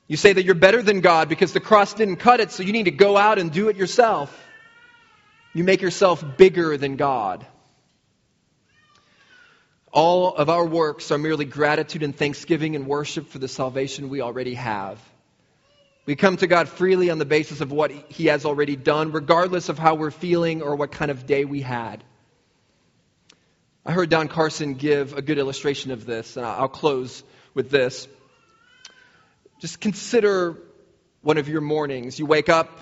You 0.06 0.16
say 0.16 0.32
that 0.32 0.44
you're 0.44 0.54
better 0.54 0.80
than 0.80 1.00
God 1.00 1.28
because 1.28 1.52
the 1.52 1.58
cross 1.58 1.92
didn't 1.92 2.18
cut 2.18 2.38
it, 2.38 2.52
so 2.52 2.62
you 2.62 2.72
need 2.72 2.84
to 2.84 2.92
go 2.92 3.16
out 3.16 3.40
and 3.40 3.50
do 3.50 3.68
it 3.68 3.74
yourself. 3.74 4.30
You 5.54 5.64
make 5.64 5.82
yourself 5.82 6.24
bigger 6.36 6.76
than 6.76 6.94
God. 6.94 7.44
All 9.90 10.36
of 10.36 10.48
our 10.48 10.64
works 10.64 11.10
are 11.10 11.18
merely 11.18 11.46
gratitude 11.46 12.04
and 12.04 12.14
thanksgiving 12.14 12.76
and 12.76 12.86
worship 12.86 13.30
for 13.30 13.40
the 13.40 13.48
salvation 13.48 14.08
we 14.08 14.20
already 14.20 14.54
have. 14.54 15.00
We 16.06 16.16
come 16.16 16.36
to 16.36 16.46
God 16.46 16.68
freely 16.68 17.08
on 17.08 17.18
the 17.18 17.24
basis 17.24 17.60
of 17.60 17.72
what 17.72 17.90
He 17.90 18.26
has 18.26 18.44
already 18.44 18.76
done, 18.76 19.12
regardless 19.12 19.68
of 19.68 19.78
how 19.78 19.94
we're 19.94 20.10
feeling 20.10 20.62
or 20.62 20.76
what 20.76 20.92
kind 20.92 21.10
of 21.10 21.26
day 21.26 21.44
we 21.44 21.62
had. 21.62 22.04
I 23.86 23.92
heard 23.92 24.08
Don 24.08 24.28
Carson 24.28 24.74
give 24.74 25.16
a 25.16 25.22
good 25.22 25.38
illustration 25.38 25.90
of 25.90 26.06
this, 26.06 26.36
and 26.36 26.46
I'll 26.46 26.68
close 26.68 27.22
with 27.52 27.70
this. 27.70 28.08
Just 29.60 29.80
consider 29.80 30.58
one 31.22 31.38
of 31.38 31.48
your 31.48 31.60
mornings. 31.60 32.18
You 32.18 32.26
wake 32.26 32.48
up 32.48 32.78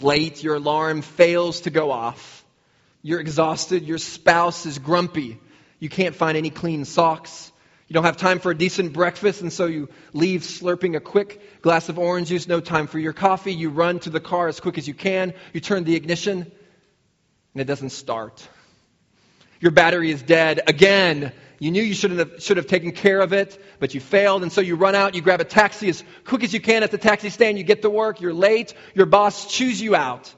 late, 0.00 0.42
your 0.42 0.56
alarm 0.56 1.02
fails 1.02 1.62
to 1.62 1.70
go 1.70 1.90
off. 1.90 2.44
You're 3.02 3.20
exhausted, 3.20 3.84
your 3.84 3.98
spouse 3.98 4.64
is 4.66 4.78
grumpy. 4.78 5.40
You 5.80 5.88
can't 5.88 6.14
find 6.14 6.36
any 6.38 6.50
clean 6.50 6.84
socks. 6.84 7.51
You 7.92 7.94
don't 7.94 8.04
have 8.04 8.16
time 8.16 8.38
for 8.38 8.50
a 8.50 8.56
decent 8.56 8.94
breakfast, 8.94 9.42
and 9.42 9.52
so 9.52 9.66
you 9.66 9.90
leave 10.14 10.40
slurping 10.40 10.96
a 10.96 11.00
quick 11.00 11.60
glass 11.60 11.90
of 11.90 11.98
orange 11.98 12.28
juice, 12.28 12.48
no 12.48 12.58
time 12.58 12.86
for 12.86 12.98
your 12.98 13.12
coffee. 13.12 13.52
You 13.52 13.68
run 13.68 13.98
to 13.98 14.08
the 14.08 14.18
car 14.18 14.48
as 14.48 14.60
quick 14.60 14.78
as 14.78 14.88
you 14.88 14.94
can. 14.94 15.34
You 15.52 15.60
turn 15.60 15.84
the 15.84 15.94
ignition, 15.94 16.40
and 16.40 17.60
it 17.60 17.66
doesn't 17.66 17.90
start. 17.90 18.48
Your 19.60 19.72
battery 19.72 20.10
is 20.10 20.22
dead 20.22 20.62
again. 20.66 21.32
You 21.58 21.70
knew 21.70 21.82
you 21.82 21.92
should 21.92 22.12
have, 22.12 22.42
should 22.42 22.56
have 22.56 22.66
taken 22.66 22.92
care 22.92 23.20
of 23.20 23.34
it, 23.34 23.62
but 23.78 23.92
you 23.92 24.00
failed, 24.00 24.42
and 24.42 24.50
so 24.50 24.62
you 24.62 24.76
run 24.76 24.94
out, 24.94 25.14
you 25.14 25.20
grab 25.20 25.42
a 25.42 25.44
taxi 25.44 25.90
as 25.90 26.02
quick 26.24 26.44
as 26.44 26.54
you 26.54 26.60
can 26.60 26.82
at 26.82 26.92
the 26.92 26.96
taxi 26.96 27.28
stand, 27.28 27.58
you 27.58 27.64
get 27.64 27.82
to 27.82 27.90
work, 27.90 28.22
you're 28.22 28.32
late, 28.32 28.72
your 28.94 29.04
boss 29.04 29.54
chews 29.54 29.78
you 29.78 29.94
out. 29.94 30.34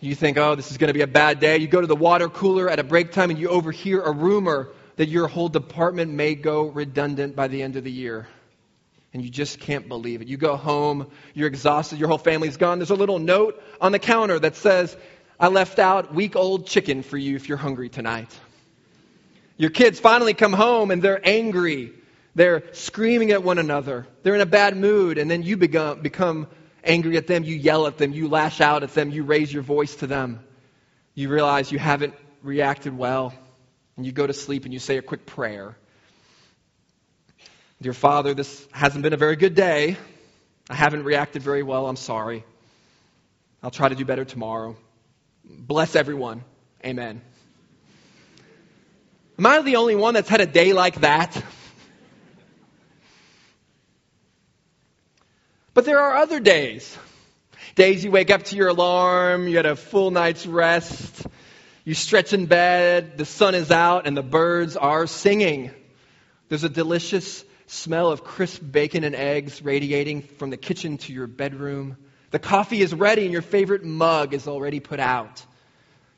You 0.00 0.16
think, 0.16 0.38
oh, 0.38 0.56
this 0.56 0.72
is 0.72 0.76
going 0.78 0.88
to 0.88 0.94
be 0.94 1.02
a 1.02 1.06
bad 1.06 1.38
day. 1.38 1.58
You 1.58 1.68
go 1.68 1.80
to 1.80 1.86
the 1.86 1.94
water 1.94 2.28
cooler 2.28 2.68
at 2.68 2.80
a 2.80 2.82
break 2.82 3.12
time 3.12 3.30
and 3.30 3.38
you 3.38 3.48
overhear 3.48 4.02
a 4.02 4.10
rumor 4.10 4.72
that 4.96 5.08
your 5.08 5.28
whole 5.28 5.48
department 5.48 6.12
may 6.12 6.34
go 6.34 6.64
redundant 6.64 7.34
by 7.34 7.48
the 7.48 7.62
end 7.62 7.76
of 7.76 7.84
the 7.84 7.90
year. 7.90 8.28
And 9.14 9.22
you 9.22 9.28
just 9.28 9.60
can't 9.60 9.88
believe 9.88 10.22
it. 10.22 10.28
You 10.28 10.36
go 10.36 10.56
home, 10.56 11.10
you're 11.34 11.48
exhausted, 11.48 11.98
your 11.98 12.08
whole 12.08 12.18
family's 12.18 12.56
gone. 12.56 12.78
There's 12.78 12.90
a 12.90 12.94
little 12.94 13.18
note 13.18 13.62
on 13.80 13.92
the 13.92 13.98
counter 13.98 14.38
that 14.38 14.56
says, 14.56 14.96
I 15.38 15.48
left 15.48 15.78
out 15.78 16.14
week 16.14 16.36
old 16.36 16.66
chicken 16.66 17.02
for 17.02 17.18
you 17.18 17.36
if 17.36 17.48
you're 17.48 17.58
hungry 17.58 17.88
tonight. 17.88 18.38
Your 19.56 19.70
kids 19.70 20.00
finally 20.00 20.34
come 20.34 20.52
home 20.52 20.90
and 20.90 21.02
they're 21.02 21.20
angry. 21.26 21.92
They're 22.34 22.62
screaming 22.72 23.32
at 23.32 23.42
one 23.42 23.58
another. 23.58 24.06
They're 24.22 24.34
in 24.34 24.40
a 24.40 24.46
bad 24.46 24.76
mood, 24.76 25.18
and 25.18 25.30
then 25.30 25.42
you 25.42 25.56
become, 25.56 26.00
become 26.00 26.46
angry 26.82 27.16
at 27.16 27.26
them, 27.26 27.44
you 27.44 27.56
yell 27.56 27.86
at 27.86 27.98
them, 27.98 28.12
you 28.12 28.28
lash 28.28 28.60
out 28.60 28.82
at 28.82 28.94
them, 28.94 29.10
you 29.10 29.24
raise 29.24 29.52
your 29.52 29.62
voice 29.62 29.96
to 29.96 30.06
them. 30.06 30.40
You 31.14 31.28
realize 31.28 31.70
you 31.70 31.78
haven't 31.78 32.14
reacted 32.42 32.96
well, 32.96 33.34
and 33.96 34.06
you 34.06 34.12
go 34.12 34.26
to 34.26 34.32
sleep 34.32 34.64
and 34.64 34.72
you 34.72 34.78
say 34.78 34.96
a 34.96 35.02
quick 35.02 35.26
prayer. 35.26 35.76
Dear 37.80 37.92
Father, 37.92 38.34
this 38.34 38.66
hasn't 38.72 39.02
been 39.02 39.12
a 39.12 39.16
very 39.16 39.36
good 39.36 39.54
day. 39.54 39.96
I 40.70 40.74
haven't 40.74 41.04
reacted 41.04 41.42
very 41.42 41.62
well. 41.62 41.88
I'm 41.88 41.96
sorry. 41.96 42.44
I'll 43.62 43.70
try 43.70 43.88
to 43.88 43.94
do 43.94 44.04
better 44.04 44.24
tomorrow. 44.24 44.76
Bless 45.44 45.96
everyone. 45.96 46.44
Amen. 46.84 47.20
Am 49.38 49.46
I 49.46 49.62
the 49.62 49.76
only 49.76 49.96
one 49.96 50.14
that's 50.14 50.28
had 50.28 50.40
a 50.40 50.46
day 50.46 50.72
like 50.72 51.00
that? 51.00 51.42
But 55.74 55.84
there 55.84 55.98
are 55.98 56.16
other 56.16 56.38
days. 56.38 56.96
Days 57.74 58.04
you 58.04 58.10
wake 58.10 58.30
up 58.30 58.42
to 58.44 58.56
your 58.56 58.68
alarm, 58.68 59.48
you 59.48 59.56
had 59.56 59.66
a 59.66 59.76
full 59.76 60.10
night's 60.10 60.46
rest, 60.46 61.26
you 61.84 61.94
stretch 61.94 62.32
in 62.32 62.46
bed, 62.46 63.18
the 63.18 63.24
sun 63.24 63.54
is 63.54 63.70
out, 63.70 64.06
and 64.06 64.16
the 64.16 64.22
birds 64.22 64.76
are 64.76 65.06
singing. 65.06 65.72
There's 66.48 66.64
a 66.64 66.68
delicious 66.68 67.44
smell 67.66 68.12
of 68.12 68.22
crisp 68.22 68.62
bacon 68.70 69.02
and 69.02 69.14
eggs 69.14 69.62
radiating 69.62 70.22
from 70.22 70.50
the 70.50 70.56
kitchen 70.56 70.98
to 70.98 71.12
your 71.12 71.26
bedroom. 71.26 71.96
The 72.30 72.38
coffee 72.38 72.82
is 72.82 72.94
ready, 72.94 73.24
and 73.24 73.32
your 73.32 73.42
favorite 73.42 73.84
mug 73.84 74.32
is 74.32 74.46
already 74.46 74.78
put 74.78 75.00
out. 75.00 75.44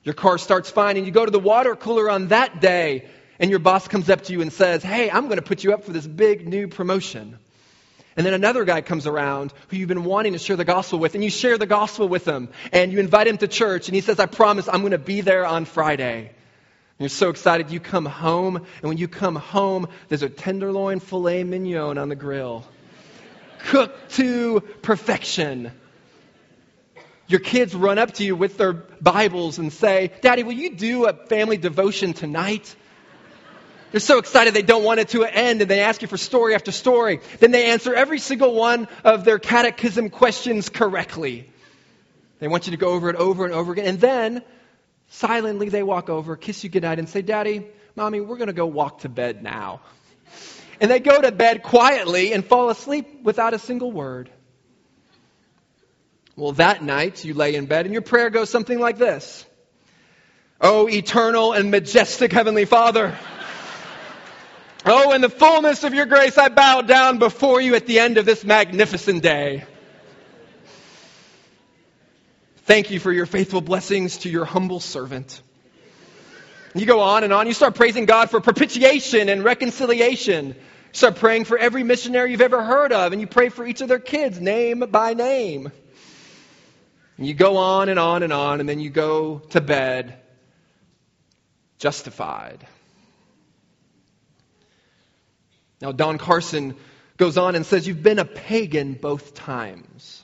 Your 0.03 0.15
car 0.15 0.37
starts 0.37 0.71
fine, 0.71 0.99
and 0.99 1.07
you 1.07 1.13
go 1.13 1.25
to 1.25 1.31
the 1.31 1.39
water 1.39 1.75
cooler 1.75 2.11
on 2.11 2.29
that 2.29 2.61
day, 2.61 3.09
and 3.39 3.49
your 3.49 3.59
boss 3.59 3.89
comes 3.89 4.11
up 4.11 4.23
to 4.25 4.33
you 4.33 4.43
and 4.43 4.53
says, 4.53 4.83
Hey, 4.83 5.11
I'm 5.11 5.25
going 5.25 5.37
to 5.37 5.43
put 5.43 5.65
you 5.65 5.73
up 5.73 5.85
for 5.85 5.93
this 5.93 6.07
big 6.07 6.47
new 6.47 6.69
promotion. 6.69 7.39
And 8.17 8.25
then 8.25 8.35
another 8.35 8.65
guy 8.65 8.81
comes 8.81 9.07
around 9.07 9.53
who 9.69 9.77
you've 9.77 9.89
been 9.89 10.05
wanting 10.05 10.35
to 10.35 10.39
share 10.39 10.57
the 10.57 10.65
gospel 10.65 10.99
with, 10.99 11.15
and 11.15 11.25
you 11.25 11.31
share 11.31 11.59
the 11.59 11.67
gospel 11.67 12.09
with 12.09 12.25
him, 12.25 12.49
and 12.73 12.93
you 12.93 13.01
invite 13.01 13.27
him 13.27 13.39
to 13.39 13.49
church, 13.49 13.89
and 13.89 13.95
he 13.95 14.01
says, 14.01 14.21
I 14.21 14.27
promise 14.27 14.69
I'm 14.69 14.81
going 14.81 14.93
to 14.93 14.99
be 14.99 15.21
there 15.21 15.45
on 15.45 15.65
Friday. 15.65 16.19
And 16.27 17.01
you're 17.01 17.09
so 17.09 17.31
excited. 17.31 17.71
You 17.71 17.81
come 17.81 18.07
home, 18.07 18.57
and 18.57 18.89
when 18.89 18.99
you 18.99 19.09
come 19.09 19.35
home, 19.35 19.89
there's 20.09 20.23
a 20.23 20.29
tenderloin 20.29 21.01
filet 21.01 21.43
mignon 21.43 21.99
on 21.99 22.09
the 22.09 22.15
grill, 22.15 22.65
cooked 23.59 24.13
to 24.13 24.61
perfection. 24.83 25.73
Your 27.27 27.41
kids 27.41 27.75
run 27.75 27.99
up 27.99 28.13
to 28.15 28.25
you 28.25 28.37
with 28.37 28.59
their 28.59 28.75
Bibles 28.75 29.59
and 29.59 29.73
say, 29.73 30.13
Daddy, 30.21 30.45
will 30.45 30.53
you 30.53 30.77
do 30.77 31.07
a 31.07 31.15
family 31.15 31.57
devotion 31.57 32.13
tonight? 32.13 32.77
They're 33.95 34.01
so 34.01 34.19
excited 34.19 34.55
they 34.55 34.63
don't 34.63 34.83
want 34.83 34.99
it 34.99 35.11
to 35.11 35.23
end 35.23 35.61
and 35.61 35.71
they 35.71 35.79
ask 35.79 36.03
you 36.03 36.09
for 36.09 36.17
story 36.17 36.57
after 36.57 36.73
story. 36.73 37.21
Then 37.39 37.53
they 37.53 37.67
answer 37.67 37.95
every 37.95 38.19
single 38.19 38.53
one 38.53 38.89
of 39.05 39.25
their 39.25 39.39
catechism 39.39 40.11
questions 40.11 40.69
correctly. 40.69 41.49
They 42.41 42.49
want 42.49 42.67
you 42.67 42.73
to 42.73 42.77
go 42.77 42.89
over 42.89 43.09
it 43.09 43.15
over 43.15 43.45
and 43.45 43.55
over 43.55 43.71
again. 43.71 43.87
And 43.87 44.01
then 44.01 44.43
silently 45.11 45.69
they 45.69 45.85
walk 45.85 46.11
over, 46.11 46.35
kiss 46.35 46.65
you 46.65 46.71
goodnight, 46.71 46.99
and 46.99 47.09
say, 47.09 47.23
Daddy, 47.23 47.69
Mommy, 47.95 48.21
we're 48.21 48.37
going 48.37 48.49
to 48.49 48.53
go 48.53 48.67
walk 48.67 49.03
to 49.03 49.09
bed 49.09 49.45
now. 49.45 49.81
And 50.81 50.91
they 50.91 50.99
go 50.99 51.21
to 51.21 51.31
bed 51.31 51.63
quietly 51.63 52.33
and 52.33 52.45
fall 52.45 52.71
asleep 52.71 53.23
without 53.23 53.55
a 53.55 53.61
single 53.61 53.93
word. 53.93 54.29
Well, 56.35 56.51
that 56.55 56.83
night 56.83 57.25
you 57.25 57.33
lay 57.33 57.55
in 57.55 57.67
bed 57.67 57.87
and 57.87 57.93
your 57.93 58.03
prayer 58.03 58.31
goes 58.31 58.51
something 58.51 58.81
like 58.81 58.99
this 58.99 59.47
Oh, 60.61 60.89
eternal 60.89 61.53
and 61.53 61.71
majestic 61.71 62.33
Heavenly 62.33 62.65
Father. 62.65 63.17
Oh, 64.87 65.13
in 65.13 65.23
the 65.23 65.31
fullness 65.31 65.83
of 65.85 65.95
your 65.95 66.05
grace, 66.05 66.37
I 66.37 66.51
bow 66.51 66.83
down 66.83 67.19
before 67.19 67.61
you 67.61 67.75
at 67.75 67.87
the 67.87 68.01
end 68.01 68.19
of 68.19 68.27
this 68.27 68.45
magnificent 68.45 69.23
day. 69.23 69.65
Thank 72.67 72.91
you 72.91 73.01
for 73.01 73.11
your 73.11 73.25
faithful 73.25 73.63
blessings 73.63 74.19
to 74.19 74.29
your 74.29 74.45
humble 74.45 74.81
servant. 74.81 75.41
You 76.75 76.85
go 76.85 77.01
on 77.01 77.25
and 77.25 77.33
on. 77.33 77.47
You 77.47 77.55
start 77.55 77.77
praising 77.77 78.05
God 78.05 78.31
for 78.31 78.41
propitiation 78.41 79.31
and 79.31 79.43
reconciliation. 79.43 80.49
You 80.49 80.55
start 80.93 81.17
praying 81.17 81.45
for 81.45 81.57
every 81.57 81.83
missionary 81.83 82.33
you've 82.33 82.43
ever 82.43 82.63
heard 82.63 82.93
of, 82.93 83.13
and 83.13 83.21
you 83.23 83.27
pray 83.27 83.49
for 83.49 83.67
each 83.67 83.81
of 83.81 83.89
their 83.89 83.99
kids, 83.99 84.39
name 84.39 84.81
by 84.81 85.15
name. 85.15 85.73
And 87.17 87.27
you 87.27 87.33
go 87.33 87.57
on 87.57 87.89
and 87.89 87.99
on 87.99 88.23
and 88.23 88.33
on, 88.33 88.61
and 88.61 88.69
then 88.69 88.81
you 88.81 88.91
go 88.91 89.39
to 89.51 89.61
bed 89.61 90.19
justified. 91.79 92.67
Now, 95.81 95.93
Don 95.93 96.19
Carson 96.19 96.77
goes 97.17 97.37
on 97.37 97.55
and 97.55 97.65
says, 97.67 97.87
You've 97.87 98.03
been 98.03 98.19
a 98.19 98.25
pagan 98.25 98.95
both 98.95 99.35
times. 99.35 100.23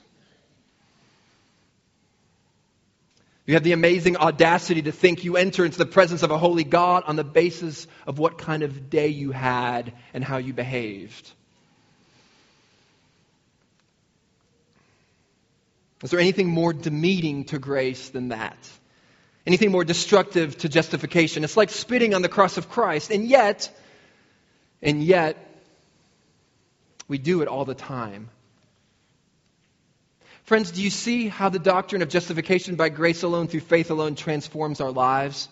You 3.45 3.55
have 3.55 3.63
the 3.63 3.73
amazing 3.73 4.17
audacity 4.17 4.83
to 4.83 4.91
think 4.91 5.23
you 5.23 5.35
enter 5.35 5.65
into 5.65 5.77
the 5.77 5.85
presence 5.85 6.23
of 6.23 6.31
a 6.31 6.37
holy 6.37 6.63
God 6.63 7.03
on 7.05 7.15
the 7.15 7.23
basis 7.23 7.87
of 8.05 8.19
what 8.19 8.37
kind 8.37 8.63
of 8.63 8.89
day 8.89 9.07
you 9.07 9.31
had 9.31 9.93
and 10.13 10.23
how 10.23 10.37
you 10.37 10.53
behaved. 10.53 11.31
Is 16.03 16.11
there 16.11 16.19
anything 16.19 16.47
more 16.47 16.73
demeaning 16.73 17.45
to 17.45 17.59
grace 17.59 18.09
than 18.09 18.29
that? 18.29 18.57
Anything 19.45 19.71
more 19.71 19.83
destructive 19.83 20.57
to 20.59 20.69
justification? 20.69 21.43
It's 21.43 21.57
like 21.57 21.71
spitting 21.71 22.13
on 22.13 22.21
the 22.21 22.29
cross 22.29 22.57
of 22.57 22.69
Christ. 22.69 23.11
And 23.11 23.27
yet, 23.27 23.69
and 24.81 25.03
yet, 25.03 25.37
we 27.07 27.17
do 27.17 27.41
it 27.41 27.47
all 27.47 27.65
the 27.65 27.75
time. 27.75 28.29
Friends, 30.43 30.71
do 30.71 30.81
you 30.81 30.89
see 30.89 31.27
how 31.27 31.49
the 31.49 31.59
doctrine 31.59 32.01
of 32.01 32.09
justification 32.09 32.75
by 32.75 32.89
grace 32.89 33.23
alone, 33.23 33.47
through 33.47 33.61
faith 33.61 33.91
alone, 33.91 34.15
transforms 34.15 34.81
our 34.81 34.91
lives? 34.91 35.47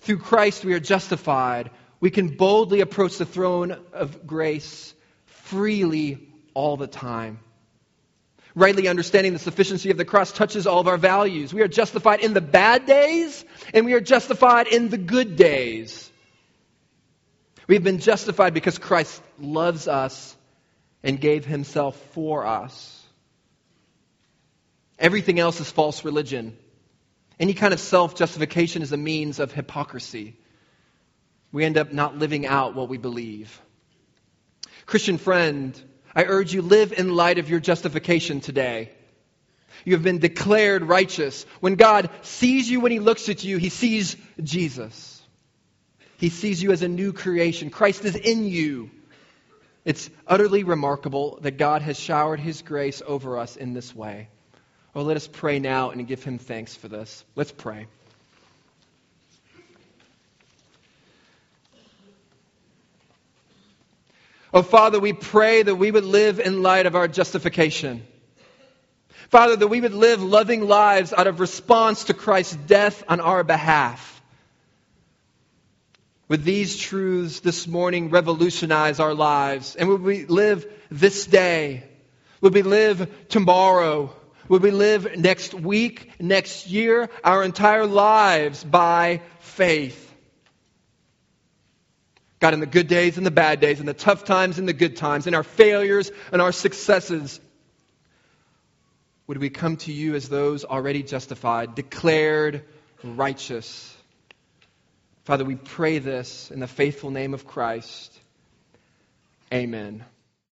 Through 0.00 0.18
Christ, 0.18 0.64
we 0.64 0.74
are 0.74 0.80
justified. 0.80 1.70
We 2.00 2.10
can 2.10 2.36
boldly 2.36 2.80
approach 2.80 3.18
the 3.18 3.26
throne 3.26 3.76
of 3.92 4.26
grace 4.26 4.94
freely 5.26 6.28
all 6.54 6.76
the 6.76 6.86
time. 6.86 7.40
Rightly 8.54 8.88
understanding 8.88 9.32
the 9.32 9.38
sufficiency 9.38 9.90
of 9.90 9.96
the 9.96 10.04
cross 10.04 10.32
touches 10.32 10.66
all 10.66 10.80
of 10.80 10.88
our 10.88 10.96
values. 10.96 11.54
We 11.54 11.62
are 11.62 11.68
justified 11.68 12.20
in 12.20 12.34
the 12.34 12.40
bad 12.40 12.86
days, 12.86 13.44
and 13.72 13.86
we 13.86 13.92
are 13.92 14.00
justified 14.00 14.66
in 14.66 14.88
the 14.88 14.98
good 14.98 15.36
days. 15.36 16.09
We've 17.70 17.84
been 17.84 18.00
justified 18.00 18.52
because 18.52 18.78
Christ 18.78 19.22
loves 19.38 19.86
us 19.86 20.36
and 21.04 21.20
gave 21.20 21.44
himself 21.44 21.96
for 22.14 22.44
us. 22.44 23.00
Everything 24.98 25.38
else 25.38 25.60
is 25.60 25.70
false 25.70 26.04
religion. 26.04 26.58
Any 27.38 27.54
kind 27.54 27.72
of 27.72 27.78
self 27.78 28.16
justification 28.16 28.82
is 28.82 28.90
a 28.90 28.96
means 28.96 29.38
of 29.38 29.52
hypocrisy. 29.52 30.34
we 31.52 31.64
end 31.64 31.78
up 31.78 31.92
not 31.92 32.18
living 32.18 32.44
out 32.44 32.74
what 32.74 32.88
we 32.88 32.98
believe. 32.98 33.60
Christian 34.84 35.16
friend, 35.16 35.80
I 36.12 36.24
urge 36.24 36.52
you, 36.52 36.62
live 36.62 36.92
in 36.92 37.14
light 37.14 37.38
of 37.38 37.48
your 37.48 37.60
justification 37.60 38.40
today. 38.40 38.90
You 39.84 39.92
have 39.92 40.02
been 40.02 40.18
declared 40.18 40.82
righteous. 40.82 41.46
When 41.60 41.76
God 41.76 42.10
sees 42.22 42.68
you, 42.68 42.80
when 42.80 42.90
He 42.90 42.98
looks 42.98 43.28
at 43.28 43.44
you, 43.44 43.58
He 43.58 43.68
sees 43.68 44.16
Jesus. 44.42 45.09
He 46.20 46.28
sees 46.28 46.62
you 46.62 46.70
as 46.70 46.82
a 46.82 46.88
new 46.88 47.14
creation. 47.14 47.70
Christ 47.70 48.04
is 48.04 48.14
in 48.14 48.44
you. 48.44 48.90
It's 49.86 50.10
utterly 50.26 50.64
remarkable 50.64 51.38
that 51.40 51.52
God 51.52 51.80
has 51.80 51.98
showered 51.98 52.38
His 52.38 52.60
grace 52.60 53.00
over 53.06 53.38
us 53.38 53.56
in 53.56 53.72
this 53.72 53.94
way. 53.96 54.28
Oh, 54.94 55.00
let 55.00 55.16
us 55.16 55.26
pray 55.26 55.60
now 55.60 55.92
and 55.92 56.06
give 56.06 56.22
Him 56.22 56.36
thanks 56.36 56.76
for 56.76 56.88
this. 56.88 57.24
Let's 57.36 57.52
pray. 57.52 57.86
Oh, 64.52 64.60
Father, 64.60 65.00
we 65.00 65.14
pray 65.14 65.62
that 65.62 65.76
we 65.76 65.90
would 65.90 66.04
live 66.04 66.38
in 66.38 66.62
light 66.62 66.84
of 66.84 66.96
our 66.96 67.08
justification. 67.08 68.06
Father, 69.30 69.56
that 69.56 69.68
we 69.68 69.80
would 69.80 69.94
live 69.94 70.22
loving 70.22 70.68
lives 70.68 71.14
out 71.14 71.28
of 71.28 71.40
response 71.40 72.04
to 72.04 72.14
Christ's 72.14 72.56
death 72.56 73.02
on 73.08 73.20
our 73.20 73.42
behalf. 73.42 74.19
Would 76.30 76.44
these 76.44 76.76
truths 76.76 77.40
this 77.40 77.66
morning 77.66 78.10
revolutionize 78.10 79.00
our 79.00 79.14
lives? 79.14 79.74
And 79.74 79.88
would 79.88 80.02
we 80.02 80.26
live 80.26 80.64
this 80.88 81.26
day? 81.26 81.82
Would 82.40 82.54
we 82.54 82.62
live 82.62 83.12
tomorrow? 83.28 84.14
Would 84.48 84.62
we 84.62 84.70
live 84.70 85.18
next 85.18 85.54
week, 85.54 86.20
next 86.20 86.68
year, 86.68 87.10
our 87.24 87.42
entire 87.42 87.84
lives 87.84 88.62
by 88.62 89.22
faith? 89.40 90.06
God, 92.38 92.54
in 92.54 92.60
the 92.60 92.66
good 92.66 92.86
days 92.86 93.16
and 93.16 93.26
the 93.26 93.32
bad 93.32 93.58
days, 93.58 93.80
in 93.80 93.86
the 93.86 93.92
tough 93.92 94.24
times 94.24 94.60
and 94.60 94.68
the 94.68 94.72
good 94.72 94.96
times, 94.96 95.26
in 95.26 95.34
our 95.34 95.42
failures 95.42 96.12
and 96.30 96.40
our 96.40 96.52
successes, 96.52 97.40
would 99.26 99.38
we 99.38 99.50
come 99.50 99.78
to 99.78 99.92
you 99.92 100.14
as 100.14 100.28
those 100.28 100.64
already 100.64 101.02
justified, 101.02 101.74
declared 101.74 102.62
righteous? 103.02 103.96
Father, 105.24 105.44
we 105.44 105.54
pray 105.54 105.98
this 105.98 106.50
in 106.50 106.60
the 106.60 106.66
faithful 106.66 107.10
name 107.10 107.34
of 107.34 107.46
Christ. 107.46 108.18
Amen. 109.52 110.04